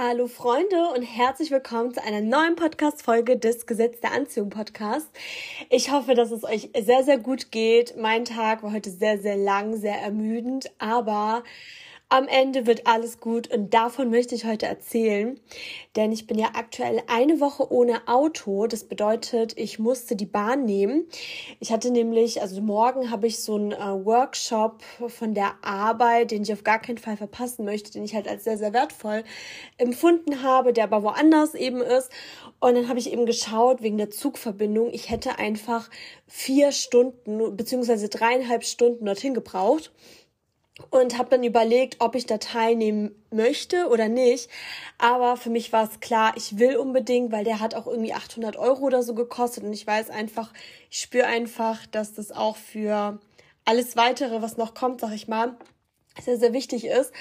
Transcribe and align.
Hallo 0.00 0.28
Freunde 0.28 0.90
und 0.94 1.02
herzlich 1.02 1.50
willkommen 1.50 1.92
zu 1.92 2.00
einer 2.00 2.20
neuen 2.20 2.54
Podcast-Folge 2.54 3.36
des 3.36 3.66
Gesetz 3.66 3.98
der 3.98 4.12
Anziehung 4.12 4.48
Podcast. 4.48 5.08
Ich 5.70 5.90
hoffe, 5.90 6.14
dass 6.14 6.30
es 6.30 6.44
euch 6.44 6.70
sehr, 6.80 7.02
sehr 7.02 7.18
gut 7.18 7.50
geht. 7.50 7.96
Mein 7.96 8.24
Tag 8.24 8.62
war 8.62 8.72
heute 8.72 8.90
sehr, 8.90 9.18
sehr 9.18 9.36
lang, 9.36 9.76
sehr 9.76 9.96
ermüdend, 10.00 10.70
aber 10.78 11.42
am 12.10 12.26
Ende 12.26 12.66
wird 12.66 12.86
alles 12.86 13.20
gut 13.20 13.52
und 13.52 13.74
davon 13.74 14.08
möchte 14.08 14.34
ich 14.34 14.46
heute 14.46 14.64
erzählen, 14.64 15.38
denn 15.94 16.10
ich 16.10 16.26
bin 16.26 16.38
ja 16.38 16.52
aktuell 16.54 17.02
eine 17.06 17.38
Woche 17.38 17.70
ohne 17.70 18.08
Auto. 18.08 18.66
Das 18.66 18.84
bedeutet, 18.84 19.52
ich 19.58 19.78
musste 19.78 20.16
die 20.16 20.24
Bahn 20.24 20.64
nehmen. 20.64 21.06
Ich 21.60 21.70
hatte 21.70 21.90
nämlich, 21.90 22.40
also 22.40 22.62
morgen 22.62 23.10
habe 23.10 23.26
ich 23.26 23.40
so 23.40 23.56
einen 23.56 23.72
äh, 23.72 23.76
Workshop 23.76 24.82
von 25.08 25.34
der 25.34 25.56
Arbeit, 25.60 26.30
den 26.30 26.44
ich 26.44 26.52
auf 26.52 26.64
gar 26.64 26.78
keinen 26.78 26.96
Fall 26.96 27.18
verpassen 27.18 27.66
möchte, 27.66 27.92
den 27.92 28.04
ich 28.04 28.14
halt 28.14 28.26
als 28.26 28.44
sehr, 28.44 28.56
sehr 28.56 28.72
wertvoll 28.72 29.22
empfunden 29.76 30.42
habe, 30.42 30.72
der 30.72 30.84
aber 30.84 31.02
woanders 31.02 31.54
eben 31.54 31.82
ist. 31.82 32.10
Und 32.58 32.74
dann 32.74 32.88
habe 32.88 32.98
ich 32.98 33.12
eben 33.12 33.26
geschaut, 33.26 33.82
wegen 33.82 33.98
der 33.98 34.08
Zugverbindung, 34.08 34.90
ich 34.92 35.10
hätte 35.10 35.38
einfach 35.38 35.90
vier 36.26 36.72
Stunden 36.72 37.54
beziehungsweise 37.54 38.08
dreieinhalb 38.08 38.64
Stunden 38.64 39.04
dorthin 39.04 39.34
gebraucht 39.34 39.92
und 40.90 41.18
habe 41.18 41.30
dann 41.30 41.44
überlegt, 41.44 41.96
ob 42.00 42.14
ich 42.14 42.26
da 42.26 42.38
teilnehmen 42.38 43.14
möchte 43.30 43.88
oder 43.88 44.08
nicht. 44.08 44.48
Aber 44.98 45.36
für 45.36 45.50
mich 45.50 45.72
war 45.72 45.84
es 45.84 46.00
klar, 46.00 46.32
ich 46.36 46.58
will 46.58 46.76
unbedingt, 46.76 47.32
weil 47.32 47.44
der 47.44 47.60
hat 47.60 47.74
auch 47.74 47.86
irgendwie 47.86 48.14
800 48.14 48.56
Euro 48.56 48.82
oder 48.82 49.02
so 49.02 49.14
gekostet 49.14 49.64
und 49.64 49.72
ich 49.72 49.86
weiß 49.86 50.10
einfach, 50.10 50.52
ich 50.90 51.00
spüre 51.00 51.26
einfach, 51.26 51.86
dass 51.86 52.14
das 52.14 52.32
auch 52.32 52.56
für 52.56 53.18
alles 53.64 53.96
weitere, 53.96 54.40
was 54.40 54.56
noch 54.56 54.74
kommt, 54.74 55.00
sag 55.00 55.12
ich 55.12 55.28
mal, 55.28 55.56
sehr, 56.20 56.38
sehr 56.38 56.52
wichtig 56.52 56.86
ist. 56.86 57.12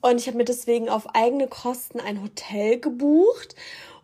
Und 0.00 0.20
ich 0.20 0.26
habe 0.26 0.36
mir 0.36 0.44
deswegen 0.44 0.88
auf 0.88 1.14
eigene 1.14 1.46
Kosten 1.46 2.00
ein 2.00 2.22
Hotel 2.22 2.80
gebucht 2.80 3.54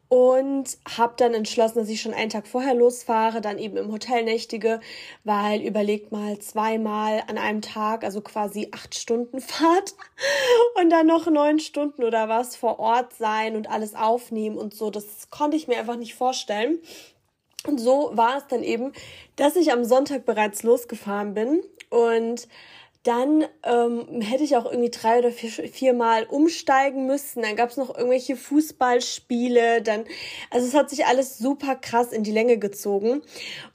und 0.09 0.79
habe 0.97 1.15
dann 1.19 1.35
entschlossen, 1.35 1.79
dass 1.79 1.89
ich 1.89 2.01
schon 2.01 2.15
einen 2.15 2.31
Tag 2.31 2.47
vorher 2.47 2.75
losfahre, 2.75 3.41
dann 3.41 3.59
eben 3.59 3.77
im 3.77 3.93
Hotel 3.93 4.25
nächtige, 4.25 4.81
weil 5.25 5.61
überlegt 5.61 6.13
mal 6.13 6.39
zweimal 6.39 7.23
an 7.29 7.37
einem 7.37 7.61
Tag, 7.61 8.05
also 8.05 8.23
quasi 8.23 8.69
acht 8.73 8.95
Stunden 8.95 9.41
Fahrt 9.41 9.95
und 10.81 10.91
dann 10.91 11.07
noch 11.07 11.27
neun 11.31 11.59
Stunden 11.59 12.05
oder 12.05 12.29
was 12.29 12.57
vor 12.57 12.79
Ort 12.79 13.13
sein 13.15 13.55
und 13.55 13.69
alles 13.71 13.95
aufnehmen 13.95 14.57
und 14.57 14.73
so. 14.75 14.91
Das 14.91 15.29
konnte 15.31 15.57
ich 15.57 15.69
mir 15.69 15.79
einfach 15.79 15.97
nicht 15.97 16.15
vorstellen. 16.15 16.79
Und 17.67 17.79
so 17.79 18.11
war 18.15 18.39
es 18.39 18.47
dann 18.47 18.63
eben, 18.63 18.93
dass 19.37 19.57
ich 19.57 19.73
am 19.73 19.85
Sonntag 19.85 20.25
bereits 20.25 20.63
losgefahren 20.63 21.35
bin 21.35 21.63
und 21.91 22.49
dann 23.05 23.45
ähm, 23.63 24.21
hätte 24.21 24.43
ich 24.43 24.57
auch 24.57 24.67
irgendwie 24.67 24.91
drei 24.91 25.21
oder 25.21 25.31
vier, 25.31 25.51
viermal 25.51 26.25
umsteigen 26.25 27.07
müssen. 27.07 27.43
Dann 27.43 27.55
gab 27.55 27.71
es 27.71 27.77
noch 27.77 27.97
irgendwelche 27.97 28.37
Fußballspiele. 28.37 29.83
Dann, 29.83 30.05
also 30.51 30.67
es 30.67 30.75
hat 30.75 30.91
sich 30.91 31.07
alles 31.07 31.39
super 31.39 31.77
krass 31.77 32.13
in 32.13 32.25
die 32.25 32.33
Länge 32.33 32.59
gezogen. 32.59 33.23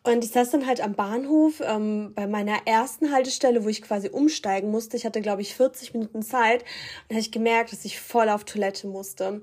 Und 0.03 0.25
ich 0.25 0.31
saß 0.31 0.51
dann 0.51 0.67
halt 0.67 0.81
am 0.81 0.93
Bahnhof 0.93 1.61
ähm, 1.65 2.11
bei 2.15 2.27
meiner 2.27 2.67
ersten 2.67 3.11
Haltestelle, 3.11 3.63
wo 3.63 3.69
ich 3.69 3.81
quasi 3.81 4.09
umsteigen 4.09 4.69
musste. 4.71 4.97
Ich 4.97 5.05
hatte, 5.05 5.21
glaube 5.21 5.41
ich, 5.41 5.55
40 5.55 5.93
Minuten 5.93 6.21
Zeit. 6.21 6.63
Und 7.07 7.15
habe 7.15 7.21
ich 7.21 7.31
gemerkt, 7.31 7.71
dass 7.71 7.85
ich 7.85 7.99
voll 8.01 8.27
auf 8.27 8.43
Toilette 8.43 8.87
musste. 8.87 9.41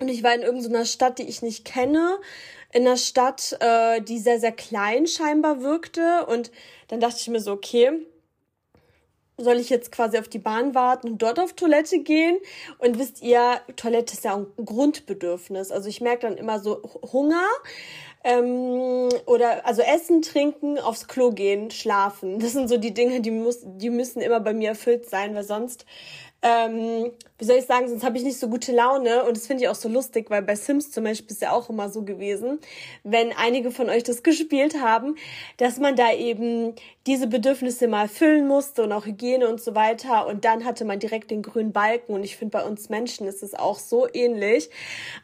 Und 0.00 0.08
ich 0.08 0.22
war 0.22 0.34
in 0.34 0.42
irgendeiner 0.42 0.84
Stadt, 0.84 1.18
die 1.18 1.28
ich 1.28 1.42
nicht 1.42 1.64
kenne, 1.64 2.18
in 2.72 2.86
einer 2.86 2.98
Stadt, 2.98 3.56
äh, 3.60 4.02
die 4.02 4.18
sehr, 4.18 4.38
sehr 4.38 4.52
klein 4.52 5.06
scheinbar 5.06 5.62
wirkte. 5.62 6.26
Und 6.26 6.52
dann 6.88 7.00
dachte 7.00 7.16
ich 7.20 7.28
mir 7.28 7.40
so, 7.40 7.52
okay, 7.52 8.06
soll 9.38 9.56
ich 9.56 9.70
jetzt 9.70 9.92
quasi 9.92 10.18
auf 10.18 10.28
die 10.28 10.38
Bahn 10.38 10.74
warten 10.74 11.12
und 11.12 11.22
dort 11.22 11.38
auf 11.38 11.54
Toilette 11.54 12.00
gehen? 12.00 12.38
Und 12.78 12.98
wisst 12.98 13.22
ihr, 13.22 13.60
Toilette 13.76 14.14
ist 14.14 14.24
ja 14.24 14.36
ein 14.36 14.46
Grundbedürfnis. 14.64 15.70
Also 15.70 15.88
ich 15.88 16.00
merke 16.00 16.26
dann 16.28 16.36
immer 16.36 16.60
so 16.60 16.82
Hunger 17.12 17.46
ähm, 18.24 19.08
oder 19.26 19.64
also 19.64 19.82
Essen, 19.82 20.22
Trinken, 20.22 20.78
aufs 20.78 21.08
Klo 21.08 21.30
gehen, 21.30 21.70
schlafen. 21.70 22.40
Das 22.40 22.52
sind 22.52 22.68
so 22.68 22.76
die 22.76 22.92
Dinge, 22.92 23.20
die, 23.20 23.30
muss, 23.30 23.60
die 23.62 23.90
müssen 23.90 24.20
immer 24.20 24.40
bei 24.40 24.52
mir 24.52 24.70
erfüllt 24.70 25.08
sein, 25.08 25.34
weil 25.34 25.44
sonst 25.44 25.86
ähm, 26.40 27.10
wie 27.38 27.44
soll 27.44 27.56
ich 27.56 27.66
sagen, 27.66 27.88
sonst 27.88 28.04
habe 28.04 28.16
ich 28.16 28.22
nicht 28.22 28.38
so 28.38 28.48
gute 28.48 28.70
Laune 28.70 29.24
und 29.24 29.36
das 29.36 29.48
finde 29.48 29.64
ich 29.64 29.68
auch 29.68 29.74
so 29.74 29.88
lustig, 29.88 30.30
weil 30.30 30.42
bei 30.42 30.54
Sims 30.54 30.92
zum 30.92 31.02
Beispiel 31.02 31.32
ist 31.32 31.42
ja 31.42 31.50
auch 31.50 31.68
immer 31.68 31.88
so 31.88 32.02
gewesen, 32.02 32.60
wenn 33.02 33.32
einige 33.32 33.72
von 33.72 33.90
euch 33.90 34.04
das 34.04 34.22
gespielt 34.22 34.80
haben, 34.80 35.16
dass 35.56 35.78
man 35.78 35.96
da 35.96 36.12
eben 36.12 36.74
diese 37.08 37.26
Bedürfnisse 37.26 37.88
mal 37.88 38.06
füllen 38.06 38.46
musste 38.46 38.84
und 38.84 38.92
auch 38.92 39.04
Hygiene 39.04 39.48
und 39.48 39.60
so 39.60 39.74
weiter 39.74 40.28
und 40.28 40.44
dann 40.44 40.64
hatte 40.64 40.84
man 40.84 41.00
direkt 41.00 41.32
den 41.32 41.42
grünen 41.42 41.72
Balken 41.72 42.12
und 42.12 42.22
ich 42.22 42.36
finde 42.36 42.58
bei 42.58 42.64
uns 42.64 42.88
Menschen 42.88 43.26
ist 43.26 43.42
es 43.42 43.54
auch 43.54 43.80
so 43.80 44.06
ähnlich. 44.12 44.70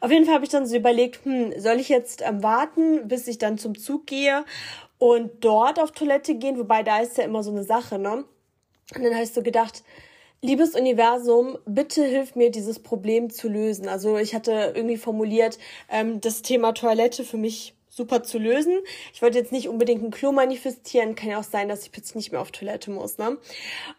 Auf 0.01 0.11
jeden 0.11 0.25
Fall 0.25 0.35
habe 0.35 0.45
ich 0.45 0.51
dann 0.51 0.65
so 0.65 0.75
überlegt, 0.75 1.23
hm, 1.23 1.53
soll 1.57 1.79
ich 1.79 1.87
jetzt 1.87 2.23
ähm, 2.25 2.43
warten, 2.43 3.07
bis 3.07 3.27
ich 3.27 3.37
dann 3.37 3.57
zum 3.57 3.77
Zug 3.77 4.05
gehe 4.05 4.43
und 4.97 5.31
dort 5.45 5.79
auf 5.79 5.91
Toilette 5.91 6.35
gehen, 6.35 6.57
wobei 6.57 6.83
da 6.83 6.99
ist 6.99 7.17
ja 7.17 7.23
immer 7.23 7.41
so 7.41 7.51
eine 7.51 7.63
Sache, 7.63 7.99
ne? 7.99 8.25
Und 8.95 9.03
dann 9.03 9.13
habe 9.13 9.23
ich 9.23 9.33
so 9.33 9.41
gedacht, 9.41 9.83
Liebes 10.45 10.75
Universum, 10.75 11.57
bitte 11.65 12.03
hilf 12.05 12.35
mir, 12.35 12.51
dieses 12.51 12.77
Problem 12.79 13.31
zu 13.31 13.49
lösen. 13.49 13.87
Also 13.87 14.17
ich 14.17 14.35
hatte 14.35 14.73
irgendwie 14.75 14.97
formuliert, 14.97 15.57
ähm, 15.89 16.21
das 16.21 16.43
Thema 16.43 16.73
Toilette 16.73 17.23
für 17.23 17.37
mich 17.37 17.73
super 17.89 18.21
zu 18.21 18.37
lösen. 18.37 18.77
Ich 19.13 19.23
wollte 19.23 19.39
jetzt 19.39 19.51
nicht 19.51 19.69
unbedingt 19.69 20.03
ein 20.03 20.11
Klo 20.11 20.31
manifestieren. 20.31 21.15
Kann 21.15 21.29
ja 21.29 21.39
auch 21.39 21.43
sein, 21.43 21.67
dass 21.67 21.83
ich 21.83 21.91
plötzlich 21.91 22.15
nicht 22.15 22.31
mehr 22.31 22.41
auf 22.41 22.51
Toilette 22.51 22.91
muss. 22.91 23.17
Ne? 23.17 23.37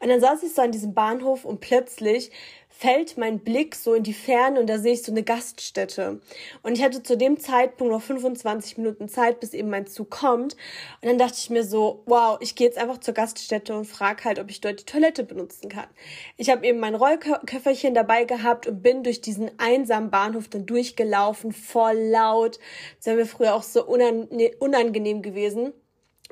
Und 0.01 0.09
dann 0.09 0.21
saß 0.21 0.45
ich 0.45 0.55
so 0.55 0.63
an 0.63 0.71
diesem 0.71 0.95
Bahnhof 0.95 1.45
und 1.45 1.61
plötzlich 1.61 2.31
fällt 2.79 3.17
mein 3.17 3.39
Blick 3.39 3.75
so 3.75 3.95
in 3.95 4.03
die 4.03 4.13
Ferne 4.13 4.61
und 4.61 4.67
da 4.67 4.79
sehe 4.79 4.93
ich 4.93 5.03
so 5.03 5.11
eine 5.11 5.23
Gaststätte. 5.23 6.21
Und 6.63 6.77
ich 6.77 6.83
hatte 6.85 7.03
zu 7.03 7.17
dem 7.17 7.41
Zeitpunkt 7.41 7.91
noch 7.91 8.03
25 8.03 8.77
Minuten 8.77 9.09
Zeit, 9.09 9.41
bis 9.41 9.55
eben 9.55 9.71
mein 9.71 9.87
Zug 9.87 10.11
kommt. 10.11 10.57
Und 11.01 11.09
dann 11.09 11.17
dachte 11.17 11.37
ich 11.39 11.49
mir 11.49 11.65
so, 11.65 12.03
wow, 12.05 12.37
ich 12.41 12.55
gehe 12.55 12.67
jetzt 12.67 12.77
einfach 12.77 12.99
zur 12.99 13.15
Gaststätte 13.15 13.75
und 13.75 13.87
frage 13.87 14.25
halt, 14.25 14.39
ob 14.39 14.51
ich 14.51 14.61
dort 14.61 14.81
die 14.81 14.85
Toilette 14.85 15.25
benutzen 15.25 15.71
kann. 15.71 15.87
Ich 16.37 16.51
habe 16.51 16.67
eben 16.67 16.79
mein 16.79 16.95
Rollköfferchen 16.95 17.95
dabei 17.95 18.25
gehabt 18.25 18.67
und 18.67 18.83
bin 18.83 19.03
durch 19.03 19.23
diesen 19.23 19.51
einsamen 19.59 20.11
Bahnhof 20.11 20.49
dann 20.49 20.67
durchgelaufen, 20.67 21.53
voll 21.53 21.97
laut. 21.97 22.59
Das 22.99 23.07
wäre 23.07 23.17
mir 23.17 23.27
früher 23.27 23.55
auch 23.55 23.63
so 23.63 23.87
unangenehm 23.87 25.23
gewesen 25.23 25.73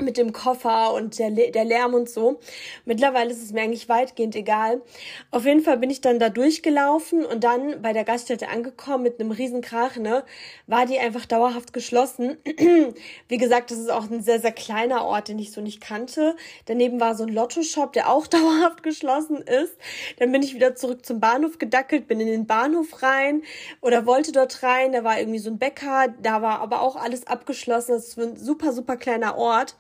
mit 0.01 0.17
dem 0.17 0.33
Koffer 0.33 0.93
und 0.93 1.19
der, 1.19 1.31
der 1.31 1.65
Lärm 1.65 1.95
und 1.95 2.09
so. 2.09 2.41
Mittlerweile 2.85 3.31
ist 3.31 3.43
es 3.43 3.53
mir 3.53 3.63
eigentlich 3.63 3.89
weitgehend 3.89 4.35
egal. 4.35 4.83
Auf 5.31 5.45
jeden 5.45 5.63
Fall 5.63 5.79
bin 5.79 5.91
ich 5.91 6.01
dann 6.01 6.19
da 6.19 6.31
durchgelaufen 6.31 7.25
und 7.25 7.45
dann 7.45 7.81
bei 7.81 7.93
der 7.93 8.05
Gaststätte 8.05 8.49
angekommen 8.49 9.05
mit 9.05 9.21
einem 9.21 9.31
riesen 9.31 9.61
Krach, 9.61 9.97
ne, 9.97 10.25
war 10.67 10.87
die 10.87 10.99
einfach 10.99 11.27
dauerhaft 11.27 11.73
geschlossen. 11.73 12.37
Wie 13.29 13.39
gesagt, 13.39 13.71
das 13.71 13.79
ist 13.79 13.91
auch 13.91 14.11
ein 14.11 14.23
sehr, 14.23 14.41
sehr 14.41 14.53
kleiner 14.53 15.05
Ort, 15.05 15.29
den 15.29 15.39
ich 15.39 15.53
so 15.53 15.61
nicht 15.61 15.81
kannte. 15.81 16.37
Daneben 16.67 17.01
war 17.01 17.15
so 17.15 17.25
ein 17.25 17.33
Lotto-Shop, 17.33 17.93
der 17.93 18.11
auch 18.11 18.27
dauerhaft 18.35 18.83
geschlossen 18.83 19.43
ist. 19.43 19.77
Dann 20.19 20.33
bin 20.33 20.43
ich 20.43 20.55
wieder 20.55 20.75
zurück 20.75 21.07
zum 21.07 21.21
Bahnhof 21.21 21.59
gedackelt, 21.59 22.09
bin 22.09 22.21
in 22.21 22.27
den 22.27 22.47
Bahnhof 22.47 23.03
rein 23.03 23.43
oder 23.81 24.07
wollte 24.07 24.33
dort 24.33 24.63
rein. 24.63 24.93
Da 24.93 25.05
war 25.05 25.19
irgendwie 25.19 25.39
so 25.39 25.51
ein 25.51 25.59
Bäcker, 25.59 26.09
da 26.21 26.43
war 26.43 26.61
aber 26.61 26.81
auch 26.81 26.97
alles 26.97 27.27
abgeschlossen. 27.27 27.93
Das 27.93 28.09
ist 28.09 28.19
ein 28.19 28.37
super, 28.37 28.73
super 28.73 28.97
kleiner 28.97 29.37
Ort. 29.37 29.77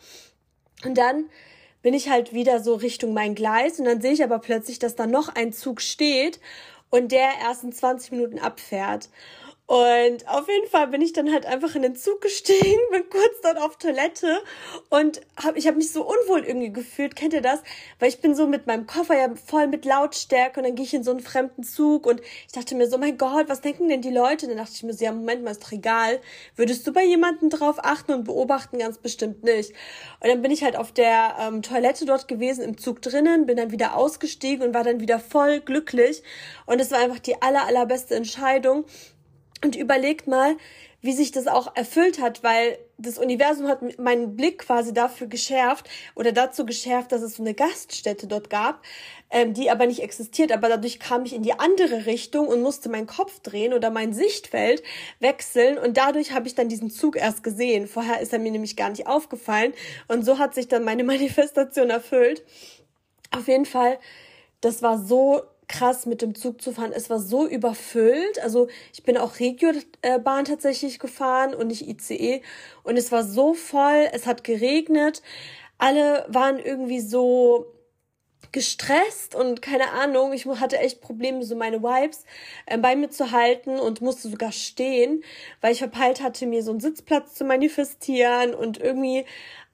Und 0.85 0.99
dann 0.99 1.27
bin 1.83 1.95
ich 1.95 2.09
halt 2.09 2.33
wieder 2.33 2.61
so 2.61 2.75
Richtung 2.75 3.13
mein 3.13 3.35
Gleis 3.35 3.79
und 3.79 3.85
dann 3.85 4.01
sehe 4.01 4.13
ich 4.13 4.25
aber 4.25 4.39
plötzlich, 4.39 4.79
dass 4.79 4.95
da 4.95 5.07
noch 5.07 5.29
ein 5.29 5.53
Zug 5.53 5.81
steht 5.81 6.41
und 6.91 7.13
der 7.13 7.29
erst 7.43 7.65
in 7.65 7.73
20 7.73 8.13
Minuten 8.13 8.39
abfährt. 8.39 9.09
Und 9.67 10.29
auf 10.29 10.47
jeden 10.47 10.69
Fall 10.69 10.89
bin 10.89 11.01
ich 11.01 11.15
dann 11.15 11.33
halt 11.33 11.47
einfach 11.47 11.75
in 11.75 11.81
den 11.81 11.97
Zug 11.97 12.21
gestiegen, 12.21 12.79
bin 12.91 13.09
kurz 13.09 13.41
dort 13.43 13.59
auf 13.59 13.77
Toilette 13.77 14.43
und 14.91 15.23
hab, 15.43 15.57
ich 15.57 15.67
habe 15.67 15.79
mich 15.79 15.91
so 15.91 16.03
unwohl 16.03 16.45
irgendwie 16.45 16.71
gefühlt. 16.71 17.17
Kennt 17.17 17.33
ihr 17.33 17.41
das? 17.41 17.63
Weil 17.99 18.11
ich 18.11 18.21
bin 18.21 18.35
so 18.35 18.47
mit 18.47 18.67
meinem 18.67 18.87
Koffer 18.87 19.17
ja 19.17 19.35
voll 19.35 19.67
mit 19.67 19.87
Lautstärke 19.87 20.61
und 20.61 20.67
dann 20.67 20.75
gehe 20.75 20.85
ich 20.85 20.93
in 20.93 21.03
so 21.03 21.13
einen 21.13 21.21
fremden 21.21 21.63
Zug 21.63 22.07
und 22.07 22.21
ich 22.21 22.53
dachte 22.53 22.75
mir 22.75 22.89
so, 22.91 22.99
mein 22.99 23.17
Gott, 23.17 23.49
was 23.49 23.63
denken 23.63 23.89
denn 23.89 24.03
die 24.03 24.11
Leute? 24.11 24.45
Und 24.45 24.51
dann 24.51 24.59
dachte 24.59 24.75
ich 24.75 24.83
mir 24.83 24.93
so, 24.93 25.03
ja, 25.03 25.13
Moment 25.13 25.43
mal, 25.43 25.53
ist 25.53 25.65
doch 25.65 25.73
egal. 25.73 26.21
Würdest 26.57 26.87
du 26.87 26.93
bei 26.93 27.05
jemandem 27.05 27.49
drauf 27.49 27.77
achten 27.79 28.13
und 28.13 28.25
beobachten? 28.25 28.79
Ganz 28.79 28.99
bestimmt 28.99 29.45
nicht. 29.45 29.71
Und 30.21 30.29
dann 30.29 30.43
bin 30.43 30.51
ich 30.51 30.63
halt 30.63 30.77
auf 30.77 30.93
der 30.93 31.37
ähm, 31.41 31.63
Toilette 31.63 32.05
dort 32.05 32.29
gewesen, 32.29 32.63
im 32.63 32.77
Zug 32.77 33.01
drinnen, 33.01 33.47
bin 33.47 33.57
dann 33.57 33.71
wieder 33.71 33.97
ausgestiegen 33.97 34.67
und 34.67 34.75
war 34.75 34.85
dann 34.85 35.01
wieder 35.01 35.19
voll 35.19 35.61
glücklich. 35.61 36.23
Und 36.67 36.81
es 36.81 36.91
war 36.91 36.99
einfach 36.99 37.19
die 37.19 37.41
aller, 37.41 37.67
allerbeste 37.67 38.15
Entscheidung 38.15 38.85
und 39.65 39.77
überlegt 39.77 40.27
mal, 40.27 40.57
wie 41.01 41.13
sich 41.13 41.33
das 41.33 41.47
auch 41.47 41.75
erfüllt 41.75 42.21
hat, 42.21 42.43
weil 42.43 42.79
das 42.97 43.19
Universum 43.19 43.67
hat 43.67 43.99
meinen 43.99 44.37
Blick 44.37 44.59
quasi 44.59 44.93
dafür 44.95 45.27
geschärft 45.27 45.89
oder 46.15 46.33
dazu 46.33 46.65
geschärft, 46.65 47.13
dass 47.13 47.23
es 47.23 47.37
so 47.37 47.43
eine 47.43 47.55
Gaststätte 47.55 48.27
dort 48.27 48.49
gab, 48.49 48.83
ähm, 49.31 49.53
die 49.53 49.71
aber 49.71 49.87
nicht 49.87 50.03
existiert. 50.03 50.53
Aber 50.53 50.69
dadurch 50.69 51.01
kam 51.01 51.25
ich 51.25 51.35
in 51.35 51.43
die 51.43 51.59
andere 51.59 52.07
Richtung 52.07 52.47
und 52.47 52.63
musste 52.63 52.89
meinen 52.89 53.07
Kopf 53.07 53.41
drehen 53.41 53.75
oder 53.75 53.91
mein 53.91 54.13
Sichtfeld 54.13 54.83
wechseln 55.19 55.79
und 55.79 55.97
dadurch 55.97 56.33
habe 56.33 56.47
ich 56.47 56.55
dann 56.55 56.69
diesen 56.69 56.91
Zug 56.91 57.17
erst 57.17 57.43
gesehen. 57.43 57.87
Vorher 57.87 58.21
ist 58.21 58.33
er 58.33 58.39
mir 58.39 58.53
nämlich 58.53 58.77
gar 58.77 58.91
nicht 58.91 59.07
aufgefallen 59.07 59.73
und 60.09 60.25
so 60.25 60.39
hat 60.39 60.55
sich 60.55 60.69
dann 60.69 60.85
meine 60.85 61.05
Manifestation 61.15 61.91
erfüllt. 61.91 62.45
Auf 63.31 63.49
jeden 63.49 63.67
Fall, 63.67 63.99
das 64.61 64.83
war 64.83 64.99
so 64.99 65.43
krass, 65.79 66.07
mit 66.07 66.23
dem 66.23 66.35
Zug 66.35 66.63
zu 66.63 66.73
fahren. 66.73 66.93
Es 66.95 67.11
war 67.11 67.19
so 67.19 67.47
überfüllt. 67.47 68.43
Also 68.43 68.69
ich 68.93 69.03
bin 69.03 69.17
auch 69.17 69.41
Regiobahn 69.41 70.45
tatsächlich 70.45 70.99
gefahren 70.99 71.55
und 71.55 71.69
nicht 71.69 71.89
ICE. 71.89 72.43
Und 72.83 72.97
es 72.97 73.11
war 73.13 73.25
so 73.25 73.55
voll. 73.55 74.09
Es 74.13 74.27
hat 74.27 74.45
geregnet. 74.45 75.23
Alle 75.79 76.27
waren 76.29 76.59
irgendwie 76.59 77.01
so 77.01 77.75
gestresst 78.53 79.35
und 79.35 79.63
keine 79.63 79.91
Ahnung, 79.91 80.33
ich 80.33 80.47
hatte 80.47 80.79
echt 80.79 81.01
Probleme, 81.01 81.43
so 81.43 81.57
meine 81.57 81.83
Vibes 81.83 82.25
äh, 82.67 82.79
bei 82.79 82.95
mir 82.95 83.11
zu 83.11 83.33
halten 83.33 83.81
und 83.81 84.01
musste 84.01 84.29
sogar 84.29 84.53
stehen, 84.53 85.25
weil 85.61 85.73
ich 85.73 85.81
verpeilt 85.81 86.23
hatte, 86.23 86.47
mir 86.47 86.63
so 86.63 86.71
einen 86.71 86.79
Sitzplatz 86.79 87.35
zu 87.35 87.45
manifestieren 87.45 88.55
und 88.55 88.79
irgendwie 88.79 89.25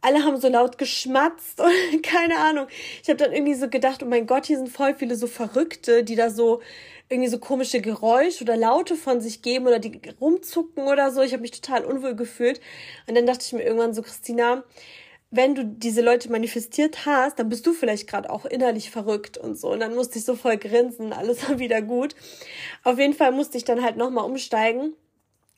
alle 0.01 0.25
haben 0.25 0.41
so 0.41 0.49
laut 0.49 0.79
geschmatzt 0.79 1.61
und 1.93 2.03
keine 2.03 2.39
Ahnung. 2.39 2.67
Ich 3.03 3.09
habe 3.09 3.19
dann 3.19 3.33
irgendwie 3.33 3.55
so 3.55 3.69
gedacht, 3.69 4.03
oh 4.03 4.07
mein 4.07 4.27
Gott, 4.27 4.47
hier 4.47 4.57
sind 4.57 4.69
voll 4.69 4.95
viele 4.95 5.17
so 5.17 5.27
Verrückte, 5.27 6.05
die 6.05 6.17
da 6.17 6.31
so 6.31 6.61
irgendwie 7.09 7.29
so 7.29 7.39
komische 7.39 7.81
Geräusche 7.81 8.45
oder 8.45 8.57
Laute 8.57 8.95
von 8.95 9.21
sich 9.21 9.43
geben 9.43 9.67
oder 9.67 9.81
die 9.81 10.01
rumzucken 10.21 10.87
oder 10.87 11.11
so. 11.11 11.23
Ich 11.23 11.33
habe 11.33 11.43
mich 11.43 11.51
total 11.51 11.85
unwohl 11.85 12.15
gefühlt. 12.15 12.61
Und 13.07 13.17
dann 13.17 13.27
dachte 13.27 13.45
ich 13.45 13.53
mir 13.53 13.65
irgendwann 13.65 13.95
so, 13.95 14.03
Christina, 14.03 14.63
wenn 15.33 15.55
du 15.55 15.65
diese 15.65 16.03
Leute 16.03 16.31
manifestiert 16.31 17.07
hast, 17.07 17.39
dann 17.39 17.49
bist 17.49 17.67
du 17.67 17.73
vielleicht 17.73 18.09
gerade 18.09 18.31
auch 18.31 18.45
innerlich 18.47 18.91
verrückt 18.91 19.39
und 19.39 19.59
so. 19.59 19.73
Und 19.73 19.81
dann 19.81 19.95
musste 19.95 20.19
ich 20.19 20.25
so 20.25 20.37
voll 20.37 20.57
grinsen, 20.57 21.13
alles 21.13 21.49
war 21.49 21.59
wieder 21.59 21.83
gut. 21.83 22.15
Auf 22.85 22.99
jeden 22.99 23.15
Fall 23.15 23.33
musste 23.33 23.59
ich 23.59 23.65
dann 23.65 23.83
halt 23.83 23.97
nochmal 23.97 24.25
umsteigen. 24.25 24.95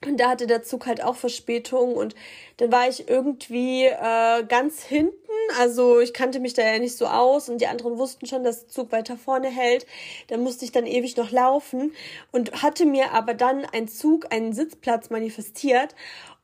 Und 0.06 0.18
da 0.18 0.30
hatte 0.30 0.46
der 0.46 0.62
Zug 0.62 0.86
halt 0.86 1.02
auch 1.02 1.16
Verspätung 1.16 1.94
und 1.94 2.14
dann 2.56 2.72
war 2.72 2.88
ich 2.88 3.08
irgendwie 3.08 3.84
äh, 3.84 4.44
ganz 4.44 4.82
hinten. 4.82 5.16
Also 5.58 6.00
ich 6.00 6.12
kannte 6.12 6.40
mich 6.40 6.54
da 6.54 6.62
ja 6.62 6.78
nicht 6.78 6.96
so 6.96 7.06
aus 7.06 7.48
und 7.48 7.60
die 7.60 7.66
anderen 7.66 7.98
wussten 7.98 8.26
schon, 8.26 8.44
dass 8.44 8.60
der 8.60 8.68
Zug 8.68 8.92
weiter 8.92 9.16
vorne 9.16 9.48
hält. 9.48 9.86
Dann 10.28 10.42
musste 10.42 10.64
ich 10.64 10.72
dann 10.72 10.86
ewig 10.86 11.16
noch 11.16 11.30
laufen 11.30 11.92
und 12.30 12.62
hatte 12.62 12.84
mir 12.84 13.12
aber 13.12 13.34
dann 13.34 13.64
ein 13.64 13.88
Zug, 13.88 14.32
einen 14.32 14.52
Sitzplatz 14.52 15.10
manifestiert 15.10 15.94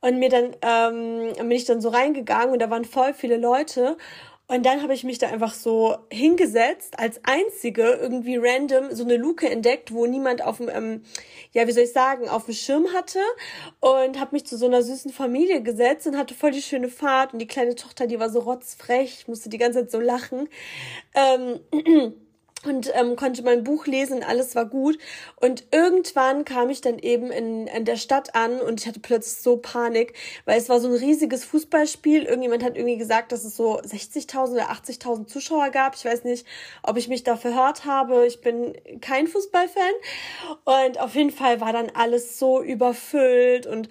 und 0.00 0.18
mir 0.18 0.28
dann 0.28 0.56
ähm, 0.62 1.32
bin 1.36 1.50
ich 1.50 1.64
dann 1.64 1.80
so 1.80 1.88
reingegangen 1.88 2.52
und 2.52 2.60
da 2.60 2.70
waren 2.70 2.84
voll 2.84 3.14
viele 3.14 3.36
Leute 3.36 3.96
und 4.50 4.64
dann 4.64 4.82
habe 4.82 4.94
ich 4.94 5.04
mich 5.04 5.18
da 5.18 5.28
einfach 5.28 5.52
so 5.52 5.98
hingesetzt, 6.10 6.98
als 6.98 7.20
einzige 7.24 7.82
irgendwie 7.82 8.38
random 8.38 8.94
so 8.94 9.04
eine 9.04 9.16
Luke 9.16 9.46
entdeckt, 9.46 9.92
wo 9.92 10.06
niemand 10.06 10.42
auf 10.42 10.56
dem, 10.56 10.70
ähm, 10.70 11.02
ja, 11.52 11.66
wie 11.66 11.72
soll 11.72 11.84
ich 11.84 11.92
sagen, 11.92 12.30
auf 12.30 12.46
dem 12.46 12.54
Schirm 12.54 12.86
hatte. 12.94 13.20
Und 13.80 14.18
habe 14.18 14.30
mich 14.32 14.46
zu 14.46 14.56
so 14.56 14.64
einer 14.64 14.82
süßen 14.82 15.12
Familie 15.12 15.62
gesetzt 15.62 16.06
und 16.06 16.16
hatte 16.16 16.32
voll 16.32 16.52
die 16.52 16.62
schöne 16.62 16.88
Fahrt. 16.88 17.34
Und 17.34 17.40
die 17.40 17.46
kleine 17.46 17.74
Tochter, 17.74 18.06
die 18.06 18.18
war 18.18 18.30
so 18.30 18.40
rotzfrech, 18.40 19.28
musste 19.28 19.50
die 19.50 19.58
ganze 19.58 19.80
Zeit 19.80 19.90
so 19.90 20.00
lachen. 20.00 20.48
Ähm, 21.14 21.60
und 22.64 22.90
ähm, 22.94 23.14
konnte 23.14 23.42
mein 23.42 23.62
Buch 23.62 23.86
lesen 23.86 24.24
alles 24.24 24.56
war 24.56 24.64
gut. 24.66 24.98
Und 25.36 25.64
irgendwann 25.70 26.44
kam 26.44 26.70
ich 26.70 26.80
dann 26.80 26.98
eben 26.98 27.30
in, 27.30 27.68
in 27.68 27.84
der 27.84 27.96
Stadt 27.96 28.34
an 28.34 28.60
und 28.60 28.80
ich 28.80 28.88
hatte 28.88 28.98
plötzlich 28.98 29.40
so 29.42 29.58
Panik, 29.58 30.14
weil 30.44 30.58
es 30.58 30.68
war 30.68 30.80
so 30.80 30.88
ein 30.88 30.94
riesiges 30.94 31.44
Fußballspiel. 31.44 32.24
Irgendjemand 32.24 32.64
hat 32.64 32.76
irgendwie 32.76 32.98
gesagt, 32.98 33.30
dass 33.30 33.44
es 33.44 33.56
so 33.56 33.78
60.000 33.78 34.54
oder 34.54 34.70
80.000 34.70 35.26
Zuschauer 35.26 35.70
gab. 35.70 35.94
Ich 35.94 36.04
weiß 36.04 36.24
nicht, 36.24 36.46
ob 36.82 36.96
ich 36.96 37.08
mich 37.08 37.22
da 37.22 37.36
verhört 37.36 37.84
habe. 37.84 38.26
Ich 38.26 38.40
bin 38.40 38.76
kein 39.00 39.28
Fußballfan. 39.28 39.82
Und 40.64 40.98
auf 40.98 41.14
jeden 41.14 41.30
Fall 41.30 41.60
war 41.60 41.72
dann 41.72 41.90
alles 41.94 42.38
so 42.40 42.60
überfüllt 42.60 43.66
und 43.66 43.88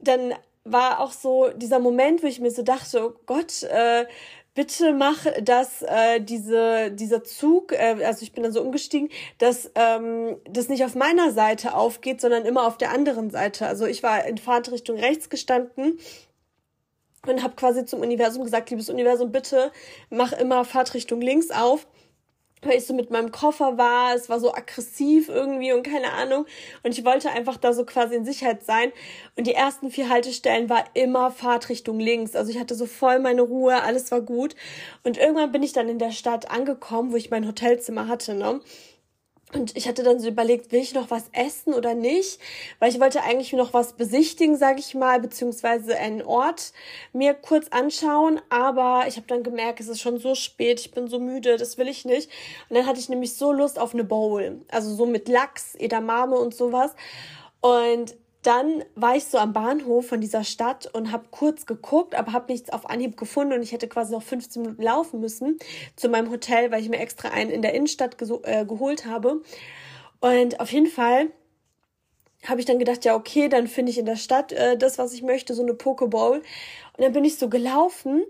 dann 0.00 0.34
war 0.64 1.00
auch 1.00 1.12
so 1.12 1.48
dieser 1.48 1.78
Moment, 1.78 2.22
wo 2.22 2.26
ich 2.26 2.40
mir 2.40 2.50
so 2.50 2.62
dachte, 2.62 3.04
oh 3.04 3.18
Gott, 3.26 3.64
äh, 3.64 4.06
bitte 4.54 4.92
mach, 4.92 5.26
dass 5.42 5.82
äh, 5.82 6.20
diese, 6.20 6.90
dieser 6.90 7.24
Zug, 7.24 7.72
äh, 7.72 8.04
also 8.04 8.22
ich 8.22 8.32
bin 8.32 8.42
dann 8.42 8.52
so 8.52 8.62
umgestiegen, 8.62 9.08
dass 9.38 9.70
ähm, 9.74 10.36
das 10.48 10.68
nicht 10.68 10.84
auf 10.84 10.94
meiner 10.94 11.32
Seite 11.32 11.74
aufgeht, 11.74 12.20
sondern 12.20 12.44
immer 12.44 12.66
auf 12.66 12.76
der 12.76 12.90
anderen 12.90 13.30
Seite. 13.30 13.66
Also 13.66 13.86
ich 13.86 14.02
war 14.02 14.24
in 14.26 14.38
Fahrtrichtung 14.38 14.98
rechts 14.98 15.30
gestanden 15.30 15.98
und 17.26 17.42
habe 17.42 17.54
quasi 17.54 17.84
zum 17.84 18.00
Universum 18.00 18.44
gesagt, 18.44 18.70
liebes 18.70 18.90
Universum, 18.90 19.32
bitte 19.32 19.70
mach 20.10 20.32
immer 20.32 20.64
Fahrtrichtung 20.64 21.20
links 21.20 21.50
auf 21.50 21.86
weil 22.62 22.78
ich 22.78 22.86
so 22.86 22.94
mit 22.94 23.10
meinem 23.10 23.32
Koffer 23.32 23.76
war, 23.76 24.14
es 24.14 24.28
war 24.28 24.40
so 24.40 24.54
aggressiv 24.54 25.28
irgendwie 25.28 25.72
und 25.72 25.82
keine 25.82 26.12
Ahnung. 26.12 26.46
Und 26.82 26.96
ich 26.96 27.04
wollte 27.04 27.30
einfach 27.30 27.56
da 27.56 27.72
so 27.72 27.84
quasi 27.84 28.14
in 28.14 28.24
Sicherheit 28.24 28.64
sein. 28.64 28.92
Und 29.36 29.46
die 29.46 29.54
ersten 29.54 29.90
vier 29.90 30.08
Haltestellen 30.08 30.70
war 30.70 30.84
immer 30.94 31.30
Fahrtrichtung 31.30 31.98
links. 31.98 32.36
Also 32.36 32.50
ich 32.50 32.58
hatte 32.58 32.74
so 32.74 32.86
voll 32.86 33.18
meine 33.18 33.42
Ruhe, 33.42 33.82
alles 33.82 34.10
war 34.10 34.20
gut. 34.20 34.54
Und 35.02 35.18
irgendwann 35.18 35.52
bin 35.52 35.62
ich 35.62 35.72
dann 35.72 35.88
in 35.88 35.98
der 35.98 36.12
Stadt 36.12 36.50
angekommen, 36.50 37.12
wo 37.12 37.16
ich 37.16 37.30
mein 37.30 37.46
Hotelzimmer 37.46 38.08
hatte, 38.08 38.34
ne? 38.34 38.60
Und 39.54 39.76
ich 39.76 39.86
hatte 39.86 40.02
dann 40.02 40.18
so 40.18 40.28
überlegt, 40.28 40.72
will 40.72 40.80
ich 40.80 40.94
noch 40.94 41.10
was 41.10 41.24
essen 41.32 41.74
oder 41.74 41.94
nicht? 41.94 42.40
Weil 42.78 42.90
ich 42.90 42.98
wollte 43.00 43.22
eigentlich 43.22 43.52
noch 43.52 43.74
was 43.74 43.92
besichtigen, 43.92 44.56
sage 44.56 44.80
ich 44.80 44.94
mal, 44.94 45.20
beziehungsweise 45.20 45.96
einen 45.98 46.22
Ort 46.22 46.72
mir 47.12 47.34
kurz 47.34 47.68
anschauen. 47.68 48.40
Aber 48.48 49.04
ich 49.08 49.16
habe 49.16 49.26
dann 49.26 49.42
gemerkt, 49.42 49.80
es 49.80 49.88
ist 49.88 50.00
schon 50.00 50.18
so 50.18 50.34
spät, 50.34 50.80
ich 50.80 50.90
bin 50.92 51.06
so 51.06 51.18
müde, 51.18 51.58
das 51.58 51.76
will 51.76 51.88
ich 51.88 52.06
nicht. 52.06 52.30
Und 52.70 52.76
dann 52.76 52.86
hatte 52.86 52.98
ich 52.98 53.10
nämlich 53.10 53.36
so 53.36 53.52
Lust 53.52 53.78
auf 53.78 53.92
eine 53.92 54.04
Bowl. 54.04 54.62
Also 54.70 54.94
so 54.94 55.04
mit 55.04 55.28
Lachs, 55.28 55.74
Edamame 55.74 56.36
und 56.36 56.54
sowas. 56.54 56.92
Und 57.60 58.16
dann 58.42 58.84
war 58.96 59.16
ich 59.16 59.24
so 59.24 59.38
am 59.38 59.52
Bahnhof 59.52 60.08
von 60.08 60.20
dieser 60.20 60.42
Stadt 60.42 60.92
und 60.92 61.12
habe 61.12 61.26
kurz 61.30 61.64
geguckt, 61.64 62.16
aber 62.16 62.32
habe 62.32 62.52
nichts 62.52 62.70
auf 62.70 62.90
Anhieb 62.90 63.16
gefunden 63.16 63.52
und 63.52 63.62
ich 63.62 63.72
hätte 63.72 63.88
quasi 63.88 64.12
noch 64.12 64.22
15 64.22 64.62
Minuten 64.62 64.82
laufen 64.82 65.20
müssen 65.20 65.58
zu 65.94 66.08
meinem 66.08 66.30
Hotel, 66.30 66.72
weil 66.72 66.82
ich 66.82 66.88
mir 66.88 66.98
extra 66.98 67.28
einen 67.28 67.50
in 67.50 67.62
der 67.62 67.74
Innenstadt 67.74 68.16
äh, 68.42 68.64
geholt 68.64 69.06
habe. 69.06 69.42
Und 70.20 70.58
auf 70.60 70.72
jeden 70.72 70.88
Fall 70.88 71.30
habe 72.44 72.58
ich 72.58 72.66
dann 72.66 72.78
gedacht, 72.78 73.04
ja, 73.04 73.14
okay, 73.14 73.48
dann 73.48 73.68
finde 73.68 73.90
ich 73.92 73.98
in 73.98 74.06
der 74.06 74.16
Stadt 74.16 74.52
äh, 74.52 74.76
das, 74.76 74.98
was 74.98 75.12
ich 75.12 75.22
möchte, 75.22 75.54
so 75.54 75.62
eine 75.62 75.74
Pokeball. 75.74 76.38
Und 76.38 77.04
dann 77.04 77.12
bin 77.12 77.24
ich 77.24 77.38
so 77.38 77.48
gelaufen 77.48 78.24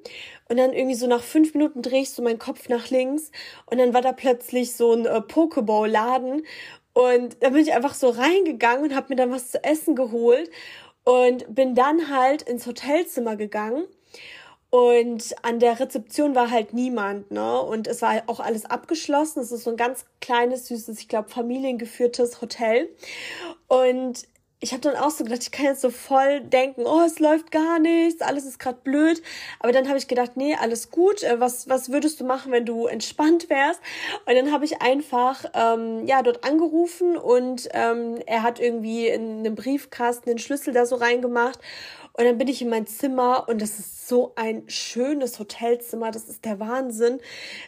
und 0.49 0.59
dann 0.59 0.73
irgendwie 0.73 0.95
so 0.95 1.07
nach 1.07 1.23
fünf 1.23 1.55
Minuten 1.55 1.83
drehe 1.83 2.03
ich 2.03 2.11
so 2.11 2.23
meinen 2.23 2.39
Kopf 2.39 2.69
nach 2.69 2.91
links 2.91 3.31
und 3.67 3.79
dann 3.79 3.95
war 3.95 4.03
da 4.03 4.13
plötzlich 4.13 4.75
so 4.75 4.93
ein 4.93 5.07
äh, 5.07 5.21
Pokeball-Laden 5.21 6.43
und 6.95 7.43
da 7.43 7.51
bin 7.51 7.63
ich 7.63 7.73
einfach 7.73 7.95
so 7.95 8.11
reingegangen 8.11 8.85
und 8.85 8.95
habe 8.95 9.07
mir 9.11 9.17
dann 9.17 9.31
was 9.31 9.51
zu 9.51 9.63
essen 9.65 9.97
geholt 9.97 10.51
und 11.05 11.55
bin 11.55 11.75
dann 11.75 12.11
halt 12.11 12.43
ins 12.43 12.67
Hotelzimmer 12.67 13.37
gegangen. 13.37 13.87
Und 14.71 15.35
an 15.43 15.59
der 15.59 15.81
Rezeption 15.81 16.35
war 16.35 16.51
halt 16.51 16.73
niemand, 16.73 17.31
ne? 17.31 17.61
Und 17.61 17.87
es 17.87 18.01
war 18.01 18.23
auch 18.27 18.41
alles 18.41 18.65
abgeschlossen. 18.65 19.41
Es 19.41 19.53
ist 19.53 19.65
so 19.65 19.71
ein 19.71 19.77
ganz 19.77 20.07
kleines, 20.23 20.67
süßes, 20.69 20.99
ich 20.99 21.09
glaube, 21.09 21.29
familiengeführtes 21.29 22.41
Hotel. 22.41 22.89
Und 23.69 24.27
ich 24.63 24.73
habe 24.73 24.81
dann 24.81 24.95
auch 24.95 25.11
so 25.11 25.25
gedacht, 25.25 25.43
ich 25.43 25.51
kann 25.51 25.67
jetzt 25.67 25.81
so 25.81 25.91
voll 25.91 26.41
denken, 26.41 26.83
oh, 26.87 27.03
es 27.05 27.19
läuft 27.19 27.51
gar 27.51 27.81
nichts, 27.81 28.23
alles 28.23 28.45
ist 28.47 28.61
gerade 28.61 28.79
blöd. 28.85 29.21
Aber 29.59 29.73
dann 29.73 29.89
habe 29.89 29.99
ich 29.99 30.07
gedacht, 30.07 30.37
nee, 30.37 30.55
alles 30.55 30.93
gut. 30.93 31.25
Äh, 31.25 31.41
was, 31.41 31.69
was 31.69 31.91
würdest 31.91 32.21
du 32.21 32.25
machen, 32.25 32.53
wenn 32.53 32.65
du 32.65 32.87
entspannt 32.87 33.51
wärst? 33.51 33.81
Und 34.25 34.37
dann 34.37 34.53
habe 34.53 34.65
ich 34.65 34.81
einfach 34.81 35.45
ähm, 35.55 36.07
ja 36.07 36.23
dort 36.23 36.45
angerufen 36.45 37.17
und 37.17 37.69
ähm, 37.73 38.21
er 38.27 38.45
hat 38.45 38.61
irgendwie 38.61 39.09
in 39.09 39.41
einem 39.41 39.57
Briefkasten 39.57 40.31
den 40.31 40.39
Schlüssel 40.39 40.73
da 40.73 40.87
so 40.87 40.95
reingemacht. 40.95 41.59
Und 42.15 42.25
dann 42.25 42.37
bin 42.37 42.49
ich 42.49 42.61
in 42.61 42.69
mein 42.69 42.87
Zimmer 42.87 43.49
und 43.49 43.63
das 43.63 43.79
ist 43.79 44.07
so 44.07 44.33
ein 44.37 44.65
schönes 44.69 45.39
Hotelzimmer. 45.39 46.11
Das 46.11 46.25
ist 46.25 46.45
der 46.45 46.61
Wahnsinn. 46.61 47.21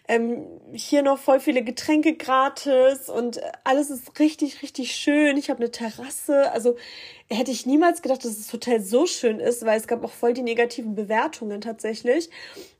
Ähm, 0.06 0.46
hier 0.72 1.02
noch 1.02 1.18
voll 1.18 1.40
viele 1.40 1.62
Getränke 1.62 2.14
gratis 2.14 3.08
und 3.08 3.40
alles 3.64 3.90
ist 3.90 4.18
richtig, 4.18 4.62
richtig 4.62 4.94
schön. 4.94 5.38
Ich 5.38 5.48
habe 5.48 5.60
eine 5.60 5.70
Terrasse. 5.70 6.52
Also 6.52 6.76
hätte 7.30 7.50
ich 7.50 7.64
niemals 7.64 8.02
gedacht, 8.02 8.24
dass 8.24 8.36
das 8.36 8.52
Hotel 8.52 8.82
so 8.82 9.06
schön 9.06 9.40
ist, 9.40 9.64
weil 9.64 9.78
es 9.78 9.86
gab 9.86 10.04
auch 10.04 10.12
voll 10.12 10.34
die 10.34 10.42
negativen 10.42 10.94
Bewertungen 10.94 11.62
tatsächlich, 11.62 12.28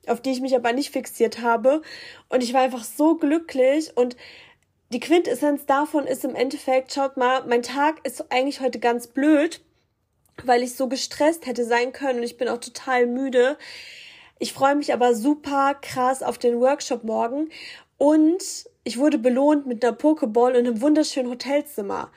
auf 0.06 0.20
die 0.20 0.32
ich 0.32 0.40
mich 0.42 0.54
aber 0.54 0.74
nicht 0.74 0.90
fixiert 0.90 1.40
habe. 1.40 1.80
Und 2.28 2.42
ich 2.42 2.52
war 2.52 2.60
einfach 2.60 2.84
so 2.84 3.16
glücklich 3.16 3.96
und 3.96 4.16
die 4.92 5.00
Quintessenz 5.00 5.64
davon 5.66 6.06
ist 6.06 6.24
im 6.24 6.36
Endeffekt, 6.36 6.92
schaut 6.92 7.16
mal, 7.16 7.44
mein 7.46 7.62
Tag 7.62 8.06
ist 8.06 8.30
eigentlich 8.30 8.60
heute 8.60 8.78
ganz 8.78 9.06
blöd 9.06 9.63
weil 10.42 10.62
ich 10.62 10.74
so 10.74 10.88
gestresst 10.88 11.46
hätte 11.46 11.64
sein 11.64 11.92
können 11.92 12.18
und 12.18 12.24
ich 12.24 12.36
bin 12.36 12.48
auch 12.48 12.58
total 12.58 13.06
müde. 13.06 13.56
Ich 14.38 14.52
freue 14.52 14.74
mich 14.74 14.92
aber 14.92 15.14
super 15.14 15.74
krass 15.80 16.22
auf 16.22 16.38
den 16.38 16.60
Workshop 16.60 17.04
morgen 17.04 17.50
und 17.98 18.42
ich 18.82 18.98
wurde 18.98 19.18
belohnt 19.18 19.66
mit 19.66 19.84
einer 19.84 19.94
Pokeball 19.94 20.54
in 20.56 20.66
einem 20.66 20.80
wunderschönen 20.82 21.30
Hotelzimmer. 21.30 22.10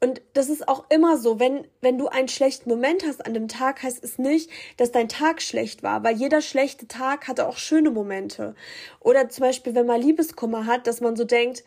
Und 0.00 0.20
das 0.34 0.48
ist 0.48 0.68
auch 0.68 0.84
immer 0.90 1.16
so, 1.16 1.40
wenn, 1.40 1.66
wenn 1.80 1.98
du 1.98 2.08
einen 2.08 2.28
schlechten 2.28 2.68
Moment 2.68 3.06
hast 3.06 3.24
an 3.24 3.34
dem 3.34 3.48
Tag, 3.48 3.82
heißt 3.82 4.04
es 4.04 4.18
nicht, 4.18 4.50
dass 4.76 4.92
dein 4.92 5.08
Tag 5.08 5.40
schlecht 5.40 5.82
war, 5.82 6.04
weil 6.04 6.16
jeder 6.16 6.42
schlechte 6.42 6.86
Tag 6.86 7.26
hatte 7.28 7.48
auch 7.48 7.56
schöne 7.56 7.90
Momente. 7.90 8.54
Oder 9.00 9.28
zum 9.28 9.42
Beispiel, 9.42 9.74
wenn 9.74 9.86
man 9.86 10.00
Liebeskummer 10.00 10.66
hat, 10.66 10.86
dass 10.86 11.00
man 11.00 11.16
so 11.16 11.24
denkt, 11.24 11.64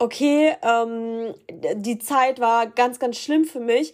okay, 0.00 0.56
ähm, 0.62 1.34
die 1.74 1.98
Zeit 1.98 2.40
war 2.40 2.66
ganz, 2.66 2.98
ganz 2.98 3.18
schlimm 3.18 3.44
für 3.44 3.60
mich, 3.60 3.92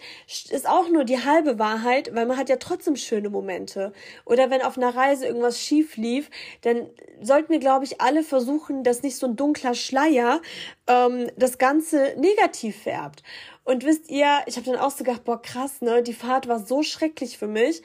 ist 0.50 0.68
auch 0.68 0.88
nur 0.88 1.02
die 1.02 1.24
halbe 1.24 1.58
Wahrheit, 1.58 2.14
weil 2.14 2.26
man 2.26 2.36
hat 2.36 2.48
ja 2.48 2.56
trotzdem 2.56 2.94
schöne 2.94 3.28
Momente. 3.28 3.92
Oder 4.24 4.48
wenn 4.48 4.62
auf 4.62 4.76
einer 4.76 4.94
Reise 4.94 5.26
irgendwas 5.26 5.60
schief 5.60 5.96
lief, 5.96 6.30
dann 6.62 6.86
sollten 7.20 7.52
wir, 7.52 7.58
glaube 7.58 7.84
ich, 7.84 8.00
alle 8.00 8.22
versuchen, 8.22 8.84
dass 8.84 9.02
nicht 9.02 9.16
so 9.16 9.26
ein 9.26 9.34
dunkler 9.34 9.74
Schleier 9.74 10.40
ähm, 10.86 11.28
das 11.36 11.58
Ganze 11.58 12.14
negativ 12.16 12.82
färbt. 12.82 13.24
Und 13.66 13.84
wisst 13.84 14.08
ihr, 14.10 14.42
ich 14.46 14.56
habe 14.56 14.70
dann 14.70 14.78
auch 14.78 14.92
so 14.92 15.02
gedacht, 15.02 15.24
boah, 15.24 15.42
krass, 15.42 15.80
ne? 15.80 16.00
Die 16.00 16.12
Fahrt 16.12 16.46
war 16.46 16.60
so 16.60 16.84
schrecklich 16.84 17.36
für 17.36 17.48
mich. 17.48 17.82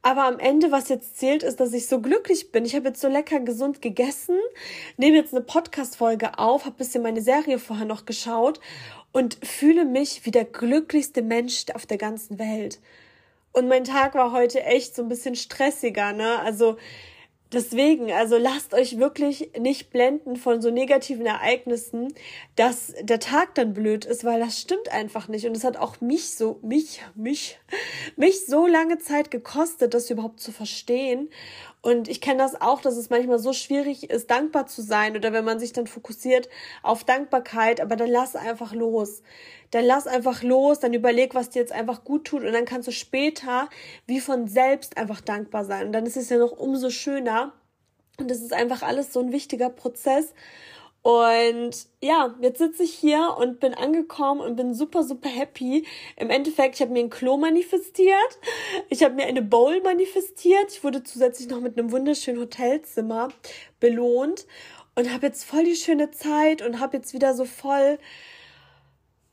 Aber 0.00 0.26
am 0.26 0.38
Ende, 0.38 0.70
was 0.70 0.88
jetzt 0.88 1.18
zählt, 1.18 1.42
ist, 1.42 1.58
dass 1.58 1.72
ich 1.72 1.88
so 1.88 2.00
glücklich 2.00 2.52
bin. 2.52 2.64
Ich 2.64 2.76
habe 2.76 2.88
jetzt 2.88 3.00
so 3.00 3.08
lecker 3.08 3.40
gesund 3.40 3.82
gegessen, 3.82 4.38
nehme 4.96 5.16
jetzt 5.16 5.34
eine 5.34 5.42
Podcast-Folge 5.42 6.38
auf, 6.38 6.66
habe 6.66 6.76
bisschen 6.76 7.02
meine 7.02 7.20
Serie 7.20 7.58
vorher 7.58 7.84
noch 7.84 8.06
geschaut 8.06 8.60
und 9.10 9.36
fühle 9.44 9.84
mich 9.84 10.24
wie 10.24 10.30
der 10.30 10.44
glücklichste 10.44 11.20
Mensch 11.20 11.64
auf 11.74 11.84
der 11.84 11.98
ganzen 11.98 12.38
Welt. 12.38 12.78
Und 13.50 13.66
mein 13.66 13.82
Tag 13.82 14.14
war 14.14 14.30
heute 14.30 14.62
echt 14.62 14.94
so 14.94 15.02
ein 15.02 15.08
bisschen 15.08 15.34
stressiger, 15.34 16.12
ne? 16.12 16.38
Also 16.38 16.76
Deswegen, 17.54 18.10
also 18.10 18.36
lasst 18.36 18.74
euch 18.74 18.98
wirklich 18.98 19.52
nicht 19.56 19.90
blenden 19.90 20.34
von 20.34 20.60
so 20.60 20.70
negativen 20.70 21.24
Ereignissen, 21.24 22.12
dass 22.56 22.92
der 23.00 23.20
Tag 23.20 23.54
dann 23.54 23.74
blöd 23.74 24.04
ist, 24.04 24.24
weil 24.24 24.40
das 24.40 24.60
stimmt 24.60 24.88
einfach 24.90 25.28
nicht. 25.28 25.46
Und 25.46 25.56
es 25.56 25.62
hat 25.62 25.76
auch 25.76 26.00
mich 26.00 26.34
so, 26.34 26.58
mich, 26.62 27.00
mich, 27.14 27.60
mich 28.16 28.44
so 28.44 28.66
lange 28.66 28.98
Zeit 28.98 29.30
gekostet, 29.30 29.94
das 29.94 30.10
überhaupt 30.10 30.40
zu 30.40 30.50
verstehen. 30.50 31.30
Und 31.84 32.08
ich 32.08 32.22
kenne 32.22 32.38
das 32.38 32.58
auch, 32.62 32.80
dass 32.80 32.96
es 32.96 33.10
manchmal 33.10 33.38
so 33.38 33.52
schwierig 33.52 34.08
ist, 34.08 34.30
dankbar 34.30 34.66
zu 34.66 34.80
sein 34.80 35.16
oder 35.16 35.34
wenn 35.34 35.44
man 35.44 35.58
sich 35.58 35.74
dann 35.74 35.86
fokussiert 35.86 36.48
auf 36.82 37.04
Dankbarkeit, 37.04 37.78
aber 37.82 37.94
dann 37.94 38.08
lass 38.08 38.36
einfach 38.36 38.72
los. 38.72 39.20
Dann 39.70 39.84
lass 39.84 40.06
einfach 40.06 40.42
los, 40.42 40.80
dann 40.80 40.94
überleg, 40.94 41.34
was 41.34 41.50
dir 41.50 41.58
jetzt 41.58 41.72
einfach 41.72 42.02
gut 42.02 42.24
tut 42.24 42.42
und 42.42 42.54
dann 42.54 42.64
kannst 42.64 42.88
du 42.88 42.92
später 42.92 43.68
wie 44.06 44.20
von 44.20 44.48
selbst 44.48 44.96
einfach 44.96 45.20
dankbar 45.20 45.66
sein. 45.66 45.88
Und 45.88 45.92
dann 45.92 46.06
ist 46.06 46.16
es 46.16 46.30
ja 46.30 46.38
noch 46.38 46.52
umso 46.52 46.88
schöner. 46.88 47.52
Und 48.18 48.30
das 48.30 48.40
ist 48.40 48.54
einfach 48.54 48.82
alles 48.82 49.12
so 49.12 49.20
ein 49.20 49.30
wichtiger 49.30 49.68
Prozess. 49.68 50.32
Und 51.04 51.86
ja, 52.00 52.34
jetzt 52.40 52.56
sitze 52.56 52.82
ich 52.82 52.94
hier 52.94 53.36
und 53.38 53.60
bin 53.60 53.74
angekommen 53.74 54.40
und 54.40 54.56
bin 54.56 54.72
super, 54.72 55.04
super 55.04 55.28
happy. 55.28 55.86
Im 56.16 56.30
Endeffekt, 56.30 56.76
ich 56.76 56.80
habe 56.80 56.92
mir 56.94 57.00
ein 57.00 57.10
Klo 57.10 57.36
manifestiert. 57.36 58.16
Ich 58.88 59.02
habe 59.02 59.14
mir 59.14 59.26
eine 59.26 59.42
Bowl 59.42 59.82
manifestiert. 59.82 60.72
Ich 60.72 60.82
wurde 60.82 61.04
zusätzlich 61.04 61.50
noch 61.50 61.60
mit 61.60 61.78
einem 61.78 61.92
wunderschönen 61.92 62.40
Hotelzimmer 62.40 63.28
belohnt 63.80 64.46
und 64.94 65.12
habe 65.12 65.26
jetzt 65.26 65.44
voll 65.44 65.64
die 65.64 65.76
schöne 65.76 66.10
Zeit 66.10 66.62
und 66.62 66.80
habe 66.80 66.96
jetzt 66.96 67.12
wieder 67.12 67.34
so 67.34 67.44
voll 67.44 67.98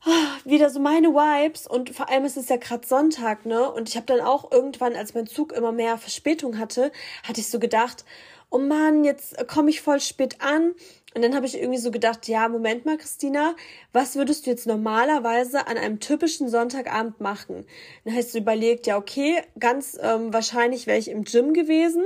ah, 0.04 0.36
wieder 0.44 0.68
so 0.68 0.78
meine 0.78 1.08
Vibes 1.08 1.66
und 1.66 1.88
vor 1.88 2.10
allem 2.10 2.26
ist 2.26 2.36
es 2.36 2.50
ja 2.50 2.56
gerade 2.56 2.86
Sonntag, 2.86 3.46
ne? 3.46 3.72
Und 3.72 3.88
ich 3.88 3.96
habe 3.96 4.04
dann 4.04 4.20
auch 4.20 4.52
irgendwann, 4.52 4.94
als 4.94 5.14
mein 5.14 5.26
Zug 5.26 5.52
immer 5.52 5.72
mehr 5.72 5.96
Verspätung 5.96 6.58
hatte, 6.58 6.92
hatte 7.22 7.40
ich 7.40 7.48
so 7.48 7.58
gedacht, 7.58 8.04
oh 8.52 8.58
Mann, 8.58 9.02
jetzt 9.02 9.48
komme 9.48 9.70
ich 9.70 9.80
voll 9.80 10.00
spät 10.00 10.40
an. 10.40 10.74
Und 11.14 11.22
dann 11.22 11.34
habe 11.34 11.44
ich 11.44 11.58
irgendwie 11.58 11.78
so 11.78 11.90
gedacht, 11.90 12.26
ja, 12.28 12.48
Moment 12.48 12.86
mal, 12.86 12.96
Christina, 12.96 13.54
was 13.92 14.16
würdest 14.16 14.46
du 14.46 14.50
jetzt 14.50 14.66
normalerweise 14.66 15.66
an 15.66 15.76
einem 15.76 16.00
typischen 16.00 16.48
Sonntagabend 16.48 17.20
machen? 17.20 17.66
Dann 18.04 18.14
hast 18.14 18.32
du 18.34 18.38
überlegt, 18.38 18.86
ja, 18.86 18.96
okay, 18.96 19.42
ganz 19.58 19.98
ähm, 20.00 20.32
wahrscheinlich 20.32 20.86
wäre 20.86 20.98
ich 20.98 21.10
im 21.10 21.24
Gym 21.24 21.52
gewesen 21.52 22.04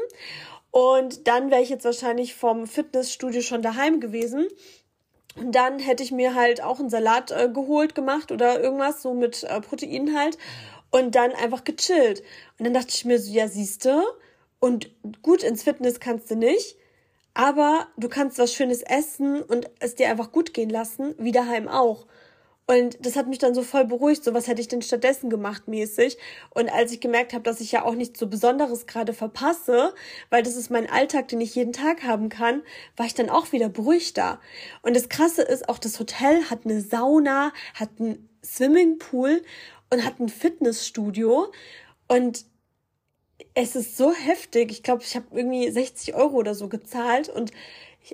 und 0.72 1.28
dann 1.28 1.50
wäre 1.50 1.62
ich 1.62 1.68
jetzt 1.68 1.84
wahrscheinlich 1.84 2.34
vom 2.34 2.66
Fitnessstudio 2.66 3.42
schon 3.42 3.62
daheim 3.62 4.00
gewesen. 4.00 4.48
Und 5.36 5.52
dann 5.52 5.78
hätte 5.78 6.02
ich 6.02 6.12
mir 6.12 6.34
halt 6.34 6.62
auch 6.62 6.80
einen 6.80 6.90
Salat 6.90 7.30
äh, 7.30 7.48
geholt 7.48 7.94
gemacht 7.94 8.32
oder 8.32 8.60
irgendwas 8.60 9.02
so 9.02 9.14
mit 9.14 9.44
äh, 9.44 9.60
Protein 9.60 10.18
halt 10.18 10.38
und 10.90 11.14
dann 11.14 11.32
einfach 11.32 11.62
gechillt. 11.64 12.22
Und 12.58 12.64
dann 12.64 12.74
dachte 12.74 12.90
ich 12.90 13.04
mir 13.04 13.18
so, 13.18 13.32
ja, 13.32 13.46
siehste, 13.48 14.02
und 14.66 14.90
gut 15.22 15.44
ins 15.44 15.62
Fitness 15.62 16.00
kannst 16.00 16.28
du 16.28 16.34
nicht, 16.34 16.76
aber 17.34 17.86
du 17.96 18.08
kannst 18.08 18.38
was 18.38 18.52
Schönes 18.52 18.82
essen 18.82 19.40
und 19.40 19.70
es 19.78 19.94
dir 19.94 20.08
einfach 20.08 20.32
gut 20.32 20.54
gehen 20.54 20.70
lassen, 20.70 21.14
wie 21.18 21.30
daheim 21.30 21.68
auch. 21.68 22.06
Und 22.66 23.06
das 23.06 23.14
hat 23.14 23.28
mich 23.28 23.38
dann 23.38 23.54
so 23.54 23.62
voll 23.62 23.84
beruhigt, 23.84 24.24
so 24.24 24.34
was 24.34 24.48
hätte 24.48 24.60
ich 24.60 24.66
denn 24.66 24.82
stattdessen 24.82 25.30
gemacht 25.30 25.68
mäßig. 25.68 26.18
Und 26.50 26.68
als 26.68 26.90
ich 26.90 27.00
gemerkt 27.00 27.32
habe, 27.32 27.44
dass 27.44 27.60
ich 27.60 27.70
ja 27.70 27.84
auch 27.84 27.94
nichts 27.94 28.18
so 28.18 28.26
Besonderes 28.26 28.88
gerade 28.88 29.12
verpasse, 29.12 29.94
weil 30.30 30.42
das 30.42 30.56
ist 30.56 30.68
mein 30.68 30.90
Alltag, 30.90 31.28
den 31.28 31.40
ich 31.40 31.54
jeden 31.54 31.72
Tag 31.72 32.02
haben 32.02 32.28
kann, 32.28 32.62
war 32.96 33.06
ich 33.06 33.14
dann 33.14 33.30
auch 33.30 33.52
wieder 33.52 33.68
beruhigter. 33.68 34.40
Und 34.82 34.96
das 34.96 35.08
Krasse 35.08 35.42
ist, 35.42 35.68
auch 35.68 35.78
das 35.78 36.00
Hotel 36.00 36.42
hat 36.50 36.64
eine 36.64 36.80
Sauna, 36.80 37.52
hat 37.74 37.90
einen 38.00 38.28
Swimmingpool 38.44 39.44
und 39.90 40.04
hat 40.04 40.18
ein 40.18 40.28
Fitnessstudio. 40.28 41.52
Und 42.08 42.46
es 43.54 43.76
ist 43.76 43.96
so 43.96 44.12
heftig. 44.12 44.70
Ich 44.70 44.82
glaube, 44.82 45.02
ich 45.02 45.16
habe 45.16 45.26
irgendwie 45.32 45.70
60 45.70 46.14
Euro 46.14 46.36
oder 46.36 46.54
so 46.54 46.68
gezahlt 46.68 47.28
und 47.28 47.52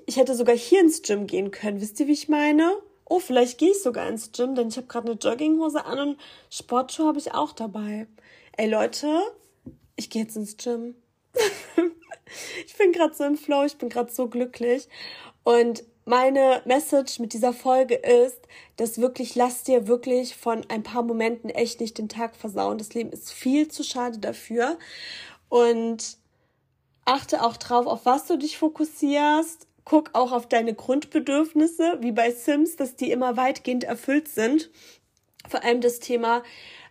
ich 0.07 0.17
hätte 0.17 0.35
sogar 0.35 0.57
hier 0.57 0.81
ins 0.81 1.03
Gym 1.03 1.27
gehen 1.27 1.51
können. 1.51 1.81
Wisst 1.81 2.01
ihr, 2.01 2.07
wie 2.07 2.13
ich 2.13 2.29
meine? 2.29 2.73
Oh, 3.05 3.19
vielleicht 3.19 3.59
gehe 3.59 3.73
ich 3.73 3.83
sogar 3.83 4.09
ins 4.09 4.33
Gym, 4.33 4.55
denn 4.55 4.69
ich 4.69 4.77
habe 4.77 4.87
gerade 4.87 5.11
eine 5.11 5.19
Jogginghose 5.19 5.85
an 5.85 5.99
und 5.99 6.21
Sportschuhe 6.51 7.07
habe 7.07 7.19
ich 7.19 7.35
auch 7.35 7.53
dabei. 7.53 8.07
Ey 8.57 8.69
Leute, 8.69 9.21
ich 9.97 10.09
gehe 10.09 10.23
jetzt 10.23 10.37
ins 10.37 10.57
Gym. 10.57 10.95
ich 12.67 12.77
bin 12.77 12.93
gerade 12.93 13.15
so 13.15 13.25
im 13.25 13.37
Flow, 13.37 13.65
ich 13.65 13.77
bin 13.77 13.89
gerade 13.89 14.11
so 14.11 14.29
glücklich. 14.29 14.89
Und 15.45 15.85
meine 16.05 16.63
Message 16.65 17.19
mit 17.19 17.33
dieser 17.33 17.53
Folge 17.53 17.95
ist, 17.95 18.41
dass 18.77 18.99
wirklich, 18.99 19.35
lass 19.35 19.63
dir 19.63 19.87
wirklich 19.87 20.37
von 20.37 20.65
ein 20.69 20.83
paar 20.83 21.03
Momenten 21.03 21.51
echt 21.51 21.81
nicht 21.81 21.99
den 21.99 22.09
Tag 22.09 22.35
versauen. 22.35 22.79
Das 22.79 22.95
Leben 22.95 23.11
ist 23.11 23.33
viel 23.33 23.69
zu 23.69 23.85
schade 23.85 24.19
dafür. 24.19 24.79
Und 25.49 26.17
achte 27.05 27.43
auch 27.43 27.57
drauf, 27.57 27.87
auf 27.87 28.05
was 28.05 28.27
du 28.27 28.37
dich 28.37 28.59
fokussierst. 28.59 29.67
Guck 29.85 30.11
auch 30.15 30.33
auf 30.33 30.49
deine 30.49 30.75
Grundbedürfnisse, 30.75 31.99
wie 32.01 32.13
bei 32.13 32.31
Sims, 32.31 32.77
dass 32.77 32.95
die 32.95 33.11
immer 33.11 33.37
weitgehend 33.37 33.85
erfüllt 33.85 34.29
sind. 34.29 34.71
Vor 35.49 35.65
allem 35.65 35.81
das 35.81 35.99
Thema 35.99 36.43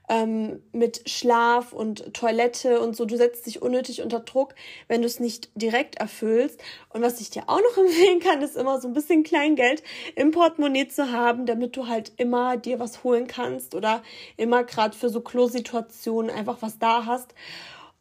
ähm, 0.10 0.62
mit 0.74 1.10
Schlaf 1.10 1.74
und 1.74 2.14
Toilette 2.14 2.82
und 2.82 2.96
so. 2.96 3.06
Du 3.06 3.16
setzt 3.16 3.46
dich 3.46 3.62
unnötig 3.62 4.02
unter 4.02 4.20
Druck, 4.20 4.56
wenn 4.88 5.02
du 5.02 5.08
es 5.08 5.20
nicht 5.20 5.50
direkt 5.56 5.96
erfüllst. 5.96 6.62
Und 6.90 7.02
was 7.02 7.22
ich 7.22 7.30
dir 7.30 7.44
auch 7.48 7.60
noch 7.60 7.78
empfehlen 7.84 8.20
kann, 8.20 8.42
ist 8.42 8.58
immer 8.58 8.80
so 8.82 8.88
ein 8.88 8.94
bisschen 8.94 9.24
Kleingeld 9.24 9.84
im 10.16 10.32
Portemonnaie 10.32 10.88
zu 10.88 11.12
haben, 11.12 11.46
damit 11.46 11.78
du 11.78 11.88
halt 11.88 12.12
immer 12.18 12.58
dir 12.58 12.80
was 12.80 13.04
holen 13.04 13.28
kannst 13.28 13.76
oder 13.76 14.04
immer 14.38 14.64
gerade 14.64 14.98
für 14.98 15.10
so 15.10 15.22
Klo-Situationen 15.22 16.30
einfach 16.30 16.62
was 16.62 16.80
da 16.80 17.06
hast. 17.06 17.34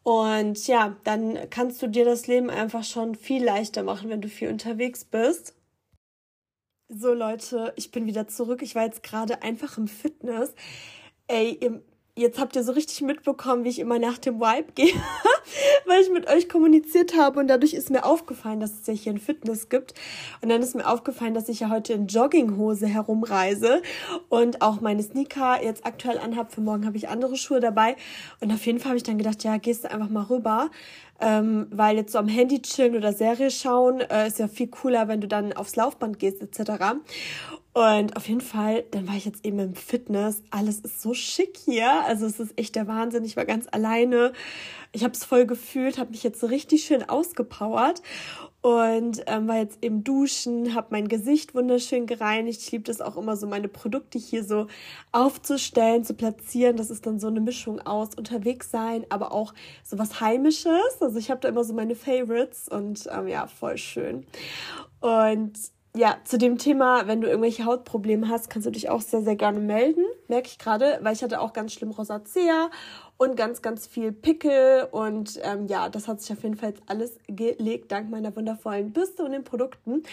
Und 0.03 0.67
ja, 0.67 0.95
dann 1.03 1.49
kannst 1.49 1.81
du 1.81 1.87
dir 1.87 2.05
das 2.05 2.27
Leben 2.27 2.49
einfach 2.49 2.83
schon 2.83 3.15
viel 3.15 3.43
leichter 3.43 3.83
machen, 3.83 4.09
wenn 4.09 4.21
du 4.21 4.29
viel 4.29 4.49
unterwegs 4.49 5.05
bist. 5.05 5.55
So 6.89 7.13
Leute, 7.13 7.71
ich 7.77 7.91
bin 7.91 8.05
wieder 8.05 8.27
zurück. 8.27 8.61
Ich 8.63 8.75
war 8.75 8.83
jetzt 8.83 9.03
gerade 9.03 9.43
einfach 9.43 9.77
im 9.77 9.87
Fitness. 9.87 10.53
Ey, 11.27 11.57
ihr 11.61 11.81
jetzt 12.15 12.39
habt 12.39 12.55
ihr 12.55 12.63
so 12.63 12.71
richtig 12.73 13.01
mitbekommen, 13.01 13.63
wie 13.63 13.69
ich 13.69 13.79
immer 13.79 13.99
nach 13.99 14.17
dem 14.17 14.39
Vibe 14.39 14.71
gehe, 14.75 14.93
weil 15.85 16.01
ich 16.01 16.09
mit 16.09 16.29
euch 16.29 16.49
kommuniziert 16.49 17.17
habe 17.17 17.39
und 17.39 17.47
dadurch 17.47 17.73
ist 17.73 17.89
mir 17.89 18.05
aufgefallen, 18.05 18.59
dass 18.59 18.79
es 18.79 18.87
ja 18.87 18.93
hier 18.93 19.13
ein 19.13 19.19
Fitness 19.19 19.69
gibt. 19.69 19.93
Und 20.41 20.49
dann 20.49 20.61
ist 20.61 20.75
mir 20.75 20.87
aufgefallen, 20.87 21.33
dass 21.33 21.49
ich 21.49 21.61
ja 21.61 21.69
heute 21.69 21.93
in 21.93 22.07
Jogginghose 22.07 22.87
herumreise 22.87 23.81
und 24.29 24.61
auch 24.61 24.81
meine 24.81 25.03
Sneaker 25.03 25.63
jetzt 25.63 25.85
aktuell 25.85 26.17
anhab. 26.17 26.53
Für 26.53 26.61
morgen 26.61 26.85
habe 26.85 26.97
ich 26.97 27.09
andere 27.09 27.37
Schuhe 27.37 27.59
dabei. 27.59 27.95
Und 28.39 28.51
auf 28.51 28.65
jeden 28.65 28.79
Fall 28.79 28.89
habe 28.89 28.97
ich 28.97 29.03
dann 29.03 29.17
gedacht, 29.17 29.43
ja, 29.43 29.57
gehst 29.57 29.83
du 29.83 29.91
einfach 29.91 30.09
mal 30.09 30.23
rüber. 30.23 30.69
Ähm, 31.23 31.67
weil 31.69 31.97
jetzt 31.97 32.13
so 32.13 32.17
am 32.17 32.27
Handy 32.27 32.63
chillen 32.63 32.95
oder 32.95 33.13
Serie 33.13 33.51
schauen 33.51 34.01
äh, 34.01 34.25
ist 34.25 34.39
ja 34.39 34.47
viel 34.47 34.67
cooler, 34.67 35.07
wenn 35.07 35.21
du 35.21 35.27
dann 35.27 35.53
aufs 35.53 35.75
Laufband 35.75 36.17
gehst 36.17 36.41
etc. 36.41 36.95
Und 37.73 38.17
auf 38.17 38.27
jeden 38.27 38.41
Fall, 38.41 38.83
dann 38.91 39.07
war 39.07 39.15
ich 39.15 39.23
jetzt 39.23 39.45
eben 39.45 39.59
im 39.59 39.75
Fitness. 39.75 40.43
Alles 40.49 40.79
ist 40.79 41.01
so 41.01 41.13
schick 41.13 41.57
hier. 41.57 41.89
Also 42.05 42.25
es 42.25 42.39
ist 42.39 42.57
echt 42.57 42.75
der 42.75 42.87
Wahnsinn. 42.87 43.23
Ich 43.23 43.37
war 43.37 43.45
ganz 43.45 43.65
alleine. 43.71 44.33
Ich 44.91 45.05
habe 45.05 45.13
es 45.13 45.23
voll 45.23 45.45
gefühlt, 45.45 45.97
habe 45.97 46.11
mich 46.11 46.21
jetzt 46.21 46.41
so 46.41 46.47
richtig 46.47 46.83
schön 46.83 47.07
ausgepowert 47.07 48.01
und 48.59 49.23
ähm, 49.25 49.47
war 49.47 49.55
jetzt 49.55 49.81
eben 49.81 50.03
duschen, 50.03 50.75
habe 50.75 50.87
mein 50.89 51.07
Gesicht 51.07 51.55
wunderschön 51.55 52.07
gereinigt. 52.07 52.61
Ich 52.61 52.71
liebe 52.73 52.83
das 52.83 52.99
auch 52.99 53.15
immer 53.15 53.37
so, 53.37 53.47
meine 53.47 53.69
Produkte 53.69 54.19
hier 54.19 54.43
so 54.43 54.67
aufzustellen, 55.13 56.03
zu 56.03 56.13
platzieren. 56.13 56.75
Das 56.75 56.89
ist 56.89 57.05
dann 57.05 57.21
so 57.21 57.27
eine 57.27 57.39
Mischung 57.39 57.79
aus 57.79 58.09
unterwegs 58.15 58.69
sein, 58.69 59.05
aber 59.09 59.31
auch 59.31 59.53
so 59.85 59.97
was 59.97 60.19
Heimisches. 60.19 60.99
Also 60.99 61.17
ich 61.17 61.31
habe 61.31 61.39
da 61.39 61.47
immer 61.47 61.63
so 61.63 61.73
meine 61.73 61.95
Favorites 61.95 62.67
und 62.67 63.07
ähm, 63.09 63.29
ja, 63.29 63.47
voll 63.47 63.77
schön. 63.77 64.25
Und 64.99 65.53
ja, 65.93 66.17
zu 66.23 66.37
dem 66.37 66.57
Thema, 66.57 67.07
wenn 67.07 67.19
du 67.19 67.27
irgendwelche 67.27 67.65
Hautprobleme 67.65 68.29
hast, 68.29 68.49
kannst 68.49 68.65
du 68.65 68.71
dich 68.71 68.89
auch 68.89 69.01
sehr, 69.01 69.23
sehr 69.23 69.35
gerne 69.35 69.59
melden. 69.59 70.05
Merke 70.29 70.47
ich 70.47 70.57
gerade, 70.57 70.99
weil 71.01 71.13
ich 71.13 71.21
hatte 71.21 71.41
auch 71.41 71.51
ganz 71.51 71.73
schlimm 71.73 71.91
Rosacea 71.91 72.69
und 73.17 73.35
ganz, 73.35 73.61
ganz 73.61 73.87
viel 73.87 74.13
Pickel. 74.13 74.87
Und 74.91 75.37
ähm, 75.43 75.67
ja, 75.67 75.89
das 75.89 76.07
hat 76.07 76.21
sich 76.21 76.31
auf 76.31 76.43
jeden 76.43 76.55
Fall 76.55 76.69
jetzt 76.69 76.81
alles 76.87 77.19
gelegt, 77.27 77.91
dank 77.91 78.09
meiner 78.09 78.33
wundervollen 78.33 78.93
Bürste 78.93 79.25
und 79.25 79.31
den 79.31 79.43
Produkten. 79.43 80.03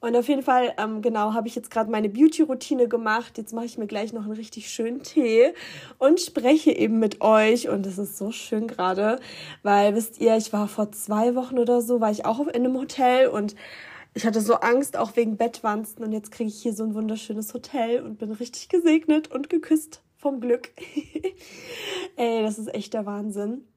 Und 0.00 0.16
auf 0.16 0.28
jeden 0.28 0.42
Fall, 0.42 0.74
ähm, 0.76 1.02
genau, 1.02 1.34
habe 1.34 1.46
ich 1.46 1.54
jetzt 1.54 1.70
gerade 1.70 1.88
meine 1.88 2.08
Beauty-Routine 2.08 2.88
gemacht. 2.88 3.38
Jetzt 3.38 3.54
mache 3.54 3.66
ich 3.66 3.78
mir 3.78 3.86
gleich 3.86 4.12
noch 4.12 4.24
einen 4.24 4.32
richtig 4.32 4.68
schönen 4.68 5.04
Tee 5.04 5.54
und 5.98 6.20
spreche 6.20 6.72
eben 6.72 6.98
mit 6.98 7.20
euch. 7.20 7.68
Und 7.68 7.86
das 7.86 7.96
ist 7.96 8.18
so 8.18 8.32
schön 8.32 8.66
gerade, 8.66 9.20
weil, 9.62 9.94
wisst 9.94 10.20
ihr, 10.20 10.36
ich 10.36 10.52
war 10.52 10.66
vor 10.66 10.90
zwei 10.90 11.36
Wochen 11.36 11.60
oder 11.60 11.80
so, 11.80 12.00
war 12.00 12.10
ich 12.10 12.24
auch 12.24 12.40
in 12.40 12.48
einem 12.48 12.76
Hotel 12.76 13.28
und 13.28 13.54
ich 14.18 14.26
hatte 14.26 14.40
so 14.40 14.54
Angst, 14.54 14.96
auch 14.96 15.14
wegen 15.14 15.36
Bettwanzen. 15.36 16.02
Und 16.02 16.10
jetzt 16.10 16.32
kriege 16.32 16.48
ich 16.48 16.60
hier 16.60 16.74
so 16.74 16.82
ein 16.82 16.94
wunderschönes 16.94 17.54
Hotel 17.54 18.02
und 18.02 18.18
bin 18.18 18.32
richtig 18.32 18.68
gesegnet 18.68 19.30
und 19.30 19.48
geküsst 19.48 20.02
vom 20.16 20.40
Glück. 20.40 20.72
Ey, 22.16 22.42
das 22.42 22.58
ist 22.58 22.74
echt 22.74 22.94
der 22.94 23.06
Wahnsinn. 23.06 23.68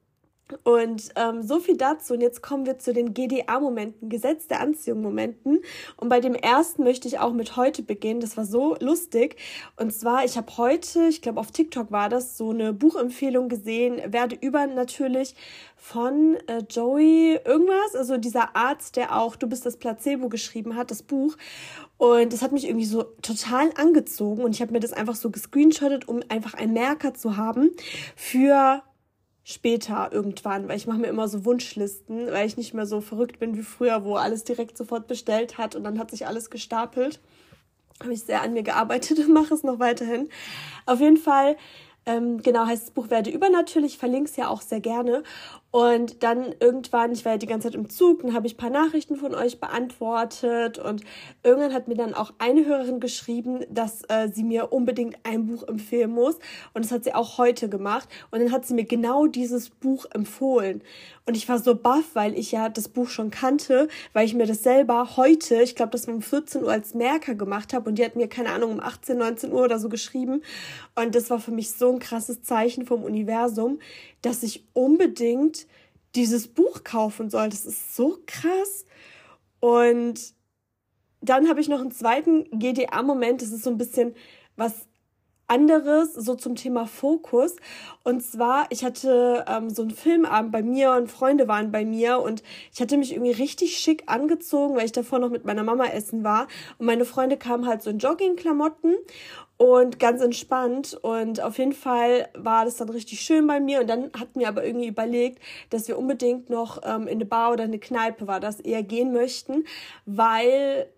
Und 0.64 1.10
ähm, 1.16 1.42
so 1.42 1.60
viel 1.60 1.76
dazu. 1.76 2.14
Und 2.14 2.20
jetzt 2.20 2.42
kommen 2.42 2.66
wir 2.66 2.78
zu 2.78 2.92
den 2.92 3.14
GDA-Momenten, 3.14 4.08
Gesetz 4.08 4.46
der 4.46 4.60
Anziehung-Momenten. 4.60 5.60
Und 5.96 6.08
bei 6.08 6.20
dem 6.20 6.34
ersten 6.34 6.84
möchte 6.84 7.08
ich 7.08 7.18
auch 7.18 7.32
mit 7.32 7.56
heute 7.56 7.82
beginnen. 7.82 8.20
Das 8.20 8.36
war 8.36 8.44
so 8.44 8.76
lustig. 8.80 9.36
Und 9.76 9.92
zwar, 9.92 10.24
ich 10.24 10.36
habe 10.36 10.56
heute, 10.56 11.06
ich 11.08 11.22
glaube 11.22 11.40
auf 11.40 11.50
TikTok 11.50 11.90
war 11.90 12.08
das, 12.08 12.36
so 12.36 12.50
eine 12.50 12.72
Buchempfehlung 12.72 13.48
gesehen, 13.48 14.00
werde 14.12 14.36
übernatürlich 14.40 15.34
von 15.76 16.36
äh, 16.46 16.62
Joey 16.70 17.40
irgendwas, 17.44 17.96
also 17.96 18.16
dieser 18.16 18.54
Arzt, 18.54 18.96
der 18.96 19.16
auch 19.18 19.34
Du 19.34 19.48
bist 19.48 19.66
das 19.66 19.76
Placebo 19.76 20.28
geschrieben 20.28 20.76
hat, 20.76 20.90
das 20.92 21.02
Buch. 21.02 21.36
Und 21.98 22.32
das 22.32 22.42
hat 22.42 22.52
mich 22.52 22.66
irgendwie 22.66 22.86
so 22.86 23.02
total 23.22 23.70
angezogen. 23.76 24.44
Und 24.44 24.54
ich 24.54 24.62
habe 24.62 24.72
mir 24.72 24.80
das 24.80 24.92
einfach 24.92 25.14
so 25.14 25.30
gescreenshottet, 25.30 26.08
um 26.08 26.20
einfach 26.28 26.54
einen 26.54 26.72
Merker 26.72 27.14
zu 27.14 27.36
haben 27.36 27.70
für 28.16 28.82
später 29.44 30.10
irgendwann, 30.12 30.68
weil 30.68 30.76
ich 30.76 30.86
mache 30.86 30.98
mir 30.98 31.08
immer 31.08 31.28
so 31.28 31.44
Wunschlisten, 31.44 32.26
weil 32.30 32.46
ich 32.46 32.56
nicht 32.56 32.74
mehr 32.74 32.86
so 32.86 33.00
verrückt 33.00 33.38
bin 33.38 33.56
wie 33.56 33.62
früher, 33.62 34.04
wo 34.04 34.16
alles 34.16 34.44
direkt 34.44 34.78
sofort 34.78 35.08
bestellt 35.08 35.58
hat 35.58 35.74
und 35.74 35.84
dann 35.84 35.98
hat 35.98 36.10
sich 36.10 36.26
alles 36.26 36.50
gestapelt. 36.50 37.20
Habe 38.00 38.12
ich 38.12 38.22
sehr 38.22 38.42
an 38.42 38.52
mir 38.52 38.62
gearbeitet 38.62 39.18
und 39.18 39.28
mache 39.32 39.54
es 39.54 39.62
noch 39.62 39.78
weiterhin. 39.78 40.28
Auf 40.86 41.00
jeden 41.00 41.16
Fall 41.16 41.56
ähm, 42.06 42.42
genau, 42.42 42.66
heißt 42.66 42.82
das 42.82 42.90
Buch 42.90 43.10
Werde 43.10 43.30
übernatürlich, 43.30 43.98
verlinke 43.98 44.30
es 44.30 44.36
ja 44.36 44.48
auch 44.48 44.60
sehr 44.60 44.80
gerne. 44.80 45.22
Und 45.70 46.22
dann 46.22 46.54
irgendwann, 46.60 47.12
ich 47.12 47.24
war 47.24 47.32
ja 47.32 47.38
die 47.38 47.46
ganze 47.46 47.68
Zeit 47.68 47.74
im 47.74 47.88
Zug, 47.88 48.20
dann 48.20 48.34
habe 48.34 48.46
ich 48.46 48.54
ein 48.54 48.58
paar 48.58 48.70
Nachrichten 48.70 49.16
von 49.16 49.34
euch 49.34 49.58
beantwortet 49.58 50.78
und 50.78 51.02
irgendwann 51.42 51.72
hat 51.72 51.88
mir 51.88 51.94
dann 51.94 52.12
auch 52.12 52.32
eine 52.36 52.66
Hörerin 52.66 53.00
geschrieben, 53.00 53.60
dass 53.70 54.02
äh, 54.10 54.28
sie 54.30 54.44
mir 54.44 54.70
unbedingt 54.70 55.16
ein 55.22 55.46
Buch 55.46 55.66
empfehlen 55.66 56.10
muss. 56.10 56.34
Und 56.74 56.84
das 56.84 56.92
hat 56.92 57.04
sie 57.04 57.14
auch 57.14 57.38
heute 57.38 57.70
gemacht. 57.70 58.06
Und 58.30 58.40
dann 58.40 58.52
hat 58.52 58.66
sie 58.66 58.74
mir 58.74 58.84
genau 58.84 59.26
dieses 59.26 59.70
Buch 59.70 60.04
empfohlen. 60.12 60.82
Und 61.24 61.36
ich 61.36 61.48
war 61.48 61.58
so 61.58 61.76
baff, 61.76 62.10
weil 62.14 62.36
ich 62.36 62.50
ja 62.52 62.68
das 62.68 62.88
Buch 62.88 63.08
schon 63.08 63.30
kannte, 63.30 63.88
weil 64.12 64.26
ich 64.26 64.34
mir 64.34 64.46
das 64.46 64.64
selber 64.64 65.16
heute, 65.16 65.62
ich 65.62 65.76
glaube, 65.76 65.92
das 65.92 66.08
war 66.08 66.14
um 66.14 66.20
14 66.20 66.64
Uhr 66.64 66.72
als 66.72 66.94
Merker 66.94 67.36
gemacht 67.36 67.72
habe 67.72 67.88
und 67.88 67.96
die 67.96 68.04
hat 68.04 68.16
mir, 68.16 68.28
keine 68.28 68.50
Ahnung, 68.50 68.72
um 68.72 68.80
18, 68.80 69.18
19 69.18 69.52
Uhr 69.52 69.62
oder 69.62 69.78
so 69.78 69.88
geschrieben. 69.88 70.42
Und 70.96 71.14
das 71.14 71.30
war 71.30 71.38
für 71.38 71.52
mich 71.52 71.70
so 71.70 71.91
ein 71.92 71.98
krasses 71.98 72.42
Zeichen 72.42 72.86
vom 72.86 73.04
Universum, 73.04 73.78
dass 74.22 74.42
ich 74.42 74.64
unbedingt 74.72 75.66
dieses 76.14 76.48
Buch 76.48 76.84
kaufen 76.84 77.30
soll. 77.30 77.48
Das 77.48 77.64
ist 77.64 77.96
so 77.96 78.18
krass. 78.26 78.84
Und 79.60 80.34
dann 81.20 81.48
habe 81.48 81.60
ich 81.60 81.68
noch 81.68 81.80
einen 81.80 81.92
zweiten 81.92 82.44
GDA-Moment. 82.58 83.42
Das 83.42 83.50
ist 83.50 83.64
so 83.64 83.70
ein 83.70 83.78
bisschen 83.78 84.14
was 84.56 84.86
anderes, 85.52 86.14
so 86.14 86.34
zum 86.34 86.56
Thema 86.56 86.86
Fokus. 86.86 87.56
Und 88.04 88.22
zwar, 88.22 88.66
ich 88.70 88.84
hatte 88.84 89.44
ähm, 89.46 89.68
so 89.68 89.82
einen 89.82 89.90
Filmabend 89.90 90.50
bei 90.50 90.62
mir 90.62 90.92
und 90.92 91.10
Freunde 91.10 91.46
waren 91.46 91.70
bei 91.70 91.84
mir 91.84 92.20
und 92.20 92.42
ich 92.72 92.80
hatte 92.80 92.96
mich 92.96 93.12
irgendwie 93.12 93.32
richtig 93.32 93.76
schick 93.76 94.04
angezogen, 94.06 94.76
weil 94.76 94.86
ich 94.86 94.92
davor 94.92 95.18
noch 95.18 95.28
mit 95.28 95.44
meiner 95.44 95.62
Mama 95.62 95.86
essen 95.86 96.24
war. 96.24 96.48
Und 96.78 96.86
meine 96.86 97.04
Freunde 97.04 97.36
kamen 97.36 97.66
halt 97.66 97.82
so 97.82 97.90
in 97.90 97.98
Joggingklamotten 97.98 98.94
und 99.62 100.00
ganz 100.00 100.20
entspannt. 100.20 100.98
Und 101.02 101.40
auf 101.40 101.56
jeden 101.56 101.72
Fall 101.72 102.28
war 102.34 102.64
das 102.64 102.78
dann 102.78 102.88
richtig 102.88 103.20
schön 103.20 103.46
bei 103.46 103.60
mir. 103.60 103.80
Und 103.80 103.86
dann 103.86 104.10
hatten 104.18 104.40
wir 104.40 104.48
aber 104.48 104.64
irgendwie 104.64 104.88
überlegt, 104.88 105.40
dass 105.70 105.86
wir 105.86 105.96
unbedingt 105.96 106.50
noch 106.50 106.80
ähm, 106.82 107.02
in 107.02 107.14
eine 107.14 107.26
Bar 107.26 107.52
oder 107.52 107.62
eine 107.62 107.78
Kneipe 107.78 108.26
war, 108.26 108.40
das 108.40 108.58
eher 108.58 108.82
gehen 108.82 109.12
möchten, 109.12 109.64
weil 110.04 110.88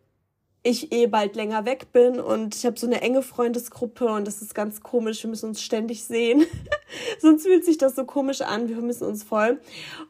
ich 0.63 0.93
eh 0.93 1.07
bald 1.07 1.37
länger 1.37 1.67
weg 1.67 1.93
bin 1.93 2.19
und 2.19 2.55
ich 2.55 2.65
habe 2.65 2.79
so 2.79 2.87
eine 2.87 3.03
enge 3.03 3.21
Freundesgruppe 3.21 4.07
und 4.07 4.27
das 4.27 4.41
ist 4.41 4.55
ganz 4.55 4.81
komisch. 4.81 5.23
Wir 5.23 5.29
müssen 5.29 5.51
uns 5.51 5.61
ständig 5.61 6.05
sehen. 6.05 6.47
Sonst 7.19 7.43
fühlt 7.43 7.67
sich 7.67 7.77
das 7.77 7.95
so 7.95 8.07
komisch 8.07 8.41
an. 8.41 8.69
Wir 8.69 8.77
vermissen 8.77 9.07
uns 9.07 9.25
voll. 9.25 9.61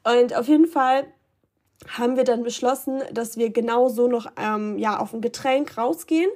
Und 0.04 0.36
auf 0.36 0.46
jeden 0.46 0.68
Fall 0.68 1.08
haben 1.88 2.16
wir 2.16 2.22
dann 2.22 2.44
beschlossen, 2.44 3.02
dass 3.12 3.36
wir 3.36 3.50
genau 3.50 3.88
so 3.88 4.06
noch 4.06 4.30
ähm, 4.36 4.78
ja 4.78 5.00
auf 5.00 5.12
ein 5.12 5.20
Getränk 5.20 5.76
rausgehen 5.76 6.30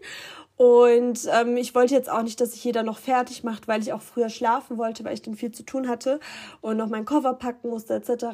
und 0.59 1.21
ähm, 1.33 1.57
ich 1.57 1.73
wollte 1.77 1.94
jetzt 1.94 2.11
auch 2.11 2.23
nicht, 2.23 2.40
dass 2.40 2.51
sich 2.51 2.64
jeder 2.64 2.83
noch 2.83 2.99
fertig 2.99 3.44
macht, 3.44 3.68
weil 3.68 3.81
ich 3.81 3.92
auch 3.92 4.03
früher 4.03 4.29
schlafen 4.29 4.77
wollte, 4.77 5.05
weil 5.05 5.14
ich 5.14 5.23
dann 5.23 5.37
viel 5.37 5.53
zu 5.53 5.62
tun 5.62 5.88
hatte 5.88 6.18
und 6.61 6.77
noch 6.77 6.88
meinen 6.88 7.05
Koffer 7.05 7.33
packen 7.35 7.71
musste 7.71 7.94
etc. 7.94 8.27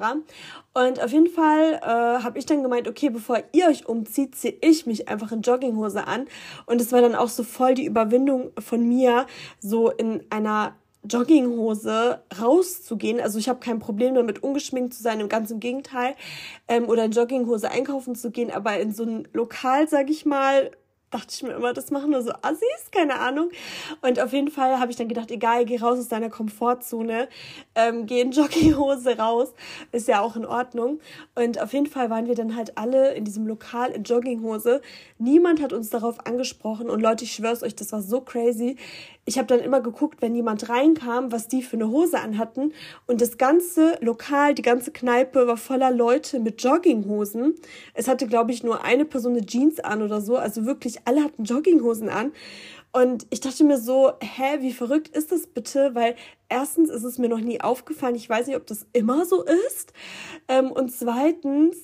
Und 0.72 1.02
auf 1.04 1.12
jeden 1.12 1.28
Fall 1.28 1.74
äh, 1.82 2.22
habe 2.22 2.38
ich 2.38 2.46
dann 2.46 2.62
gemeint, 2.62 2.88
okay, 2.88 3.10
bevor 3.10 3.42
ihr 3.52 3.66
euch 3.66 3.87
umzieht, 3.87 4.37
ziehe 4.37 4.56
ich 4.62 4.87
mich 4.87 5.06
einfach 5.08 5.32
in 5.32 5.42
Jogginghose 5.42 6.06
an. 6.06 6.26
Und 6.64 6.80
es 6.80 6.92
war 6.92 7.02
dann 7.02 7.14
auch 7.14 7.28
so 7.28 7.42
voll 7.42 7.74
die 7.74 7.84
Überwindung 7.84 8.52
von 8.58 8.88
mir, 8.88 9.26
so 9.60 9.90
in 9.90 10.24
einer 10.30 10.74
Jogginghose 11.06 12.22
rauszugehen. 12.40 13.20
Also 13.20 13.38
ich 13.38 13.50
habe 13.50 13.60
kein 13.60 13.80
Problem 13.80 14.14
damit, 14.14 14.42
ungeschminkt 14.42 14.94
zu 14.94 15.02
sein, 15.02 15.20
im 15.20 15.28
ganzen 15.28 15.60
Gegenteil. 15.60 16.14
Ähm, 16.68 16.88
oder 16.88 17.04
in 17.04 17.12
Jogginghose 17.12 17.70
einkaufen 17.70 18.14
zu 18.14 18.30
gehen, 18.30 18.50
aber 18.50 18.78
in 18.78 18.94
so 18.94 19.02
ein 19.02 19.28
Lokal, 19.34 19.88
sag 19.88 20.08
ich 20.08 20.24
mal, 20.24 20.70
dachte 21.14 21.29
ich 21.31 21.42
mir 21.42 21.53
immer, 21.53 21.72
das 21.72 21.90
machen 21.90 22.11
nur 22.11 22.22
so 22.22 22.33
Assis, 22.42 22.90
keine 22.90 23.20
Ahnung. 23.20 23.50
Und 24.03 24.20
auf 24.20 24.33
jeden 24.33 24.50
Fall 24.50 24.81
habe 24.81 24.90
ich 24.90 24.96
dann 24.96 25.09
gedacht, 25.09 25.31
egal, 25.31 25.64
geh 25.64 25.79
raus 25.79 25.98
aus 25.98 26.09
deiner 26.09 26.29
Komfortzone, 26.29 27.29
ähm, 27.74 28.07
geh 28.07 28.20
in 28.20 28.31
Jogginghose 28.33 29.16
raus, 29.16 29.55
ist 29.92 30.09
ja 30.09 30.20
auch 30.20 30.35
in 30.37 30.44
Ordnung. 30.44 31.00
Und 31.35 31.61
auf 31.61 31.72
jeden 31.72 31.87
Fall 31.87 32.11
waren 32.11 32.27
wir 32.27 32.35
dann 32.35 32.57
halt 32.57 32.77
alle 32.77 33.14
in 33.14 33.24
diesem 33.24 33.46
Lokal 33.46 33.92
in 33.92 34.03
Jogginghose. 34.03 34.81
Niemand 35.18 35.62
hat 35.62 35.72
uns 35.72 35.90
darauf 35.90 36.27
angesprochen 36.27 36.90
und 36.90 37.00
Leute, 37.00 37.24
ich 37.24 37.33
schwör's 37.33 37.62
euch, 37.62 37.77
das 37.77 37.92
war 37.92 38.03
so 38.03 38.20
crazy 38.20 38.77
ich 39.27 39.38
habe 39.38 39.46
dann 39.46 39.61
immer 39.61 39.81
geguckt, 39.81 40.20
wenn 40.20 40.35
jemand 40.35 40.68
reinkam, 40.68 41.33
was 41.33 41.48
die 41.48 41.62
für 41.62 41.77
eine 41.77 41.88
Hose 41.88 42.20
anhatten. 42.20 42.72
Und 43.07 43.20
das 43.22 43.38
ganze 43.38 43.96
Lokal, 44.00 44.55
die 44.55 44.62
ganze 44.62 44.90
Kneipe 44.90 45.46
war 45.46 45.57
voller 45.57 45.90
Leute 45.90 46.40
mit 46.40 46.62
Jogginghosen. 46.62 47.55
Es 47.94 48.07
hatte, 48.07 48.27
glaube 48.27 48.53
ich, 48.53 48.62
nur 48.62 48.85
eine 48.85 49.07
Person 49.07 49.33
eine 49.33 49.46
Jeans 49.46 49.81
an 49.81 50.03
oder 50.03 50.20
so. 50.20 50.37
Also 50.37 50.66
wirklich, 50.66 51.03
alle 51.04 51.24
hatten 51.24 51.44
Jogginghosen 51.44 52.08
an. 52.08 52.32
Und 52.92 53.26
ich 53.30 53.40
dachte 53.40 53.64
mir 53.64 53.78
so, 53.78 54.12
hä, 54.20 54.58
wie 54.60 54.72
verrückt 54.72 55.08
ist 55.08 55.32
das 55.32 55.48
bitte? 55.48 55.94
Weil 55.94 56.14
erstens 56.48 56.90
ist 56.90 57.02
es 57.02 57.18
mir 57.18 57.28
noch 57.28 57.40
nie 57.40 57.60
aufgefallen. 57.60 58.14
Ich 58.14 58.28
weiß 58.28 58.46
nicht, 58.46 58.56
ob 58.56 58.66
das 58.66 58.86
immer 58.92 59.26
so 59.26 59.42
ist. 59.42 59.92
Ähm, 60.46 60.70
und 60.70 60.90
zweitens, 60.90 61.76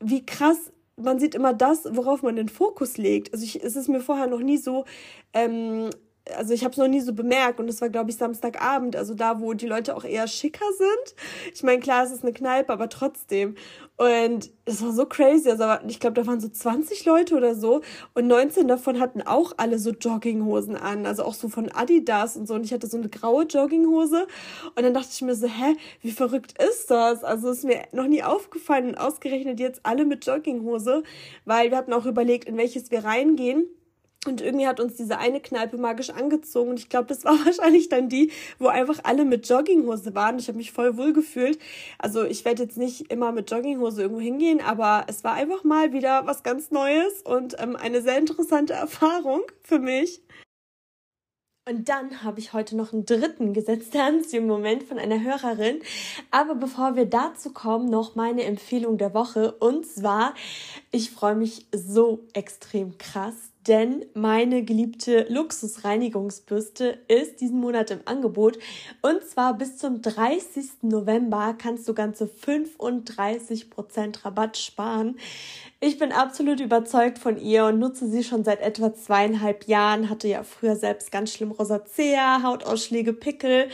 wie 0.00 0.24
krass 0.24 0.72
man 0.98 1.18
sieht 1.18 1.34
immer 1.34 1.54
das, 1.54 1.88
worauf 1.90 2.22
man 2.22 2.36
den 2.36 2.48
Fokus 2.48 2.96
legt. 2.96 3.32
Also 3.32 3.44
ich, 3.44 3.62
es 3.62 3.76
ist 3.76 3.88
mir 3.88 4.00
vorher 4.00 4.26
noch 4.26 4.40
nie 4.40 4.56
so 4.56 4.84
ähm, 5.32 5.90
also 6.36 6.54
ich 6.54 6.64
habe 6.64 6.72
es 6.72 6.78
noch 6.78 6.88
nie 6.88 7.00
so 7.00 7.12
bemerkt 7.12 7.60
und 7.60 7.68
es 7.68 7.80
war, 7.80 7.88
glaube 7.88 8.10
ich, 8.10 8.16
Samstagabend, 8.16 8.96
also 8.96 9.14
da, 9.14 9.40
wo 9.40 9.52
die 9.54 9.66
Leute 9.66 9.96
auch 9.96 10.04
eher 10.04 10.26
schicker 10.28 10.66
sind. 10.76 11.14
Ich 11.54 11.62
meine, 11.62 11.80
klar, 11.80 12.04
es 12.04 12.10
ist 12.10 12.22
eine 12.22 12.32
Kneipe, 12.32 12.72
aber 12.72 12.88
trotzdem. 12.88 13.54
Und 13.96 14.52
es 14.64 14.80
war 14.80 14.92
so 14.92 15.06
crazy. 15.06 15.50
Also 15.50 15.64
ich 15.88 15.98
glaube, 15.98 16.14
da 16.14 16.26
waren 16.26 16.38
so 16.40 16.48
20 16.48 17.04
Leute 17.04 17.34
oder 17.36 17.56
so 17.56 17.82
und 18.14 18.28
19 18.28 18.68
davon 18.68 19.00
hatten 19.00 19.22
auch 19.22 19.54
alle 19.56 19.80
so 19.80 19.90
Jogginghosen 19.90 20.76
an, 20.76 21.04
also 21.04 21.24
auch 21.24 21.34
so 21.34 21.48
von 21.48 21.68
Adidas 21.72 22.36
und 22.36 22.46
so. 22.46 22.54
Und 22.54 22.64
ich 22.64 22.72
hatte 22.72 22.86
so 22.86 22.96
eine 22.96 23.08
graue 23.08 23.44
Jogginghose 23.44 24.28
und 24.76 24.82
dann 24.82 24.94
dachte 24.94 25.08
ich 25.12 25.22
mir 25.22 25.34
so, 25.34 25.48
hä, 25.48 25.76
wie 26.00 26.12
verrückt 26.12 26.54
ist 26.62 26.90
das? 26.90 27.24
Also 27.24 27.50
ist 27.50 27.64
mir 27.64 27.82
noch 27.92 28.06
nie 28.06 28.22
aufgefallen 28.22 28.90
und 28.90 28.94
ausgerechnet 28.94 29.58
jetzt 29.58 29.80
alle 29.82 30.04
mit 30.04 30.24
Jogginghose, 30.24 31.02
weil 31.44 31.70
wir 31.70 31.76
hatten 31.76 31.92
auch 31.92 32.06
überlegt, 32.06 32.48
in 32.48 32.56
welches 32.56 32.92
wir 32.92 33.04
reingehen. 33.04 33.66
Und 34.26 34.40
irgendwie 34.40 34.66
hat 34.66 34.80
uns 34.80 34.96
diese 34.96 35.18
eine 35.18 35.40
Kneipe 35.40 35.78
magisch 35.78 36.10
angezogen. 36.10 36.70
Und 36.70 36.78
ich 36.78 36.88
glaube, 36.88 37.06
das 37.06 37.24
war 37.24 37.32
wahrscheinlich 37.44 37.88
dann 37.88 38.08
die, 38.08 38.32
wo 38.58 38.66
einfach 38.66 39.00
alle 39.04 39.24
mit 39.24 39.48
Jogginghose 39.48 40.14
waren. 40.14 40.38
Ich 40.38 40.48
habe 40.48 40.58
mich 40.58 40.72
voll 40.72 40.96
wohl 40.96 41.12
gefühlt. 41.12 41.58
Also 41.98 42.24
ich 42.24 42.44
werde 42.44 42.64
jetzt 42.64 42.76
nicht 42.76 43.12
immer 43.12 43.32
mit 43.32 43.50
Jogginghose 43.50 44.02
irgendwo 44.02 44.20
hingehen, 44.20 44.60
aber 44.60 45.04
es 45.08 45.22
war 45.22 45.34
einfach 45.34 45.62
mal 45.62 45.92
wieder 45.92 46.26
was 46.26 46.42
ganz 46.42 46.70
Neues 46.70 47.22
und 47.22 47.56
ähm, 47.58 47.76
eine 47.76 48.02
sehr 48.02 48.18
interessante 48.18 48.72
Erfahrung 48.74 49.42
für 49.62 49.78
mich. 49.78 50.20
Und 51.68 51.90
dann 51.90 52.22
habe 52.22 52.40
ich 52.40 52.54
heute 52.54 52.76
noch 52.76 52.94
einen 52.94 53.04
dritten 53.04 53.52
Gesetz 53.52 53.90
der 53.90 54.04
Anziehung-Moment 54.06 54.84
von 54.84 54.98
einer 54.98 55.22
Hörerin. 55.22 55.80
Aber 56.30 56.54
bevor 56.54 56.96
wir 56.96 57.04
dazu 57.04 57.52
kommen, 57.52 57.90
noch 57.90 58.14
meine 58.14 58.44
Empfehlung 58.44 58.96
der 58.96 59.12
Woche. 59.12 59.52
Und 59.52 59.86
zwar, 59.86 60.34
ich 60.90 61.10
freue 61.10 61.34
mich 61.34 61.66
so 61.72 62.26
extrem 62.32 62.96
krass, 62.96 63.34
denn 63.68 64.06
meine 64.14 64.62
geliebte 64.62 65.26
Luxusreinigungsbürste 65.28 66.98
ist 67.06 67.42
diesen 67.42 67.60
Monat 67.60 67.90
im 67.90 68.00
Angebot. 68.06 68.58
Und 69.02 69.22
zwar 69.24 69.58
bis 69.58 69.76
zum 69.76 70.00
30. 70.00 70.82
November 70.82 71.54
kannst 71.56 71.86
du 71.86 71.92
ganze 71.92 72.24
35% 72.24 74.24
Rabatt 74.24 74.56
sparen. 74.56 75.18
Ich 75.80 75.98
bin 75.98 76.12
absolut 76.12 76.60
überzeugt 76.60 77.18
von 77.18 77.38
ihr 77.38 77.66
und 77.66 77.78
nutze 77.78 78.08
sie 78.08 78.24
schon 78.24 78.42
seit 78.42 78.62
etwa 78.62 78.94
zweieinhalb 78.94 79.68
Jahren. 79.68 80.08
Hatte 80.08 80.28
ja 80.28 80.42
früher 80.42 80.74
selbst 80.74 81.12
ganz 81.12 81.32
schlimm 81.32 81.52
Rosacea, 81.52 82.42
Hautausschläge, 82.42 83.12
Pickel, 83.12 83.68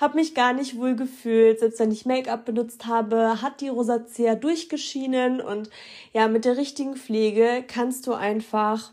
habe 0.00 0.16
mich 0.16 0.34
gar 0.34 0.52
nicht 0.52 0.78
wohl 0.78 0.94
gefühlt. 0.94 1.58
Selbst 1.58 1.80
wenn 1.80 1.90
ich 1.90 2.06
Make-up 2.06 2.44
benutzt 2.44 2.86
habe, 2.86 3.42
hat 3.42 3.60
die 3.60 3.68
Rosacea 3.68 4.36
durchgeschienen 4.36 5.40
und 5.40 5.70
ja, 6.12 6.28
mit 6.28 6.44
der 6.44 6.56
richtigen 6.56 6.94
Pflege 6.94 7.64
kannst 7.66 8.06
du 8.06 8.14
einfach 8.14 8.92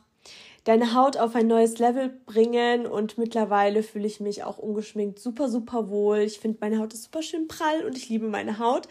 deine 0.68 0.94
Haut 0.94 1.16
auf 1.16 1.34
ein 1.34 1.48
neues 1.48 1.80
Level 1.80 2.10
bringen 2.26 2.88
und 2.88 3.18
mittlerweile 3.18 3.84
fühle 3.84 4.06
ich 4.06 4.20
mich 4.20 4.44
auch 4.44 4.58
ungeschminkt 4.58 5.18
super, 5.18 5.48
super 5.48 5.88
wohl. 5.88 6.18
Ich 6.18 6.40
finde, 6.40 6.58
meine 6.60 6.80
Haut 6.80 6.94
ist 6.94 7.04
super 7.04 7.22
schön 7.22 7.48
prall 7.48 7.86
und 7.86 7.98
ich 7.98 8.10
liebe 8.10 8.28
meine 8.28 8.60
Haut, 8.60 8.90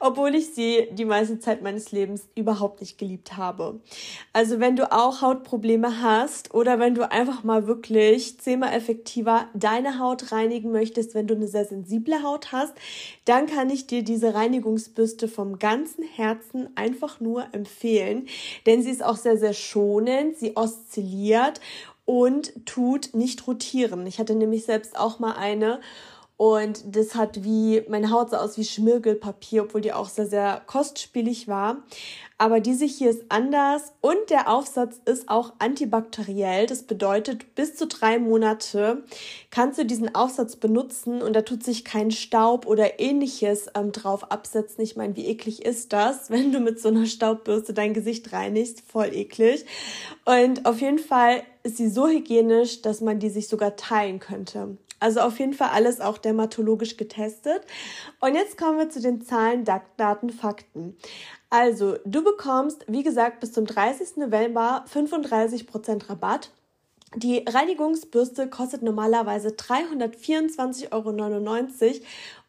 obwohl 0.00 0.34
ich 0.34 0.54
sie 0.54 0.88
die 0.92 1.04
meiste 1.04 1.38
Zeit 1.38 1.60
meines 1.60 1.92
Lebens 1.92 2.26
überhaupt 2.34 2.80
nicht 2.80 2.96
geliebt 2.96 3.36
habe. 3.36 3.78
Also 4.32 4.58
wenn 4.58 4.74
du 4.74 4.90
auch 4.90 5.20
Hautprobleme 5.20 6.00
hast 6.00 6.54
oder 6.54 6.78
wenn 6.78 6.94
du 6.94 7.10
einfach 7.10 7.44
mal 7.44 7.66
wirklich 7.66 8.40
zehnmal 8.40 8.72
effektiver 8.72 9.48
deine 9.52 9.98
Haut 9.98 10.32
reinigen 10.32 10.72
möchtest, 10.72 11.14
wenn 11.14 11.26
du 11.26 11.34
eine 11.34 11.48
sehr 11.48 11.66
sensible 11.66 12.22
Haut 12.22 12.52
hast, 12.52 12.72
dann 13.26 13.44
kann 13.44 13.68
ich 13.68 13.86
dir 13.86 14.02
diese 14.02 14.32
Reinigungsbürste 14.32 15.28
vom 15.28 15.58
ganzen 15.58 16.04
Herzen 16.04 16.70
einfach 16.74 17.20
nur 17.20 17.48
empfehlen, 17.52 18.28
denn 18.64 18.82
sie 18.82 18.90
ist 18.90 19.04
auch 19.04 19.16
sehr, 19.16 19.36
sehr 19.36 19.52
schonend, 19.52 20.38
sie 20.38 20.56
oszilliert 20.56 21.17
isoliert 21.18 21.60
und 22.04 22.52
tut 22.64 23.14
nicht 23.14 23.46
rotieren. 23.46 24.06
Ich 24.06 24.18
hatte 24.18 24.34
nämlich 24.34 24.64
selbst 24.64 24.98
auch 24.98 25.18
mal 25.18 25.32
eine 25.32 25.80
und 26.38 26.94
das 26.94 27.16
hat 27.16 27.42
wie, 27.42 27.82
meine 27.88 28.12
Haut 28.12 28.30
sah 28.30 28.38
aus 28.38 28.56
wie 28.56 28.64
Schmirgelpapier, 28.64 29.64
obwohl 29.64 29.80
die 29.80 29.92
auch 29.92 30.08
sehr, 30.08 30.26
sehr 30.26 30.62
kostspielig 30.66 31.48
war. 31.48 31.82
Aber 32.38 32.60
diese 32.60 32.84
hier 32.84 33.10
ist 33.10 33.24
anders 33.28 33.92
und 34.00 34.30
der 34.30 34.48
Aufsatz 34.48 35.00
ist 35.04 35.28
auch 35.28 35.54
antibakteriell. 35.58 36.66
Das 36.66 36.84
bedeutet, 36.84 37.56
bis 37.56 37.74
zu 37.74 37.88
drei 37.88 38.20
Monate 38.20 39.02
kannst 39.50 39.80
du 39.80 39.84
diesen 39.84 40.14
Aufsatz 40.14 40.54
benutzen 40.54 41.22
und 41.22 41.32
da 41.32 41.42
tut 41.42 41.64
sich 41.64 41.84
kein 41.84 42.12
Staub 42.12 42.68
oder 42.68 43.00
ähnliches 43.00 43.66
ähm, 43.74 43.90
drauf 43.90 44.30
absetzen. 44.30 44.84
Ich 44.84 44.94
meine, 44.94 45.16
wie 45.16 45.26
eklig 45.26 45.64
ist 45.64 45.92
das, 45.92 46.30
wenn 46.30 46.52
du 46.52 46.60
mit 46.60 46.80
so 46.80 46.86
einer 46.86 47.06
Staubbürste 47.06 47.74
dein 47.74 47.94
Gesicht 47.94 48.32
reinigst? 48.32 48.82
Voll 48.82 49.12
eklig. 49.12 49.66
Und 50.24 50.66
auf 50.66 50.80
jeden 50.80 51.00
Fall 51.00 51.42
ist 51.64 51.78
sie 51.78 51.88
so 51.88 52.06
hygienisch, 52.06 52.80
dass 52.80 53.00
man 53.00 53.18
die 53.18 53.30
sich 53.30 53.48
sogar 53.48 53.74
teilen 53.74 54.20
könnte. 54.20 54.78
Also 55.00 55.20
auf 55.20 55.38
jeden 55.38 55.54
Fall 55.54 55.70
alles 55.70 56.00
auch 56.00 56.18
dermatologisch 56.18 56.96
getestet. 56.96 57.62
Und 58.20 58.34
jetzt 58.34 58.58
kommen 58.58 58.78
wir 58.78 58.90
zu 58.90 59.00
den 59.00 59.22
Zahlen, 59.22 59.64
Daten, 59.64 60.30
Fakten. 60.30 60.96
Also, 61.50 61.96
du 62.04 62.22
bekommst, 62.22 62.84
wie 62.88 63.02
gesagt, 63.02 63.40
bis 63.40 63.52
zum 63.52 63.64
30. 63.64 64.16
November 64.16 64.84
35% 64.92 66.10
Rabatt. 66.10 66.50
Die 67.16 67.42
Reinigungsbürste 67.48 68.50
kostet 68.50 68.82
normalerweise 68.82 69.48
324,99 69.48 70.92
Euro 70.92 71.10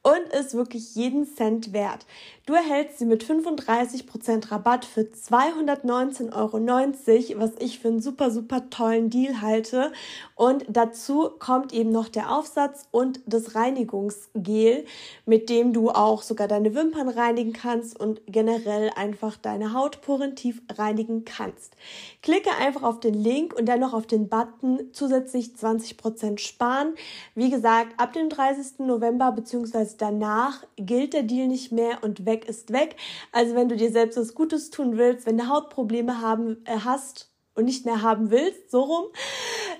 und 0.01 0.33
ist 0.33 0.53
wirklich 0.53 0.95
jeden 0.95 1.25
Cent 1.25 1.71
wert. 1.71 2.05
Du 2.49 2.55
erhältst 2.55 2.97
sie 2.97 3.05
mit 3.05 3.23
35% 3.23 4.51
Rabatt 4.51 4.83
für 4.83 5.01
219,90 5.01 6.33
Euro, 6.35 7.39
was 7.39 7.51
ich 7.59 7.77
für 7.77 7.89
einen 7.89 8.01
super, 8.01 8.31
super 8.31 8.71
tollen 8.71 9.11
Deal 9.11 9.39
halte. 9.41 9.91
Und 10.33 10.65
dazu 10.67 11.29
kommt 11.37 11.73
eben 11.73 11.91
noch 11.91 12.07
der 12.07 12.35
Aufsatz 12.35 12.87
und 12.89 13.19
das 13.27 13.53
Reinigungsgel, 13.53 14.85
mit 15.27 15.51
dem 15.51 15.73
du 15.73 15.91
auch 15.91 16.23
sogar 16.23 16.47
deine 16.47 16.73
Wimpern 16.73 17.09
reinigen 17.09 17.53
kannst 17.53 17.99
und 17.99 18.19
generell 18.25 18.89
einfach 18.95 19.37
deine 19.37 19.73
Haut 19.73 20.01
porentief 20.01 20.59
reinigen 20.75 21.25
kannst. 21.25 21.75
Klicke 22.23 22.49
einfach 22.59 22.81
auf 22.81 22.99
den 22.99 23.13
Link 23.13 23.53
und 23.53 23.67
dann 23.67 23.79
noch 23.79 23.93
auf 23.93 24.07
den 24.07 24.27
Button 24.27 24.89
zusätzlich 24.91 25.49
20% 25.49 26.39
sparen. 26.39 26.95
Wie 27.35 27.51
gesagt, 27.51 27.93
ab 27.97 28.13
dem 28.13 28.29
30. 28.29 28.79
November 28.79 29.33
bzw 29.33 29.85
danach 29.99 30.63
gilt 30.77 31.13
der 31.13 31.21
Deal 31.21 31.47
nicht 31.47 31.71
mehr 31.71 31.99
und 32.01 32.25
weg 32.25 32.38
ist 32.45 32.71
weg. 32.71 32.95
Also 33.31 33.55
wenn 33.55 33.69
du 33.69 33.75
dir 33.75 33.91
selbst 33.91 34.17
was 34.17 34.35
Gutes 34.35 34.69
tun 34.69 34.97
willst, 34.97 35.25
wenn 35.25 35.37
du 35.37 35.47
Hautprobleme 35.47 36.21
haben 36.21 36.63
äh, 36.65 36.79
hast 36.83 37.31
und 37.55 37.65
nicht 37.65 37.85
mehr 37.85 38.01
haben 38.01 38.31
willst, 38.31 38.71
so 38.71 38.81
rum, 38.81 39.05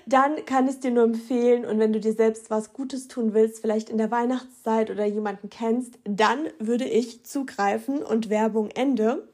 dann 0.06 0.44
kann 0.44 0.66
ich 0.66 0.74
es 0.74 0.80
dir 0.80 0.90
nur 0.90 1.04
empfehlen. 1.04 1.64
Und 1.64 1.78
wenn 1.78 1.92
du 1.92 2.00
dir 2.00 2.12
selbst 2.12 2.50
was 2.50 2.72
Gutes 2.72 3.08
tun 3.08 3.34
willst, 3.34 3.60
vielleicht 3.60 3.90
in 3.90 3.98
der 3.98 4.10
Weihnachtszeit 4.10 4.90
oder 4.90 5.04
jemanden 5.06 5.50
kennst, 5.50 5.98
dann 6.04 6.48
würde 6.58 6.84
ich 6.84 7.24
zugreifen 7.24 8.02
und 8.02 8.30
Werbung 8.30 8.70
Ende. 8.70 9.28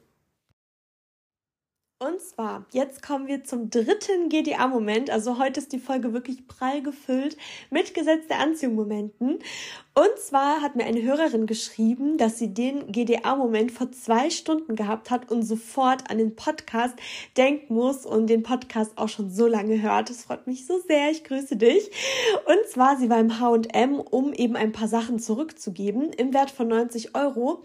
Und 1.99 2.21
zwar, 2.21 2.67
jetzt 2.73 3.01
kommen 3.01 3.27
wir 3.27 3.45
zum 3.45 3.71
dritten 3.71 4.29
GDA-Moment. 4.29 5.09
Also 5.09 5.39
heute 5.39 5.61
ist 5.61 5.73
die 5.73 5.79
Folge 5.79 6.13
wirklich 6.13 6.47
prall 6.47 6.83
gefüllt 6.83 7.39
mit 7.71 7.95
Gesetz 7.95 8.27
der 8.27 8.41
Anziehung-Momenten. 8.41 9.39
Und 9.95 10.19
zwar 10.19 10.61
hat 10.61 10.77
mir 10.77 10.85
eine 10.85 11.01
Hörerin 11.01 11.47
geschrieben, 11.47 12.19
dass 12.19 12.39
sie 12.39 12.53
den 12.53 12.93
GDA-Moment 12.93 13.73
vor 13.73 13.91
zwei 13.93 14.29
Stunden 14.29 14.77
gehabt 14.77 15.11
hat 15.11 15.31
und 15.31 15.43
sofort 15.43 16.11
an 16.11 16.19
den 16.19 16.37
Podcast 16.37 16.95
denken 17.39 17.75
muss 17.75 18.05
und 18.05 18.27
den 18.27 18.43
Podcast 18.43 18.99
auch 18.99 19.09
schon 19.09 19.31
so 19.31 19.47
lange 19.47 19.81
hört. 19.81 20.11
Das 20.11 20.25
freut 20.25 20.47
mich 20.47 20.67
so 20.67 20.79
sehr. 20.87 21.11
Ich 21.11 21.25
grüße 21.25 21.57
dich. 21.57 21.91
Und 22.45 22.69
zwar, 22.71 22.99
sie 22.99 23.09
war 23.09 23.19
im 23.19 23.41
H&M, 23.41 24.01
um 24.01 24.35
eben 24.35 24.55
ein 24.55 24.73
paar 24.73 24.89
Sachen 24.89 25.19
zurückzugeben 25.19 26.13
im 26.13 26.35
Wert 26.35 26.51
von 26.51 26.69
90 26.69 27.15
Euro. 27.15 27.63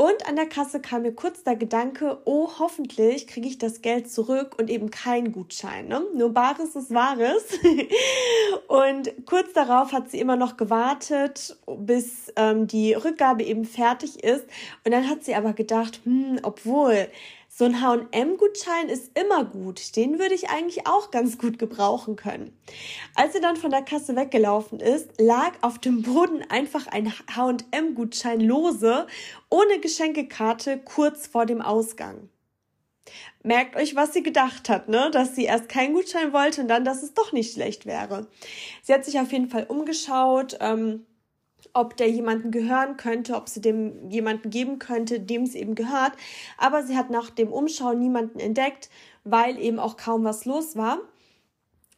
Und 0.00 0.26
an 0.26 0.34
der 0.34 0.46
Kasse 0.46 0.80
kam 0.80 1.02
mir 1.02 1.12
kurz 1.12 1.42
der 1.42 1.56
Gedanke, 1.56 2.22
oh, 2.24 2.48
hoffentlich 2.58 3.26
kriege 3.26 3.46
ich 3.46 3.58
das 3.58 3.82
Geld 3.82 4.10
zurück 4.10 4.56
und 4.58 4.70
eben 4.70 4.90
kein 4.90 5.30
Gutschein. 5.30 5.88
Ne? 5.88 6.00
Nur 6.14 6.32
Bares 6.32 6.74
ist 6.74 6.94
Wahres. 6.94 7.44
und 8.68 9.12
kurz 9.26 9.52
darauf 9.52 9.92
hat 9.92 10.10
sie 10.10 10.18
immer 10.18 10.36
noch 10.36 10.56
gewartet 10.56 11.58
bis 11.66 12.32
ähm, 12.36 12.66
die 12.66 12.94
Rückgabe 12.94 13.42
eben 13.42 13.66
fertig 13.66 14.24
ist. 14.24 14.46
Und 14.86 14.92
dann 14.92 15.06
hat 15.06 15.22
sie 15.22 15.34
aber 15.34 15.52
gedacht, 15.52 16.00
hm, 16.04 16.38
obwohl 16.44 17.06
so 17.60 17.66
ein 17.66 17.82
H&M-Gutschein 17.82 18.88
ist 18.88 19.18
immer 19.18 19.44
gut. 19.44 19.94
Den 19.94 20.18
würde 20.18 20.34
ich 20.34 20.48
eigentlich 20.48 20.86
auch 20.86 21.10
ganz 21.10 21.36
gut 21.36 21.58
gebrauchen 21.58 22.16
können. 22.16 22.58
Als 23.14 23.34
sie 23.34 23.40
dann 23.42 23.56
von 23.56 23.70
der 23.70 23.82
Kasse 23.82 24.16
weggelaufen 24.16 24.80
ist, 24.80 25.20
lag 25.20 25.52
auf 25.60 25.78
dem 25.78 26.00
Boden 26.00 26.42
einfach 26.48 26.86
ein 26.86 27.12
H&M-Gutschein 27.12 28.40
lose, 28.40 29.06
ohne 29.50 29.78
Geschenkekarte, 29.78 30.78
kurz 30.78 31.26
vor 31.26 31.44
dem 31.44 31.60
Ausgang. 31.60 32.30
Merkt 33.42 33.76
euch, 33.76 33.94
was 33.94 34.14
sie 34.14 34.22
gedacht 34.22 34.70
hat, 34.70 34.88
ne? 34.88 35.10
Dass 35.12 35.36
sie 35.36 35.44
erst 35.44 35.68
keinen 35.68 35.92
Gutschein 35.92 36.32
wollte 36.32 36.62
und 36.62 36.68
dann, 36.68 36.86
dass 36.86 37.02
es 37.02 37.12
doch 37.12 37.32
nicht 37.32 37.52
schlecht 37.52 37.84
wäre. 37.84 38.26
Sie 38.82 38.94
hat 38.94 39.04
sich 39.04 39.20
auf 39.20 39.32
jeden 39.32 39.50
Fall 39.50 39.64
umgeschaut, 39.64 40.56
ähm, 40.62 41.04
ob 41.72 41.96
der 41.96 42.08
jemanden 42.08 42.50
gehören 42.50 42.96
könnte, 42.96 43.34
ob 43.36 43.48
sie 43.48 43.60
dem 43.60 44.10
jemanden 44.10 44.50
geben 44.50 44.78
könnte, 44.78 45.20
dem 45.20 45.42
es 45.42 45.54
eben 45.54 45.74
gehört. 45.74 46.12
Aber 46.58 46.82
sie 46.82 46.96
hat 46.96 47.10
nach 47.10 47.30
dem 47.30 47.52
Umschauen 47.52 47.98
niemanden 47.98 48.40
entdeckt, 48.40 48.90
weil 49.24 49.58
eben 49.58 49.78
auch 49.78 49.96
kaum 49.96 50.24
was 50.24 50.44
los 50.44 50.76
war. 50.76 50.98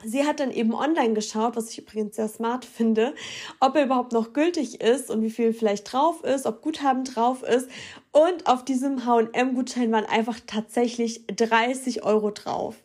Sie 0.04 0.26
hat 0.26 0.40
dann 0.40 0.50
eben 0.50 0.74
online 0.74 1.14
geschaut, 1.14 1.56
was 1.56 1.70
ich 1.70 1.78
übrigens 1.78 2.16
sehr 2.16 2.28
smart 2.28 2.64
finde, 2.64 3.14
ob 3.60 3.76
er 3.76 3.84
überhaupt 3.84 4.12
noch 4.12 4.32
gültig 4.32 4.80
ist 4.80 5.10
und 5.10 5.22
wie 5.22 5.30
viel 5.30 5.52
vielleicht 5.52 5.92
drauf 5.92 6.24
ist, 6.24 6.46
ob 6.46 6.60
Guthaben 6.62 7.04
drauf 7.04 7.42
ist. 7.42 7.68
Und 8.10 8.46
auf 8.46 8.64
diesem 8.64 9.06
H&M-Gutschein 9.06 9.92
waren 9.92 10.06
einfach 10.06 10.40
tatsächlich 10.46 11.24
30 11.28 12.02
Euro 12.02 12.30
drauf. 12.30 12.82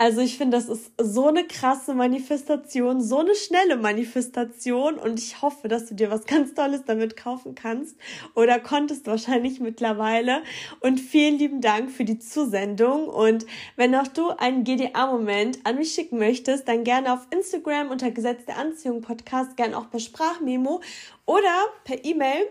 Also 0.00 0.20
ich 0.20 0.38
finde, 0.38 0.56
das 0.56 0.68
ist 0.68 0.92
so 0.96 1.26
eine 1.26 1.44
krasse 1.44 1.92
Manifestation, 1.92 3.00
so 3.00 3.18
eine 3.18 3.34
schnelle 3.34 3.76
Manifestation 3.76 4.94
und 4.94 5.18
ich 5.18 5.42
hoffe, 5.42 5.66
dass 5.66 5.86
du 5.86 5.96
dir 5.96 6.08
was 6.08 6.24
ganz 6.24 6.54
Tolles 6.54 6.84
damit 6.84 7.16
kaufen 7.16 7.56
kannst 7.56 7.96
oder 8.36 8.60
konntest 8.60 9.08
wahrscheinlich 9.08 9.58
mittlerweile. 9.58 10.44
Und 10.78 11.00
vielen 11.00 11.36
lieben 11.36 11.60
Dank 11.60 11.90
für 11.90 12.04
die 12.04 12.20
Zusendung 12.20 13.08
und 13.08 13.44
wenn 13.74 13.92
auch 13.96 14.06
du 14.06 14.28
einen 14.28 14.62
GDA-Moment 14.62 15.58
an 15.64 15.78
mich 15.78 15.94
schicken 15.94 16.18
möchtest, 16.18 16.68
dann 16.68 16.84
gerne 16.84 17.12
auf 17.12 17.26
Instagram 17.30 17.90
unter 17.90 18.12
Gesetz 18.12 18.44
der 18.44 18.56
Anziehung 18.56 19.00
Podcast, 19.00 19.56
gerne 19.56 19.76
auch 19.76 19.90
per 19.90 19.98
Sprachmemo 19.98 20.80
oder 21.26 21.64
per 21.82 22.04
E-Mail 22.04 22.46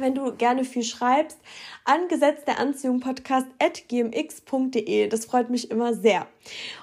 wenn 0.00 0.14
du 0.14 0.34
gerne 0.34 0.64
viel 0.64 0.82
schreibst, 0.82 1.38
an 1.84 2.08
Gesetz 2.08 2.44
der 2.44 2.58
Anziehung 2.58 3.00
Podcast 3.00 3.46
at 3.58 3.88
gmx.de. 3.88 5.08
Das 5.08 5.26
freut 5.26 5.50
mich 5.50 5.70
immer 5.70 5.94
sehr. 5.94 6.26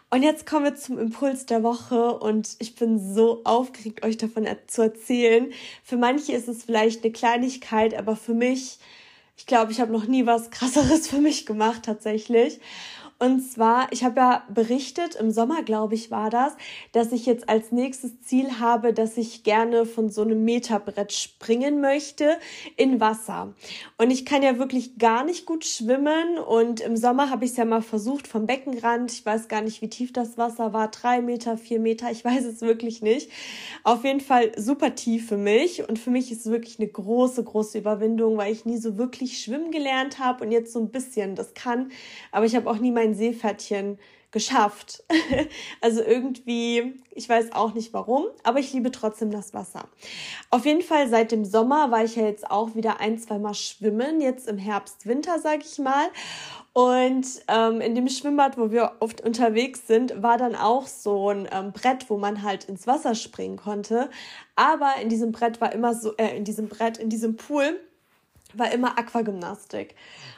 Und 0.09 0.23
jetzt 0.23 0.45
kommen 0.45 0.65
wir 0.65 0.75
zum 0.75 0.97
Impuls 0.97 1.45
der 1.45 1.63
Woche 1.63 2.17
und 2.17 2.55
ich 2.59 2.75
bin 2.75 3.13
so 3.13 3.41
aufgeregt, 3.43 4.05
euch 4.05 4.17
davon 4.17 4.47
zu 4.67 4.81
erzählen. 4.81 5.51
Für 5.83 5.97
manche 5.97 6.31
ist 6.31 6.47
es 6.47 6.63
vielleicht 6.63 7.03
eine 7.03 7.11
Kleinigkeit, 7.11 7.93
aber 7.93 8.15
für 8.15 8.33
mich, 8.33 8.79
ich 9.35 9.45
glaube, 9.45 9.71
ich 9.73 9.81
habe 9.81 9.91
noch 9.91 10.07
nie 10.07 10.25
was 10.25 10.49
Krasseres 10.49 11.07
für 11.09 11.19
mich 11.19 11.45
gemacht 11.45 11.83
tatsächlich. 11.83 12.59
Und 13.19 13.41
zwar, 13.41 13.91
ich 13.91 14.03
habe 14.03 14.19
ja 14.19 14.43
berichtet, 14.53 15.15
im 15.15 15.31
Sommer, 15.31 15.63
glaube 15.63 15.95
ich, 15.95 16.11
war 16.11 16.29
das, 16.29 16.55
dass 16.91 17.11
ich 17.11 17.25
jetzt 17.25 17.49
als 17.49 17.71
nächstes 17.71 18.21
Ziel 18.21 18.59
habe, 18.59 18.93
dass 18.93 19.17
ich 19.17 19.43
gerne 19.43 19.85
von 19.85 20.09
so 20.09 20.21
einem 20.21 20.43
Meterbrett 20.43 21.11
springen 21.13 21.81
möchte 21.81 22.37
in 22.75 22.99
Wasser. 22.99 23.55
Und 23.97 24.11
ich 24.11 24.25
kann 24.25 24.43
ja 24.43 24.59
wirklich 24.59 24.99
gar 24.99 25.23
nicht 25.23 25.47
gut 25.47 25.65
schwimmen. 25.65 26.37
Und 26.37 26.79
im 26.79 26.95
Sommer 26.95 27.31
habe 27.31 27.45
ich 27.45 27.51
es 27.51 27.57
ja 27.57 27.65
mal 27.65 27.81
versucht 27.81 28.27
vom 28.27 28.45
Beckenrand. 28.45 29.11
Ich 29.11 29.25
weiß 29.25 29.47
gar 29.47 29.61
nicht, 29.61 29.81
wie 29.81 29.89
tief 29.89 30.13
das 30.13 30.37
Wasser 30.37 30.73
war. 30.73 30.89
Drei 30.89 31.21
Meter, 31.21 31.57
vier 31.57 31.79
Meter. 31.79 32.11
Ich 32.11 32.23
weiß 32.25 32.45
es 32.45 32.61
wirklich 32.61 33.01
nicht. 33.01 33.31
Auf 33.83 34.03
jeden 34.03 34.21
Fall 34.21 34.51
super 34.57 34.93
tief 34.93 35.27
für 35.27 35.37
mich. 35.37 35.87
Und 35.89 35.97
für 35.97 36.11
mich 36.11 36.31
ist 36.31 36.45
es 36.45 36.51
wirklich 36.51 36.79
eine 36.79 36.87
große, 36.87 37.43
große 37.43 37.79
Überwindung, 37.79 38.37
weil 38.37 38.51
ich 38.53 38.65
nie 38.65 38.77
so 38.77 38.97
wirklich 38.97 39.39
schwimmen 39.39 39.71
gelernt 39.71 40.19
habe 40.19 40.45
und 40.45 40.51
jetzt 40.51 40.71
so 40.71 40.79
ein 40.79 40.89
bisschen 40.89 41.33
das 41.33 41.55
kann. 41.55 41.91
Aber 42.31 42.45
ich 42.45 42.55
habe 42.55 42.69
auch 42.69 42.77
nie 42.77 42.91
mein 42.91 43.06
mein 43.07 43.15
Seepferdchen 43.15 43.97
geschafft. 44.31 45.03
also 45.81 46.03
irgendwie, 46.03 47.01
ich 47.11 47.29
weiß 47.29 47.53
auch 47.53 47.73
nicht 47.73 47.93
warum, 47.93 48.25
aber 48.43 48.59
ich 48.59 48.73
liebe 48.73 48.91
trotzdem 48.91 49.31
das 49.31 49.53
Wasser. 49.53 49.87
Auf 50.49 50.65
jeden 50.65 50.81
Fall 50.81 51.07
seit 51.07 51.31
dem 51.31 51.45
Sommer 51.45 51.91
war 51.91 52.03
ich 52.03 52.17
ja 52.17 52.25
jetzt 52.25 52.51
auch 52.51 52.75
wieder 52.75 52.99
ein, 52.99 53.17
zwei 53.17 53.39
Mal 53.39 53.53
schwimmen, 53.53 54.19
jetzt 54.19 54.47
im 54.49 54.57
Herbst, 54.57 55.05
Winter, 55.05 55.39
sag 55.39 55.61
ich 55.63 55.79
mal. 55.79 56.07
Und 56.73 57.25
ähm, 57.47 57.79
in 57.79 57.95
dem 57.95 58.09
Schwimmbad, 58.09 58.57
wo 58.57 58.69
wir 58.69 58.97
oft 58.99 59.21
unterwegs 59.21 59.87
sind, 59.87 60.21
war 60.21 60.37
dann 60.37 60.55
auch 60.55 60.85
so 60.85 61.29
ein 61.29 61.47
ähm, 61.51 61.71
Brett, 61.71 62.09
wo 62.09 62.17
man 62.17 62.43
halt 62.43 62.65
ins 62.65 62.85
Wasser 62.85 63.15
springen 63.15 63.55
konnte. 63.55 64.09
Aber 64.55 64.91
in 65.01 65.09
diesem 65.09 65.31
Brett 65.31 65.61
war 65.61 65.71
immer 65.71 65.95
so, 65.95 66.15
äh, 66.17 66.35
in 66.37 66.43
diesem 66.43 66.67
Brett, 66.67 66.97
in 66.97 67.09
diesem 67.09 67.37
Pool 67.37 67.79
war 68.53 68.71
immer 68.71 68.99
Aquagymnastik. 68.99 69.95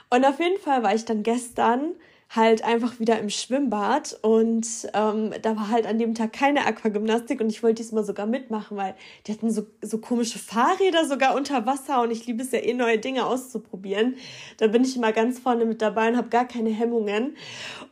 Und 0.10 0.25
auf 0.25 0.39
jeden 0.39 0.60
Fall 0.60 0.84
war 0.84 0.95
ich 0.95 1.05
dann 1.05 1.23
gestern 1.23 1.95
halt 2.29 2.63
einfach 2.63 2.99
wieder 2.99 3.19
im 3.19 3.29
Schwimmbad 3.31 4.17
und 4.21 4.67
ähm, 4.93 5.33
da 5.41 5.55
war 5.55 5.69
halt 5.71 5.87
an 5.87 5.97
dem 5.97 6.13
Tag 6.13 6.31
keine 6.31 6.67
Aquagymnastik 6.67 7.41
und 7.41 7.49
ich 7.49 7.63
wollte 7.63 7.81
diesmal 7.81 8.03
sogar 8.03 8.27
mitmachen, 8.27 8.77
weil 8.77 8.93
die 9.25 9.31
hatten 9.31 9.49
so, 9.49 9.65
so 9.81 9.97
komische 9.97 10.37
Fahrräder 10.37 11.05
sogar 11.05 11.35
unter 11.35 11.65
Wasser 11.65 12.03
und 12.03 12.11
ich 12.11 12.27
liebe 12.27 12.43
es 12.43 12.51
ja 12.51 12.59
eh 12.59 12.73
neue 12.73 12.99
Dinge 12.99 13.25
auszuprobieren. 13.25 14.15
Da 14.57 14.67
bin 14.67 14.83
ich 14.83 14.95
immer 14.95 15.11
ganz 15.11 15.39
vorne 15.39 15.65
mit 15.65 15.81
dabei 15.81 16.09
und 16.09 16.17
habe 16.17 16.29
gar 16.29 16.47
keine 16.47 16.69
Hemmungen. 16.69 17.35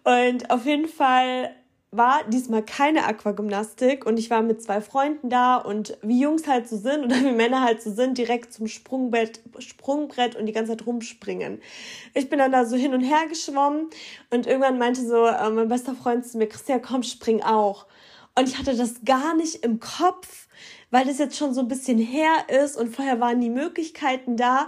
Und 0.03 0.51
auf 0.51 0.65
jeden 0.65 0.87
Fall 0.87 1.55
war 1.91 2.23
diesmal 2.25 2.63
keine 2.63 3.05
Aquagymnastik 3.05 4.05
und 4.05 4.19
ich 4.19 4.29
war 4.29 4.41
mit 4.41 4.61
zwei 4.61 4.81
Freunden 4.81 5.29
da 5.29 5.55
und 5.55 5.97
wie 6.01 6.19
Jungs 6.19 6.45
halt 6.45 6.67
so 6.67 6.77
sind 6.77 7.05
oder 7.05 7.15
wie 7.15 7.31
Männer 7.31 7.61
halt 7.63 7.81
so 7.81 7.91
sind, 7.91 8.17
direkt 8.17 8.53
zum 8.53 8.67
Sprungbrett, 8.67 9.41
Sprungbrett 9.59 10.35
und 10.35 10.47
die 10.47 10.51
ganze 10.51 10.71
Zeit 10.71 10.85
rumspringen. 10.85 11.61
Ich 12.13 12.29
bin 12.29 12.39
dann 12.39 12.51
da 12.51 12.65
so 12.65 12.75
hin 12.75 12.93
und 12.93 13.01
her 13.01 13.27
geschwommen 13.29 13.89
und 14.29 14.47
irgendwann 14.47 14.77
meinte 14.77 15.07
so 15.07 15.25
äh, 15.25 15.49
mein 15.49 15.69
bester 15.69 15.95
Freund 15.95 16.25
zu 16.25 16.37
mir, 16.37 16.47
Christian, 16.47 16.81
komm, 16.81 17.03
spring 17.03 17.41
auch. 17.41 17.85
Und 18.37 18.49
ich 18.49 18.57
hatte 18.57 18.75
das 18.75 19.05
gar 19.05 19.33
nicht 19.35 19.63
im 19.63 19.79
Kopf, 19.79 20.47
weil 20.91 21.05
das 21.05 21.19
jetzt 21.19 21.37
schon 21.37 21.53
so 21.53 21.61
ein 21.61 21.67
bisschen 21.69 21.97
her 21.97 22.31
ist 22.63 22.75
und 22.77 22.93
vorher 22.93 23.19
waren 23.19 23.39
die 23.39 23.49
Möglichkeiten 23.49 24.35
da. 24.35 24.67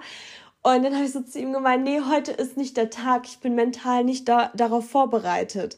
Und 0.61 0.83
dann 0.83 0.95
habe 0.95 1.05
ich 1.05 1.11
so 1.11 1.21
zu 1.21 1.39
ihm 1.39 1.53
gemeint, 1.53 1.83
nee, 1.83 2.01
heute 2.01 2.31
ist 2.31 2.57
nicht 2.57 2.77
der 2.77 2.89
Tag, 2.89 3.27
ich 3.27 3.39
bin 3.39 3.55
mental 3.55 4.03
nicht 4.03 4.27
da, 4.27 4.51
darauf 4.55 4.89
vorbereitet. 4.89 5.77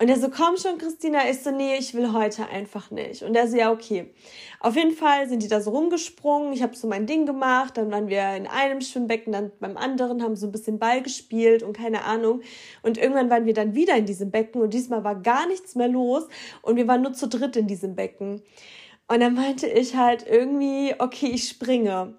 Und 0.00 0.08
er 0.08 0.18
so, 0.18 0.28
komm 0.28 0.56
schon, 0.56 0.78
Christina. 0.78 1.28
Ich 1.30 1.42
so, 1.42 1.52
nee, 1.52 1.76
ich 1.76 1.94
will 1.94 2.12
heute 2.12 2.48
einfach 2.48 2.90
nicht. 2.90 3.22
Und 3.22 3.36
er 3.36 3.46
so, 3.46 3.56
ja, 3.56 3.70
okay. 3.70 4.12
Auf 4.58 4.74
jeden 4.74 4.92
Fall 4.92 5.28
sind 5.28 5.42
die 5.42 5.48
da 5.48 5.60
so 5.60 5.70
rumgesprungen. 5.70 6.52
Ich 6.52 6.62
habe 6.62 6.76
so 6.76 6.88
mein 6.88 7.06
Ding 7.06 7.26
gemacht. 7.26 7.76
Dann 7.76 7.92
waren 7.92 8.08
wir 8.08 8.34
in 8.34 8.48
einem 8.48 8.80
Schwimmbecken, 8.80 9.32
dann 9.32 9.52
beim 9.60 9.76
anderen, 9.76 10.22
haben 10.22 10.34
so 10.34 10.46
ein 10.46 10.52
bisschen 10.52 10.80
Ball 10.80 11.00
gespielt 11.00 11.62
und 11.62 11.76
keine 11.76 12.04
Ahnung. 12.04 12.40
Und 12.82 12.98
irgendwann 12.98 13.30
waren 13.30 13.46
wir 13.46 13.54
dann 13.54 13.74
wieder 13.74 13.96
in 13.96 14.06
diesem 14.06 14.32
Becken 14.32 14.62
und 14.62 14.74
diesmal 14.74 15.04
war 15.04 15.14
gar 15.14 15.46
nichts 15.46 15.76
mehr 15.76 15.88
los. 15.88 16.24
Und 16.62 16.76
wir 16.76 16.88
waren 16.88 17.02
nur 17.02 17.12
zu 17.12 17.28
dritt 17.28 17.54
in 17.54 17.68
diesem 17.68 17.94
Becken. 17.94 18.42
Und 19.06 19.20
dann 19.20 19.34
meinte 19.34 19.68
ich 19.68 19.96
halt 19.96 20.26
irgendwie, 20.26 20.94
okay, 20.98 21.26
ich 21.26 21.48
springe. 21.48 22.14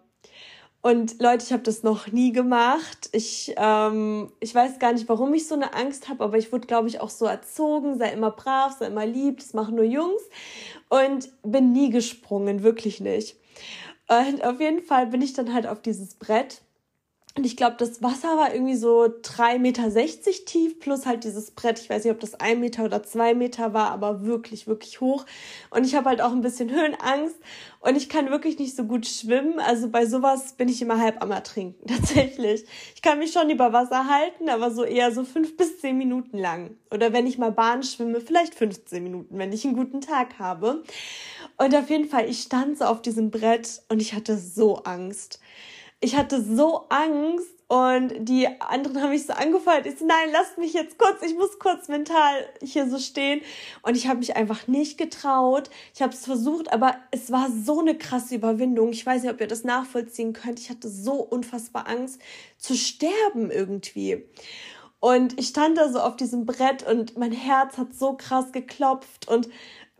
Und 0.86 1.20
Leute, 1.20 1.44
ich 1.44 1.52
habe 1.52 1.64
das 1.64 1.82
noch 1.82 2.12
nie 2.12 2.32
gemacht. 2.32 3.10
Ich, 3.12 3.56
ähm, 3.58 4.32
ich 4.40 4.54
weiß 4.54 4.78
gar 4.78 4.94
nicht, 4.94 5.10
warum 5.10 5.34
ich 5.34 5.48
so 5.48 5.56
eine 5.56 5.74
Angst 5.74 6.10
habe, 6.10 6.24
aber 6.24 6.38
ich 6.38 6.52
wurde, 6.52 6.68
glaube 6.68 6.88
ich, 6.88 7.02
auch 7.02 7.10
so 7.10 7.26
erzogen, 7.26 7.98
sei 7.98 8.12
immer 8.12 8.30
brav, 8.30 8.76
sei 8.78 8.86
immer 8.86 9.08
lieb, 9.08 9.40
das 9.40 9.56
machen 9.56 9.74
nur 9.74 9.84
Jungs. 9.84 10.22
Und 10.90 11.30
bin 11.42 11.72
nie 11.72 11.90
gesprungen, 11.90 12.62
wirklich 12.62 13.00
nicht. 13.00 13.36
Und 14.08 14.44
auf 14.46 14.60
jeden 14.60 14.84
Fall 14.84 15.08
bin 15.08 15.24
ich 15.24 15.34
dann 15.34 15.56
halt 15.56 15.66
auf 15.66 15.82
dieses 15.82 16.14
Brett 16.14 16.62
und 17.38 17.46
ich 17.46 17.58
glaube, 17.58 17.76
das 17.78 18.02
Wasser 18.02 18.38
war 18.38 18.54
irgendwie 18.54 18.78
so 18.78 19.04
3,60 19.04 19.60
Meter 19.60 19.92
tief, 20.46 20.80
plus 20.80 21.06
halt 21.06 21.26
dieses 21.26 21.52
Brett. 21.52 21.80
Ich 21.80 21.90
weiß 21.90 22.06
nicht, 22.06 22.14
ob 22.14 22.22
das 22.22 22.36
ein 22.36 22.62
Meter 22.62 22.86
oder 22.86 23.04
zwei 23.04 23.34
Meter 23.34 23.74
war, 23.74 23.92
aber 23.92 24.24
wirklich, 24.24 24.68
wirklich 24.68 25.02
hoch. 25.02 25.26
Und 25.70 25.86
ich 25.86 25.96
habe 25.96 26.08
halt 26.08 26.22
auch 26.22 26.32
ein 26.32 26.40
bisschen 26.40 26.70
Höhenangst 26.74 27.36
und 27.82 27.98
ich 27.98 28.08
kann 28.08 28.30
wirklich 28.30 28.58
nicht 28.58 28.74
so 28.74 28.86
gut 28.86 29.06
schwimmen. 29.06 29.60
Also 29.60 29.90
bei 29.90 30.06
sowas 30.06 30.54
bin 30.54 30.70
ich 30.70 30.82
immer 30.82 30.98
halb 30.98 31.22
am 31.22 31.32
Ertrinken, 31.32 31.86
tatsächlich. 31.94 32.64
Ich 32.96 33.02
kann 33.02 33.20
mich 33.20 33.34
schon 33.34 33.50
über 33.50 33.74
Wasser 33.74 34.08
halten, 34.08 34.48
aber 34.48 34.72
so 34.72 34.86
eher 34.86 35.12
so 35.12 35.26
fünf 35.26 35.58
bis 35.58 35.80
zehn 35.80 35.98
Minuten 35.98 36.38
lang. 36.38 36.78
Oder 36.90 37.12
wenn 37.12 37.28
ich 37.28 37.38
mal 37.38 37.52
Bahn 37.52 37.84
schwimme, 37.84 38.22
vielleicht 38.22 38.56
15 38.56 39.04
Minuten, 39.04 39.38
wenn 39.38 39.52
ich 39.52 39.66
einen 39.66 39.76
guten 39.76 40.00
Tag 40.00 40.40
habe. 40.40 40.84
Und 41.58 41.76
auf 41.76 41.90
jeden 41.90 42.08
Fall, 42.08 42.30
ich 42.30 42.44
stand 42.44 42.78
so 42.78 42.86
auf 42.86 43.02
diesem 43.02 43.30
Brett 43.30 43.82
und 43.90 44.02
ich 44.02 44.14
hatte 44.14 44.38
so 44.38 44.78
Angst 44.84 45.42
ich 46.06 46.16
hatte 46.16 46.40
so 46.40 46.86
Angst 46.90 47.48
und 47.68 48.14
die 48.20 48.48
anderen 48.62 49.02
haben 49.02 49.10
mich 49.10 49.26
so 49.26 49.34
angefeuert. 49.34 49.88
Ich 49.88 49.98
so, 49.98 50.06
nein, 50.06 50.30
lasst 50.32 50.60
mich 50.60 50.74
jetzt 50.74 51.00
kurz, 51.00 51.24
ich 51.24 51.34
muss 51.34 51.58
kurz 51.58 51.88
mental 51.88 52.46
hier 52.62 52.88
so 52.88 53.00
stehen. 53.00 53.42
Und 53.82 53.98
ich 53.98 54.08
habe 54.08 54.20
mich 54.20 54.36
einfach 54.36 54.68
nicht 54.68 55.00
getraut. 55.00 55.72
Ich 55.96 56.04
habe 56.04 56.14
es 56.14 56.24
versucht, 56.24 56.72
aber 56.72 56.96
es 57.10 57.32
war 57.32 57.50
so 57.50 57.80
eine 57.80 57.98
krasse 57.98 58.36
Überwindung. 58.36 58.92
Ich 58.92 59.04
weiß 59.04 59.24
nicht, 59.24 59.32
ob 59.32 59.42
ihr 59.42 59.48
das 59.48 59.64
nachvollziehen 59.64 60.34
könnt. 60.34 60.60
Ich 60.60 60.70
hatte 60.70 60.90
so 60.90 61.14
unfassbar 61.14 61.88
Angst 61.88 62.22
zu 62.60 62.76
sterben 62.76 63.50
irgendwie. 63.50 64.26
Und 65.00 65.40
ich 65.40 65.48
stand 65.48 65.76
da 65.80 65.92
so 65.92 66.00
auf 66.02 66.18
diesem 66.18 66.46
Brett 66.46 66.88
und 66.88 67.18
mein 67.18 67.32
Herz 67.32 67.80
hat 67.80 67.96
so 67.96 68.14
krass 68.14 68.52
geklopft 68.52 69.28
und 69.28 69.50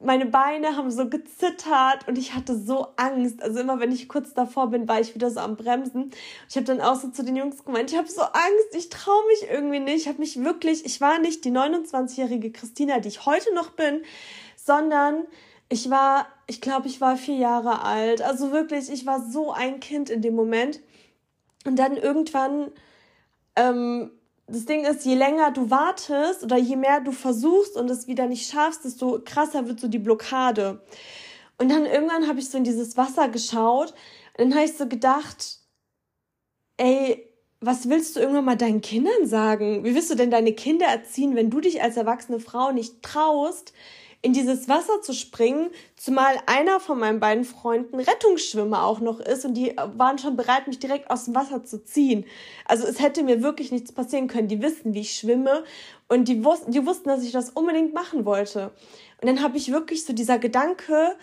meine 0.06 0.26
Beine 0.26 0.78
haben 0.78 0.92
so 0.92 1.10
gezittert 1.10 2.08
und 2.08 2.18
ich 2.18 2.34
hatte 2.34 2.58
so 2.58 2.88
Angst. 2.96 3.42
Also 3.42 3.60
immer 3.60 3.80
wenn 3.80 3.92
ich 3.92 4.08
kurz 4.08 4.34
davor 4.34 4.70
bin, 4.70 4.88
war 4.88 5.00
ich 5.00 5.16
wieder 5.16 5.30
so 5.30 5.40
am 5.40 5.58
Bremsen. 5.58 6.12
Ich 6.50 6.56
habe 6.56 6.66
dann 6.66 6.82
auch 6.82 6.96
so 6.96 7.10
zu 7.10 7.24
den 7.24 7.36
Jungs 7.36 7.66
gemeint, 7.66 7.92
ich 7.92 7.98
habe 7.98 8.08
so 8.08 8.22
Angst, 8.22 8.76
ich 8.76 8.90
traue 8.90 9.26
mich 9.28 9.50
irgendwie 9.50 9.80
nicht. 9.80 10.02
Ich 10.02 10.08
habe 10.08 10.20
mich 10.20 10.44
wirklich, 10.44 10.86
ich 10.86 11.02
war 11.02 11.20
nicht 11.20 11.44
die 11.44 11.52
29-jährige 11.52 12.52
Christina, 12.52 13.00
die 13.00 13.10
ich 13.10 13.26
heute 13.26 13.54
noch 13.54 13.72
bin, 13.72 14.04
sondern 14.56 15.26
ich 15.70 15.90
war, 15.90 16.28
ich 16.48 16.62
glaube, 16.62 16.88
ich 16.88 17.02
war 17.02 17.18
vier 17.18 17.38
Jahre 17.38 17.82
alt. 17.84 18.22
Also 18.22 18.52
wirklich, 18.52 18.90
ich 18.92 19.06
war 19.06 19.20
so 19.20 19.52
ein 19.52 19.80
Kind 19.80 20.10
in 20.10 20.22
dem 20.22 20.36
Moment. 20.36 20.80
Und 21.66 21.78
dann 21.78 21.98
irgendwann 21.98 22.72
ähm, 23.56 24.12
das 24.48 24.66
Ding 24.66 24.86
ist, 24.86 25.06
je 25.06 25.16
länger 25.16 25.52
du 25.52 25.70
wartest 25.72 26.44
oder 26.44 26.58
je 26.58 26.76
mehr 26.76 27.02
du 27.02 27.12
versuchst 27.12 27.76
und 27.76 27.90
es 27.90 28.08
wieder 28.08 28.28
nicht 28.28 28.50
schaffst, 28.50 28.86
desto 28.86 29.20
krasser 29.24 29.68
wird 29.68 29.80
so 29.80 29.88
die 29.88 30.00
Blockade. 30.00 30.84
Und 31.58 31.70
dann 31.70 31.86
irgendwann 31.86 32.28
habe 32.28 32.40
ich 32.40 32.50
so 32.50 32.58
in 32.58 32.64
dieses 32.64 32.96
Wasser 32.98 33.30
geschaut 33.30 33.94
und 34.38 34.50
dann 34.50 34.56
habe 34.56 34.66
ich 34.66 34.78
so 34.78 34.88
gedacht, 34.88 35.60
ey, 36.78 37.28
was 37.62 37.90
willst 37.90 38.16
du 38.16 38.20
irgendwann 38.20 38.46
mal 38.46 38.58
deinen 38.58 38.82
Kindern 38.82 39.26
sagen? 39.26 39.84
Wie 39.84 39.96
willst 39.96 40.12
du 40.12 40.16
denn 40.16 40.30
deine 40.30 40.54
Kinder 40.54 40.86
erziehen, 40.86 41.36
wenn 41.36 41.50
du 41.50 41.62
dich 41.62 41.82
als 41.82 41.98
erwachsene 41.98 42.40
Frau 42.40 42.72
nicht 42.72 43.02
traust, 43.02 43.74
in 44.26 44.34
dieses 44.34 44.68
Wasser 44.68 45.04
zu 45.04 45.14
springen, 45.14 45.70
zumal 45.96 46.36
einer 46.48 46.80
von 46.80 46.98
meinen 46.98 47.20
beiden 47.20 47.44
Freunden 47.44 48.00
Rettungsschwimmer 48.00 48.84
auch 48.84 49.00
noch 49.00 49.20
ist 49.20 49.46
und 49.46 49.54
die 49.54 49.76
waren 49.78 50.18
schon 50.18 50.36
bereit, 50.36 50.66
mich 50.66 50.80
direkt 50.80 51.12
aus 51.12 51.26
dem 51.26 51.36
Wasser 51.36 51.64
zu 51.64 51.84
ziehen. 51.84 52.26
Also 52.66 52.88
es 52.88 53.00
hätte 53.00 53.22
mir 53.22 53.44
wirklich 53.44 53.72
nichts 53.72 53.92
passieren 53.92 54.28
können. 54.28 54.48
Die 54.48 54.64
wissen, 54.64 54.96
wie 54.96 55.02
ich 55.02 55.14
schwimme 55.16 55.64
und 56.08 56.28
die, 56.28 56.44
wussten, 56.44 56.72
die 56.72 56.84
wussten, 56.88 57.10
dass 57.10 57.24
ich 57.24 57.34
das 57.34 57.52
unbedingt 57.52 57.94
machen 57.94 58.26
wollte. 58.26 58.72
Und 59.22 59.28
dann 59.28 59.44
habe 59.44 59.58
ich 59.58 59.72
wirklich 59.72 60.06
so 60.06 60.12
dieser 60.12 60.40
Gedanke, 60.40 61.16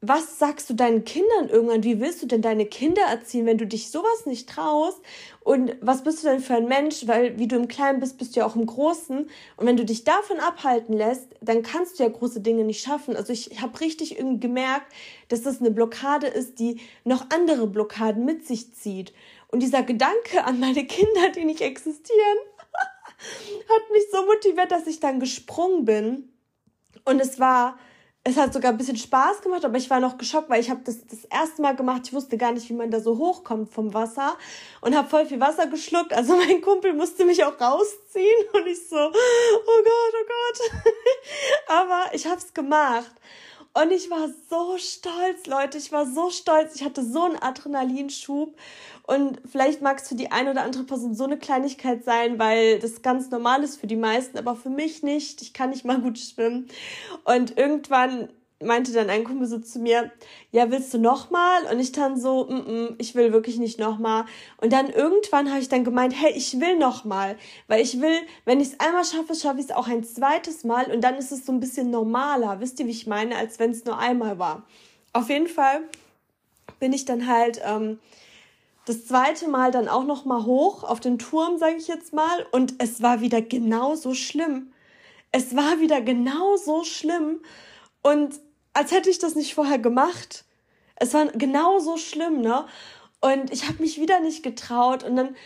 was 0.00 0.38
sagst 0.38 0.70
du 0.70 0.74
deinen 0.74 1.04
Kindern 1.04 1.48
irgendwann? 1.48 1.82
Wie 1.82 1.98
willst 1.98 2.22
du 2.22 2.26
denn 2.26 2.40
deine 2.40 2.66
Kinder 2.66 3.02
erziehen, 3.02 3.46
wenn 3.46 3.58
du 3.58 3.66
dich 3.66 3.90
sowas 3.90 4.26
nicht 4.26 4.48
traust? 4.48 5.00
Und 5.40 5.76
was 5.80 6.04
bist 6.04 6.22
du 6.22 6.28
denn 6.28 6.38
für 6.38 6.54
ein 6.54 6.68
Mensch? 6.68 7.08
Weil 7.08 7.36
wie 7.40 7.48
du 7.48 7.56
im 7.56 7.66
Kleinen 7.66 7.98
bist, 7.98 8.16
bist 8.16 8.36
du 8.36 8.40
ja 8.40 8.46
auch 8.46 8.54
im 8.54 8.66
Großen. 8.66 9.28
Und 9.56 9.66
wenn 9.66 9.76
du 9.76 9.84
dich 9.84 10.04
davon 10.04 10.38
abhalten 10.38 10.96
lässt, 10.96 11.34
dann 11.40 11.64
kannst 11.64 11.98
du 11.98 12.04
ja 12.04 12.08
große 12.08 12.40
Dinge 12.40 12.62
nicht 12.62 12.80
schaffen. 12.80 13.16
Also 13.16 13.32
ich 13.32 13.60
habe 13.60 13.80
richtig 13.80 14.16
irgendwie 14.16 14.38
gemerkt, 14.38 14.92
dass 15.28 15.42
das 15.42 15.58
eine 15.58 15.72
Blockade 15.72 16.28
ist, 16.28 16.60
die 16.60 16.80
noch 17.02 17.26
andere 17.30 17.66
Blockaden 17.66 18.24
mit 18.24 18.46
sich 18.46 18.72
zieht. 18.74 19.12
Und 19.48 19.64
dieser 19.64 19.82
Gedanke 19.82 20.44
an 20.44 20.60
meine 20.60 20.86
Kinder, 20.86 21.30
die 21.34 21.44
nicht 21.44 21.60
existieren, 21.60 22.38
hat 23.68 23.90
mich 23.92 24.04
so 24.12 24.24
motiviert, 24.26 24.70
dass 24.70 24.86
ich 24.86 25.00
dann 25.00 25.18
gesprungen 25.18 25.84
bin 25.84 26.32
Und 27.04 27.20
es 27.20 27.40
war, 27.40 27.78
es 28.28 28.36
hat 28.36 28.52
sogar 28.52 28.72
ein 28.72 28.76
bisschen 28.76 28.96
Spaß 28.96 29.40
gemacht, 29.40 29.64
aber 29.64 29.78
ich 29.78 29.88
war 29.88 30.00
noch 30.00 30.18
geschockt, 30.18 30.50
weil 30.50 30.60
ich 30.60 30.68
habe 30.68 30.80
das 30.84 31.06
das 31.06 31.24
erste 31.24 31.62
Mal 31.62 31.74
gemacht. 31.74 32.02
Ich 32.04 32.12
wusste 32.12 32.36
gar 32.36 32.52
nicht, 32.52 32.68
wie 32.68 32.74
man 32.74 32.90
da 32.90 33.00
so 33.00 33.16
hochkommt 33.16 33.72
vom 33.72 33.94
Wasser 33.94 34.36
und 34.82 34.94
habe 34.94 35.08
voll 35.08 35.24
viel 35.24 35.40
Wasser 35.40 35.66
geschluckt. 35.66 36.12
Also 36.12 36.36
mein 36.46 36.60
Kumpel 36.60 36.92
musste 36.92 37.24
mich 37.24 37.42
auch 37.42 37.58
rausziehen 37.58 38.44
und 38.52 38.66
ich 38.66 38.86
so, 38.86 38.96
oh 38.96 39.12
Gott, 39.12 40.14
oh 40.14 40.26
Gott. 40.26 40.82
aber 41.68 42.14
ich 42.14 42.26
habe 42.26 42.36
es 42.36 42.52
gemacht. 42.52 43.12
Und 43.80 43.92
ich 43.92 44.10
war 44.10 44.28
so 44.50 44.76
stolz, 44.78 45.46
Leute. 45.46 45.78
Ich 45.78 45.92
war 45.92 46.04
so 46.04 46.30
stolz. 46.30 46.74
Ich 46.74 46.84
hatte 46.84 47.04
so 47.04 47.22
einen 47.22 47.36
Adrenalinschub. 47.36 48.56
Und 49.06 49.40
vielleicht 49.50 49.82
magst 49.82 50.10
du 50.10 50.16
die 50.16 50.32
eine 50.32 50.50
oder 50.50 50.62
andere 50.62 50.82
Person 50.82 51.14
so 51.14 51.24
eine 51.24 51.38
Kleinigkeit 51.38 52.04
sein, 52.04 52.38
weil 52.38 52.80
das 52.80 53.02
ganz 53.02 53.30
normal 53.30 53.62
ist 53.62 53.80
für 53.80 53.86
die 53.86 53.96
meisten, 53.96 54.36
aber 54.36 54.56
für 54.56 54.68
mich 54.68 55.02
nicht. 55.02 55.42
Ich 55.42 55.52
kann 55.52 55.70
nicht 55.70 55.84
mal 55.84 56.00
gut 56.00 56.18
schwimmen. 56.18 56.68
Und 57.24 57.56
irgendwann 57.56 58.28
meinte 58.60 58.92
dann 58.92 59.08
ein 59.08 59.22
Kumpel 59.22 59.46
so 59.46 59.58
zu 59.58 59.78
mir, 59.78 60.10
ja, 60.50 60.70
willst 60.70 60.92
du 60.92 60.98
nochmal? 60.98 61.64
Und 61.70 61.78
ich 61.78 61.92
dann 61.92 62.18
so, 62.18 62.46
mm 62.46 62.54
-mm, 62.54 62.94
ich 62.98 63.14
will 63.14 63.32
wirklich 63.32 63.58
nicht 63.58 63.78
nochmal. 63.78 64.24
Und 64.60 64.72
dann 64.72 64.90
irgendwann 64.90 65.50
habe 65.50 65.60
ich 65.60 65.68
dann 65.68 65.84
gemeint, 65.84 66.14
hey, 66.20 66.32
ich 66.32 66.58
will 66.60 66.76
nochmal. 66.76 67.36
Weil 67.68 67.82
ich 67.82 68.00
will, 68.00 68.18
wenn 68.44 68.60
ich 68.60 68.68
es 68.68 68.80
einmal 68.80 69.04
schaffe, 69.04 69.34
schaffe 69.34 69.60
ich 69.60 69.66
es 69.66 69.70
auch 69.70 69.86
ein 69.86 70.02
zweites 70.02 70.64
Mal. 70.64 70.90
Und 70.90 71.02
dann 71.02 71.14
ist 71.16 71.30
es 71.30 71.46
so 71.46 71.52
ein 71.52 71.60
bisschen 71.60 71.90
normaler, 71.90 72.58
wisst 72.60 72.80
ihr, 72.80 72.86
wie 72.86 72.90
ich 72.92 73.06
meine, 73.06 73.36
als 73.36 73.58
wenn 73.60 73.70
es 73.70 73.84
nur 73.84 73.98
einmal 73.98 74.38
war. 74.38 74.64
Auf 75.12 75.28
jeden 75.30 75.48
Fall 75.48 75.82
bin 76.80 76.92
ich 76.92 77.04
dann 77.04 77.28
halt 77.28 77.60
ähm, 77.64 78.00
das 78.86 79.06
zweite 79.06 79.48
Mal 79.48 79.70
dann 79.70 79.88
auch 79.88 80.04
nochmal 80.04 80.44
hoch 80.44 80.82
auf 80.82 80.98
den 80.98 81.18
Turm, 81.18 81.58
sage 81.58 81.76
ich 81.76 81.86
jetzt 81.86 82.12
mal. 82.12 82.46
Und 82.50 82.74
es 82.78 83.02
war 83.02 83.20
wieder 83.20 83.40
genauso 83.40 84.14
schlimm. 84.14 84.72
Es 85.30 85.54
war 85.54 85.78
wieder 85.78 86.00
genauso 86.00 86.82
schlimm. 86.82 87.40
Und 88.02 88.40
als 88.72 88.92
hätte 88.92 89.10
ich 89.10 89.18
das 89.18 89.34
nicht 89.34 89.54
vorher 89.54 89.78
gemacht. 89.78 90.44
Es 90.96 91.14
war 91.14 91.26
genauso 91.26 91.96
schlimm, 91.96 92.40
ne? 92.40 92.66
Und 93.20 93.52
ich 93.52 93.66
habe 93.68 93.82
mich 93.82 94.00
wieder 94.00 94.20
nicht 94.20 94.42
getraut. 94.42 95.04
Und 95.04 95.16
dann 95.16 95.36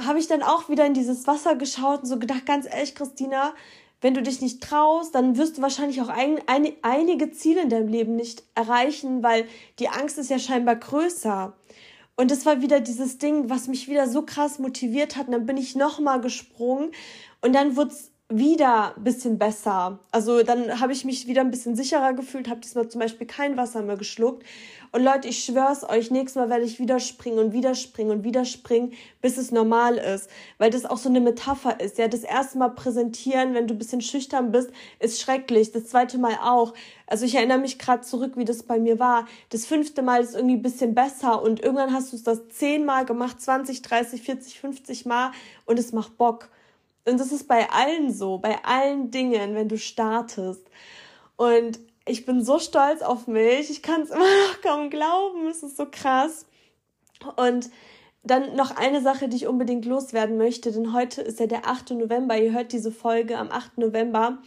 habe 0.00 0.18
ich 0.18 0.28
dann 0.28 0.42
auch 0.42 0.68
wieder 0.68 0.86
in 0.86 0.94
dieses 0.94 1.26
Wasser 1.26 1.56
geschaut 1.56 2.00
und 2.00 2.06
so 2.06 2.18
gedacht, 2.18 2.46
ganz 2.46 2.66
ehrlich, 2.66 2.94
Christina, 2.94 3.54
wenn 4.00 4.14
du 4.14 4.22
dich 4.22 4.40
nicht 4.40 4.62
traust, 4.62 5.14
dann 5.14 5.36
wirst 5.36 5.58
du 5.58 5.62
wahrscheinlich 5.62 6.00
auch 6.00 6.08
ein, 6.08 6.40
ein, 6.46 6.72
einige 6.82 7.32
Ziele 7.32 7.62
in 7.62 7.68
deinem 7.68 7.88
Leben 7.88 8.14
nicht 8.14 8.44
erreichen, 8.54 9.22
weil 9.24 9.46
die 9.80 9.88
Angst 9.88 10.18
ist 10.18 10.30
ja 10.30 10.38
scheinbar 10.38 10.76
größer. 10.76 11.52
Und 12.14 12.30
das 12.30 12.46
war 12.46 12.62
wieder 12.62 12.80
dieses 12.80 13.18
Ding, 13.18 13.50
was 13.50 13.66
mich 13.66 13.88
wieder 13.88 14.08
so 14.08 14.22
krass 14.22 14.58
motiviert 14.58 15.16
hat. 15.16 15.26
Und 15.26 15.32
dann 15.32 15.46
bin 15.46 15.56
ich 15.56 15.74
nochmal 15.74 16.20
gesprungen 16.20 16.92
und 17.40 17.54
dann 17.54 17.76
wurde 17.76 17.92
es 17.92 18.10
wieder 18.30 18.94
ein 18.94 19.04
bisschen 19.04 19.38
besser. 19.38 19.98
Also 20.12 20.42
dann 20.42 20.80
habe 20.80 20.92
ich 20.92 21.06
mich 21.06 21.26
wieder 21.26 21.40
ein 21.40 21.50
bisschen 21.50 21.76
sicherer 21.76 22.12
gefühlt, 22.12 22.48
habe 22.48 22.60
diesmal 22.60 22.86
zum 22.88 23.00
Beispiel 23.00 23.26
kein 23.26 23.56
Wasser 23.56 23.80
mehr 23.82 23.96
geschluckt. 23.96 24.44
Und 24.92 25.02
Leute, 25.02 25.28
ich 25.28 25.44
schwör's 25.44 25.82
euch, 25.88 26.10
nächstes 26.10 26.36
Mal 26.36 26.50
werde 26.50 26.64
ich 26.64 26.78
wieder 26.78 27.00
springen 27.00 27.38
und 27.38 27.52
wieder 27.52 27.74
springen 27.74 28.10
und 28.10 28.24
wieder 28.24 28.44
springen, 28.44 28.92
bis 29.22 29.38
es 29.38 29.50
normal 29.50 29.96
ist. 29.96 30.28
Weil 30.58 30.70
das 30.70 30.84
auch 30.84 30.98
so 30.98 31.08
eine 31.08 31.20
Metapher 31.20 31.80
ist. 31.80 31.96
Ja, 31.96 32.08
das 32.08 32.22
erste 32.22 32.58
Mal 32.58 32.70
präsentieren, 32.70 33.54
wenn 33.54 33.66
du 33.66 33.74
ein 33.74 33.78
bisschen 33.78 34.02
schüchtern 34.02 34.52
bist, 34.52 34.70
ist 34.98 35.20
schrecklich. 35.20 35.72
Das 35.72 35.86
zweite 35.86 36.18
Mal 36.18 36.38
auch. 36.42 36.74
Also 37.06 37.24
ich 37.24 37.34
erinnere 37.34 37.58
mich 37.58 37.78
gerade 37.78 38.02
zurück, 38.02 38.32
wie 38.36 38.44
das 38.44 38.62
bei 38.62 38.78
mir 38.78 38.98
war. 38.98 39.26
Das 39.48 39.64
fünfte 39.64 40.02
Mal 40.02 40.22
ist 40.22 40.34
irgendwie 40.34 40.56
ein 40.56 40.62
bisschen 40.62 40.94
besser 40.94 41.42
und 41.42 41.60
irgendwann 41.60 41.94
hast 41.94 42.12
du 42.12 42.16
es 42.16 42.24
das 42.24 42.46
zehnmal 42.50 43.06
gemacht, 43.06 43.40
20, 43.40 43.80
30, 43.80 44.22
40, 44.22 44.60
50 44.60 45.06
Mal 45.06 45.32
und 45.64 45.78
es 45.78 45.92
macht 45.92 46.18
Bock. 46.18 46.50
Und 47.04 47.18
das 47.18 47.32
ist 47.32 47.48
bei 47.48 47.70
allen 47.70 48.12
so, 48.12 48.38
bei 48.38 48.62
allen 48.64 49.10
Dingen, 49.10 49.54
wenn 49.54 49.68
du 49.68 49.78
startest. 49.78 50.62
Und 51.36 51.78
ich 52.06 52.26
bin 52.26 52.42
so 52.42 52.58
stolz 52.58 53.02
auf 53.02 53.26
mich. 53.26 53.70
Ich 53.70 53.82
kann 53.82 54.02
es 54.02 54.10
immer 54.10 54.24
noch 54.24 54.60
kaum 54.62 54.90
glauben. 54.90 55.46
Es 55.46 55.62
ist 55.62 55.76
so 55.76 55.86
krass. 55.90 56.46
Und 57.36 57.70
dann 58.22 58.56
noch 58.56 58.76
eine 58.76 59.00
Sache, 59.00 59.28
die 59.28 59.36
ich 59.36 59.46
unbedingt 59.46 59.84
loswerden 59.84 60.36
möchte, 60.36 60.72
denn 60.72 60.92
heute 60.92 61.22
ist 61.22 61.40
ja 61.40 61.46
der 61.46 61.66
8. 61.66 61.92
November. 61.92 62.36
Ihr 62.36 62.52
hört 62.52 62.72
diese 62.72 62.92
Folge 62.92 63.38
am 63.38 63.50
8. 63.50 63.78
November. 63.78 64.38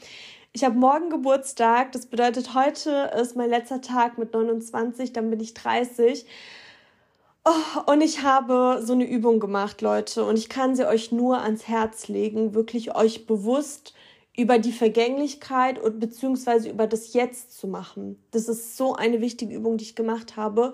Ich 0.54 0.64
habe 0.64 0.76
morgen 0.76 1.10
Geburtstag. 1.10 1.94
Das 1.94 2.06
bedeutet, 2.06 2.54
heute 2.54 3.12
ist 3.20 3.36
mein 3.36 3.50
letzter 3.50 3.82
Tag 3.82 4.18
mit 4.18 4.34
29, 4.34 5.14
dann 5.14 5.30
bin 5.30 5.40
ich 5.40 5.54
30. 5.54 6.26
Oh, 7.46 7.92
und 7.92 8.02
ich 8.02 8.22
habe 8.22 8.82
so 8.84 8.94
eine 8.94 9.08
Übung 9.10 9.40
gemacht, 9.40 9.82
Leute, 9.82 10.24
und 10.26 10.38
ich 10.38 10.48
kann 10.48 10.76
sie 10.76 10.88
euch 10.88 11.12
nur 11.12 11.42
ans 11.42 11.68
Herz 11.68 12.08
legen, 12.08 12.54
wirklich 12.54 12.96
euch 12.96 13.26
bewusst 13.26 13.96
über 14.38 14.60
die 14.60 14.72
Vergänglichkeit 14.72 15.78
und 15.78 16.00
beziehungsweise 16.00 16.70
über 16.70 16.88
das 16.88 17.14
Jetzt 17.14 17.60
zu 17.60 17.68
machen. 17.68 18.18
Das 18.32 18.48
ist 18.48 18.78
so 18.78 18.96
eine 18.96 19.20
wichtige 19.20 19.54
Übung, 19.54 19.76
die 19.76 19.84
ich 19.84 19.96
gemacht 19.96 20.38
habe. 20.38 20.72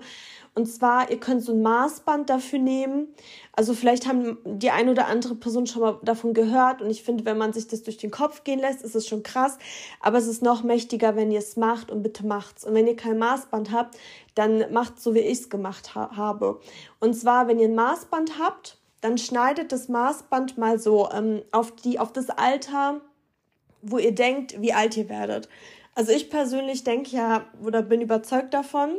Und 0.54 0.66
zwar, 0.66 1.10
ihr 1.10 1.18
könnt 1.18 1.42
so 1.42 1.52
ein 1.52 1.62
Maßband 1.62 2.30
dafür 2.30 2.60
nehmen. 2.60 3.08
Also 3.52 3.74
vielleicht 3.74 4.06
haben 4.06 4.38
die 4.44 4.70
eine 4.70 4.92
oder 4.92 5.08
andere 5.08 5.34
Person 5.34 5.66
schon 5.66 5.82
mal 5.82 5.98
davon 6.04 6.34
gehört. 6.34 6.82
Und 6.82 6.90
ich 6.90 7.02
finde, 7.02 7.24
wenn 7.24 7.36
man 7.36 7.52
sich 7.52 7.66
das 7.66 7.82
durch 7.82 7.96
den 7.96 8.12
Kopf 8.12 8.44
gehen 8.44 8.60
lässt, 8.60 8.82
ist 8.82 8.94
es 8.94 9.08
schon 9.08 9.24
krass. 9.24 9.58
Aber 10.00 10.18
es 10.18 10.28
ist 10.28 10.40
noch 10.40 10.62
mächtiger, 10.62 11.16
wenn 11.16 11.32
ihr 11.32 11.40
es 11.40 11.56
macht 11.56 11.90
und 11.90 12.04
bitte 12.04 12.24
macht's. 12.24 12.64
Und 12.64 12.74
wenn 12.74 12.86
ihr 12.86 12.96
kein 12.96 13.18
Maßband 13.18 13.72
habt, 13.72 13.98
dann 14.36 14.72
macht 14.72 15.00
so, 15.00 15.14
wie 15.14 15.20
ich 15.20 15.40
es 15.40 15.50
gemacht 15.50 15.96
ha 15.96 16.16
habe. 16.16 16.60
Und 17.00 17.14
zwar, 17.14 17.48
wenn 17.48 17.58
ihr 17.58 17.68
ein 17.68 17.74
Maßband 17.74 18.38
habt, 18.38 18.78
dann 19.00 19.18
schneidet 19.18 19.72
das 19.72 19.88
Maßband 19.88 20.58
mal 20.58 20.78
so 20.78 21.08
ähm, 21.12 21.42
auf, 21.50 21.72
die, 21.72 21.98
auf 21.98 22.12
das 22.12 22.30
Alter 22.30 23.00
wo 23.82 23.98
ihr 23.98 24.14
denkt, 24.14 24.60
wie 24.60 24.72
alt 24.72 24.96
ihr 24.96 25.08
werdet. 25.08 25.48
Also 25.94 26.12
ich 26.12 26.30
persönlich 26.30 26.84
denke 26.84 27.16
ja 27.16 27.46
oder 27.64 27.82
bin 27.82 28.00
überzeugt 28.00 28.54
davon, 28.54 28.90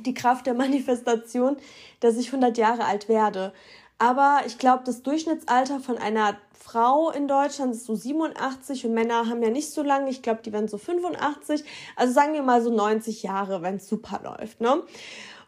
die 0.00 0.14
Kraft 0.14 0.46
der 0.46 0.54
Manifestation, 0.54 1.56
dass 2.00 2.16
ich 2.16 2.28
100 2.28 2.58
Jahre 2.58 2.84
alt 2.84 3.08
werde. 3.08 3.52
Aber 3.98 4.40
ich 4.46 4.58
glaube, 4.58 4.82
das 4.84 5.02
Durchschnittsalter 5.02 5.78
von 5.78 5.96
einer 5.96 6.36
Frau 6.52 7.10
in 7.10 7.28
Deutschland 7.28 7.74
ist 7.74 7.86
so 7.86 7.94
87 7.94 8.86
und 8.86 8.94
Männer 8.94 9.28
haben 9.28 9.42
ja 9.42 9.50
nicht 9.50 9.70
so 9.70 9.82
lange. 9.82 10.10
Ich 10.10 10.22
glaube, 10.22 10.42
die 10.44 10.52
werden 10.52 10.68
so 10.68 10.78
85. 10.78 11.64
Also 11.96 12.12
sagen 12.12 12.34
wir 12.34 12.42
mal 12.42 12.62
so 12.62 12.74
90 12.74 13.22
Jahre, 13.22 13.62
wenn 13.62 13.76
es 13.76 13.88
super 13.88 14.20
läuft. 14.24 14.60
Ne? 14.60 14.82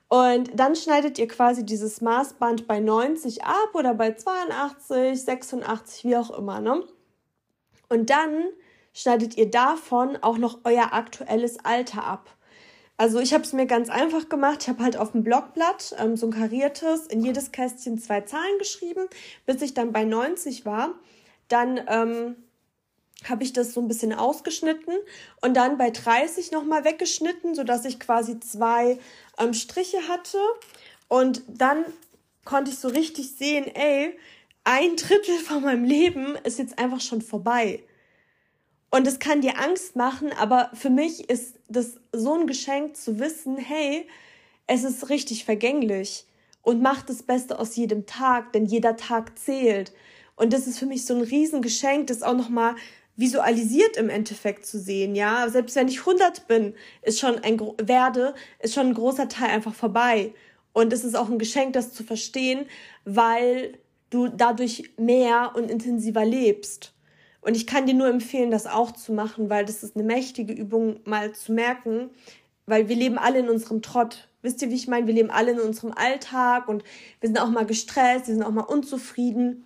Und 0.09 0.51
dann 0.55 0.77
schneidet 0.77 1.19
ihr 1.19 1.27
quasi 1.27 1.65
dieses 1.65 2.01
Maßband 2.01 2.69
bei 2.69 2.79
90 2.79 3.45
ab 3.45 3.71
oder 3.75 3.95
bei 3.95 4.15
82, 4.15 5.21
86, 5.25 6.05
wie 6.05 6.17
auch 6.17 6.31
immer. 6.31 6.61
Ne? 6.61 6.85
Und 7.89 8.11
dann 8.11 8.45
schneidet 8.93 9.37
ihr 9.37 9.51
davon 9.51 10.17
auch 10.23 10.39
noch 10.39 10.61
euer 10.65 10.93
aktuelles 10.93 11.65
Alter 11.65 12.05
ab. 12.05 12.31
Also 12.97 13.19
ich 13.19 13.35
habe 13.35 13.43
es 13.43 13.53
mir 13.53 13.67
ganz 13.67 13.91
einfach 13.91 14.29
gemacht. 14.29 14.63
Ich 14.63 14.69
habe 14.69 14.83
halt 14.83 14.97
auf 14.97 15.13
dem 15.13 15.25
Blockblatt 15.25 15.97
ähm, 15.99 16.17
so 16.17 16.27
ein 16.27 16.33
kariertes, 16.33 17.09
in 17.09 17.25
jedes 17.25 17.51
Kästchen 17.51 17.99
zwei 17.99 18.21
Zahlen 18.21 18.59
geschrieben, 18.59 19.09
bis 19.47 19.63
ich 19.63 19.75
dann 19.75 19.93
bei 19.93 20.05
90 20.05 20.65
war. 20.65 20.95
Dann 21.49 21.81
ähm, 21.89 22.37
habe 23.29 23.43
ich 23.43 23.53
das 23.53 23.73
so 23.73 23.81
ein 23.81 23.89
bisschen 23.89 24.13
ausgeschnitten 24.13 24.95
und 25.41 25.57
dann 25.57 25.77
bei 25.77 25.91
30 25.91 26.53
nochmal 26.53 26.85
weggeschnitten, 26.85 27.55
sodass 27.55 27.85
ich 27.85 27.99
quasi 27.99 28.39
zwei 28.39 28.99
ähm, 29.39 29.55
Striche 29.55 30.09
hatte. 30.09 30.39
Und 31.09 31.43
dann 31.49 31.85
konnte 32.45 32.71
ich 32.71 32.79
so 32.79 32.89
richtig 32.89 33.35
sehen, 33.37 33.67
ey, 33.67 34.17
ein 34.65 34.97
Drittel 34.97 35.39
von 35.39 35.63
meinem 35.63 35.85
Leben 35.85 36.37
ist 36.45 36.59
jetzt 36.59 36.79
einfach 36.79 37.01
schon 37.01 37.23
vorbei. 37.23 37.85
Und 38.91 39.07
es 39.07 39.19
kann 39.19 39.41
dir 39.41 39.59
Angst 39.59 39.97
machen, 39.97 40.33
aber 40.33 40.71
für 40.75 40.91
mich 40.91 41.29
ist 41.29 41.59
das 41.69 42.01
so 42.13 42.35
ein 42.35 42.47
Geschenk 42.47 42.97
zu 42.97 43.19
wissen, 43.19 43.57
hey, 43.57 44.07
es 44.67 44.85
ist 44.85 45.11
richtig 45.11 45.45
vergänglich 45.45 46.27
und 46.63 46.81
mach 46.81 47.03
das 47.03 47.23
Beste 47.23 47.59
aus 47.59 47.77
jedem 47.77 48.07
Tag, 48.07 48.53
denn 48.53 48.65
jeder 48.65 48.97
Tag 48.97 49.39
zählt. 49.39 49.93
Und 50.37 50.53
das 50.53 50.67
ist 50.67 50.79
für 50.79 50.87
mich 50.87 51.05
so 51.05 51.15
ein 51.15 51.23
Riesengeschenk, 51.23 52.07
das 52.07 52.23
auch 52.23 52.37
nochmal 52.37 52.75
visualisiert 53.17 53.97
im 53.97 54.09
Endeffekt 54.09 54.67
zu 54.67 54.81
sehen, 54.81 55.15
ja. 55.15 55.49
Selbst 55.49 55.77
wenn 55.77 55.89
ich 55.89 56.01
100 56.01 56.49
bin, 56.49 56.75
ist 57.03 57.21
schon 57.21 57.39
ein, 57.39 57.61
werde, 57.83 58.35
ist 58.61 58.75
schon 58.75 58.89
ein 58.89 58.95
großer 58.95 59.29
Teil 59.29 59.51
einfach 59.51 59.75
vorbei. 59.75 60.33
Und 60.73 60.93
es 60.93 61.05
ist 61.05 61.15
auch 61.15 61.29
ein 61.29 61.39
Geschenk, 61.39 61.75
das 61.75 61.93
zu 61.93 62.03
verstehen, 62.03 62.67
weil 63.05 63.79
du 64.15 64.29
dadurch 64.29 64.93
mehr 64.97 65.53
und 65.55 65.71
intensiver 65.71 66.25
lebst. 66.25 66.95
Und 67.41 67.57
ich 67.57 67.67
kann 67.67 67.87
dir 67.87 67.95
nur 67.95 68.09
empfehlen, 68.09 68.51
das 68.51 68.67
auch 68.67 68.93
zu 68.93 69.13
machen, 69.13 69.51
weil 69.51 69.65
das 69.67 69.83
ist 69.83 69.97
eine 69.97 70.05
mächtige 70.05 70.55
Übung, 70.55 71.01
mal 71.05 71.33
zu 71.33 71.53
merken, 71.53 72.11
weil 72.67 72.89
wir 72.89 72.97
leben 72.97 73.19
alle 73.19 73.41
in 73.41 73.51
unserem 73.51 73.83
Trott. 73.83 74.29
Wisst 74.41 74.63
ihr, 74.63 74.71
wie 74.71 74.77
ich 74.77 74.89
meine? 74.89 75.07
Wir 75.07 75.15
leben 75.15 75.31
alle 75.31 75.53
in 75.53 75.61
unserem 75.61 75.93
Alltag 75.93 76.69
und 76.69 76.85
wir 77.21 77.29
sind 77.29 77.39
auch 77.39 77.51
mal 77.51 77.67
gestresst, 77.67 78.29
wir 78.29 78.35
sind 78.35 78.45
auch 78.45 78.51
mal 78.51 78.63
unzufrieden. 78.63 79.65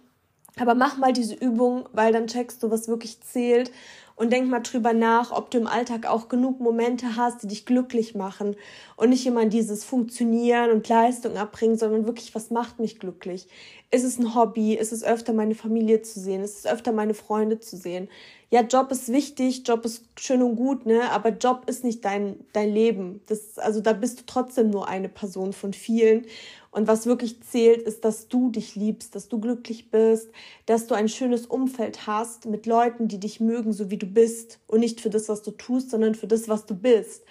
Aber 0.56 0.74
mach 0.74 0.96
mal 0.96 1.12
diese 1.12 1.34
Übung, 1.34 1.88
weil 1.92 2.12
dann 2.12 2.26
checkst 2.26 2.62
du, 2.62 2.70
was 2.70 2.88
wirklich 2.88 3.20
zählt 3.20 3.70
und 4.18 4.32
denk 4.32 4.48
mal 4.48 4.60
drüber 4.60 4.92
nach, 4.92 5.30
ob 5.30 5.50
du 5.50 5.58
im 5.58 5.66
Alltag 5.66 6.06
auch 6.06 6.28
genug 6.28 6.60
Momente 6.60 7.16
hast, 7.16 7.42
die 7.42 7.46
dich 7.46 7.64
glücklich 7.66 8.14
machen 8.14 8.56
und 8.96 9.10
nicht 9.10 9.26
immer 9.26 9.46
dieses 9.46 9.84
Funktionieren 9.84 10.70
und 10.72 10.88
Leistung 10.88 11.36
abbringen, 11.36 11.78
sondern 11.78 12.06
wirklich, 12.06 12.34
was 12.34 12.50
macht 12.50 12.80
mich 12.80 12.98
glücklich? 12.98 13.46
Ist 13.90 14.04
es 14.04 14.18
ein 14.18 14.34
Hobby? 14.34 14.74
Ist 14.74 14.92
es 14.92 15.04
öfter 15.04 15.32
meine 15.32 15.54
Familie 15.54 16.02
zu 16.02 16.20
sehen? 16.20 16.42
Ist 16.42 16.58
es 16.58 16.66
öfter 16.66 16.92
meine 16.92 17.14
Freunde 17.14 17.60
zu 17.60 17.76
sehen? 17.76 18.08
ja, 18.50 18.62
Job 18.62 18.90
ist 18.90 19.12
wichtig, 19.12 19.62
Job 19.66 19.84
ist 19.84 20.04
schön 20.18 20.42
und 20.42 20.56
gut, 20.56 20.86
ne? 20.86 21.10
Aber 21.10 21.30
Job 21.30 21.64
ist 21.66 21.84
nicht 21.84 22.02
dein, 22.04 22.40
dein 22.54 22.72
Leben. 22.72 23.20
Das, 23.26 23.58
also 23.58 23.80
da 23.80 23.92
bist 23.92 24.20
du 24.20 24.22
trotzdem 24.26 24.70
nur 24.70 24.88
eine 24.88 25.10
Person 25.10 25.52
von 25.52 25.74
vielen. 25.74 26.24
Und 26.70 26.86
was 26.86 27.06
wirklich 27.06 27.42
zählt, 27.42 27.82
ist, 27.82 28.04
dass 28.04 28.28
du 28.28 28.50
dich 28.50 28.76
liebst, 28.76 29.14
dass 29.14 29.28
du 29.28 29.40
glücklich 29.40 29.90
bist, 29.90 30.30
dass 30.66 30.86
du 30.86 30.94
ein 30.94 31.08
schönes 31.08 31.46
Umfeld 31.46 32.06
hast 32.06 32.46
mit 32.46 32.66
Leuten, 32.66 33.08
die 33.08 33.18
dich 33.18 33.40
mögen, 33.40 33.72
so 33.72 33.90
wie 33.90 33.96
du 33.96 34.06
bist. 34.06 34.60
Und 34.66 34.80
nicht 34.80 35.00
für 35.00 35.10
das, 35.10 35.28
was 35.28 35.42
du 35.42 35.50
tust, 35.52 35.90
sondern 35.90 36.14
für 36.14 36.26
das, 36.26 36.48
was 36.48 36.66
du 36.66 36.74
bist. 36.74 37.24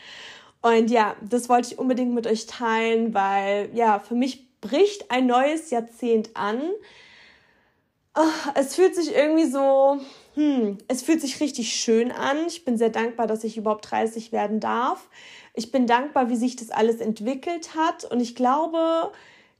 Und 0.61 0.89
ja, 0.89 1.15
das 1.21 1.49
wollte 1.49 1.73
ich 1.73 1.79
unbedingt 1.79 2.13
mit 2.13 2.25
euch 2.25 2.47
teilen, 2.47 3.13
weil 3.13 3.69
ja, 3.73 3.99
für 3.99 4.15
mich 4.15 4.47
bricht 4.59 5.11
ein 5.11 5.27
neues 5.27 5.69
Jahrzehnt 5.69 6.31
an. 6.35 6.61
Ah, 8.13 8.51
es 8.55 8.75
fühlt 8.75 8.95
sich 8.95 9.13
irgendwie 9.13 9.45
so, 9.45 9.99
hm, 10.38 10.77
es 10.88 11.01
fühlt 11.01 11.19
sich 11.19 11.39
richtig 11.39 11.73
schön 11.73 12.11
an. 12.11 12.38
Ich 12.47 12.63
bin 12.63 12.77
sehr 12.77 12.91
dankbar, 12.91 13.25
dass 13.25 13.43
ich 13.43 13.57
überhaupt 13.57 13.89
30 13.89 14.31
werden 14.31 14.59
darf. 14.59 15.09
Ich 15.55 15.71
bin 15.71 15.88
dankbar, 15.88 16.29
wie 16.29 16.35
sich 16.35 16.55
das 16.55 16.69
alles 16.69 16.97
entwickelt 16.97 17.73
hat. 17.75 18.05
Und 18.05 18.19
ich 18.19 18.35
glaube, 18.35 19.11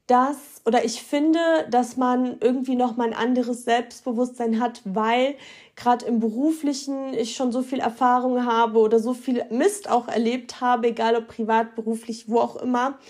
dass, 0.06 0.62
oder 0.64 0.84
ich 0.84 1.02
finde, 1.02 1.40
dass 1.68 1.96
man 1.96 2.36
irgendwie 2.40 2.76
noch 2.76 2.96
mal 2.96 3.08
ein 3.08 3.12
anderes 3.12 3.64
Selbstbewusstsein 3.64 4.60
hat, 4.60 4.80
weil 4.84 5.34
gerade 5.74 6.06
im 6.06 6.20
beruflichen 6.20 7.12
ich 7.12 7.34
schon 7.34 7.50
so 7.50 7.62
viel 7.62 7.80
Erfahrung 7.80 8.46
habe 8.46 8.78
oder 8.78 9.00
so 9.00 9.14
viel 9.14 9.44
Mist 9.50 9.90
auch 9.90 10.06
erlebt 10.06 10.60
habe, 10.60 10.86
egal 10.86 11.16
ob 11.16 11.26
privat, 11.26 11.74
beruflich, 11.74 12.28
wo 12.28 12.38
auch 12.38 12.54
immer, 12.54 13.00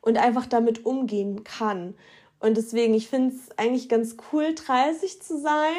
und 0.00 0.16
einfach 0.16 0.46
damit 0.46 0.86
umgehen 0.86 1.42
kann. 1.42 1.96
Und 2.38 2.56
deswegen, 2.56 2.94
ich 2.94 3.08
finde 3.08 3.34
es 3.34 3.58
eigentlich 3.58 3.88
ganz 3.88 4.16
cool, 4.32 4.54
30 4.54 5.20
zu 5.20 5.40
sein 5.40 5.74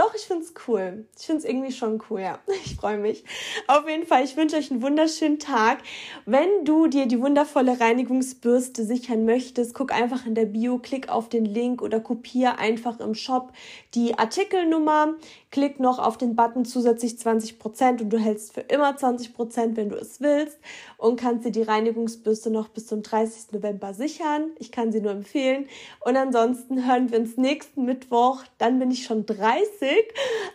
doch, 0.00 0.14
ich 0.14 0.22
finde 0.22 0.44
es 0.44 0.54
cool. 0.66 1.04
Ich 1.18 1.26
finde 1.26 1.40
es 1.40 1.44
irgendwie 1.44 1.72
schon 1.72 2.02
cool, 2.08 2.20
ja. 2.20 2.38
Ich 2.64 2.76
freue 2.76 2.96
mich. 2.96 3.22
Auf 3.66 3.86
jeden 3.86 4.06
Fall, 4.06 4.24
ich 4.24 4.34
wünsche 4.34 4.56
euch 4.56 4.70
einen 4.70 4.80
wunderschönen 4.80 5.38
Tag. 5.38 5.80
Wenn 6.24 6.64
du 6.64 6.86
dir 6.86 7.04
die 7.04 7.20
wundervolle 7.20 7.78
Reinigungsbürste 7.78 8.84
sichern 8.84 9.26
möchtest, 9.26 9.74
guck 9.74 9.92
einfach 9.92 10.24
in 10.24 10.34
der 10.34 10.46
Bio, 10.46 10.78
klick 10.78 11.10
auf 11.10 11.28
den 11.28 11.44
Link 11.44 11.82
oder 11.82 12.00
kopiere 12.00 12.58
einfach 12.58 12.98
im 13.00 13.14
Shop 13.14 13.52
die 13.94 14.18
Artikelnummer, 14.18 15.16
klick 15.50 15.80
noch 15.80 15.98
auf 15.98 16.16
den 16.16 16.36
Button 16.36 16.64
zusätzlich 16.64 17.14
20% 17.14 18.02
und 18.02 18.10
du 18.10 18.18
hältst 18.18 18.52
für 18.54 18.60
immer 18.60 18.96
20%, 18.96 19.76
wenn 19.76 19.88
du 19.88 19.96
es 19.96 20.20
willst 20.20 20.58
und 20.96 21.18
kannst 21.18 21.44
dir 21.44 21.50
die 21.50 21.62
Reinigungsbürste 21.62 22.50
noch 22.50 22.68
bis 22.68 22.86
zum 22.86 23.02
30. 23.02 23.52
November 23.52 23.92
sichern. 23.92 24.50
Ich 24.58 24.70
kann 24.70 24.92
sie 24.92 25.00
nur 25.00 25.12
empfehlen. 25.12 25.66
Und 26.04 26.16
ansonsten 26.16 26.86
hören 26.86 27.10
wir 27.10 27.18
uns 27.18 27.36
nächsten 27.36 27.84
Mittwoch. 27.84 28.44
Dann 28.58 28.78
bin 28.78 28.90
ich 28.90 29.04
schon 29.04 29.26
30 29.26 29.60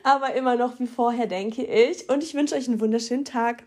aber 0.04 0.34
immer 0.36 0.56
noch 0.56 0.80
wie 0.80 0.88
vorher, 0.88 1.28
denke 1.28 1.64
ich. 1.64 2.10
Und 2.10 2.24
ich 2.24 2.34
wünsche 2.34 2.56
euch 2.56 2.68
einen 2.68 2.80
wunderschönen 2.80 3.26
Tag. 3.26 3.64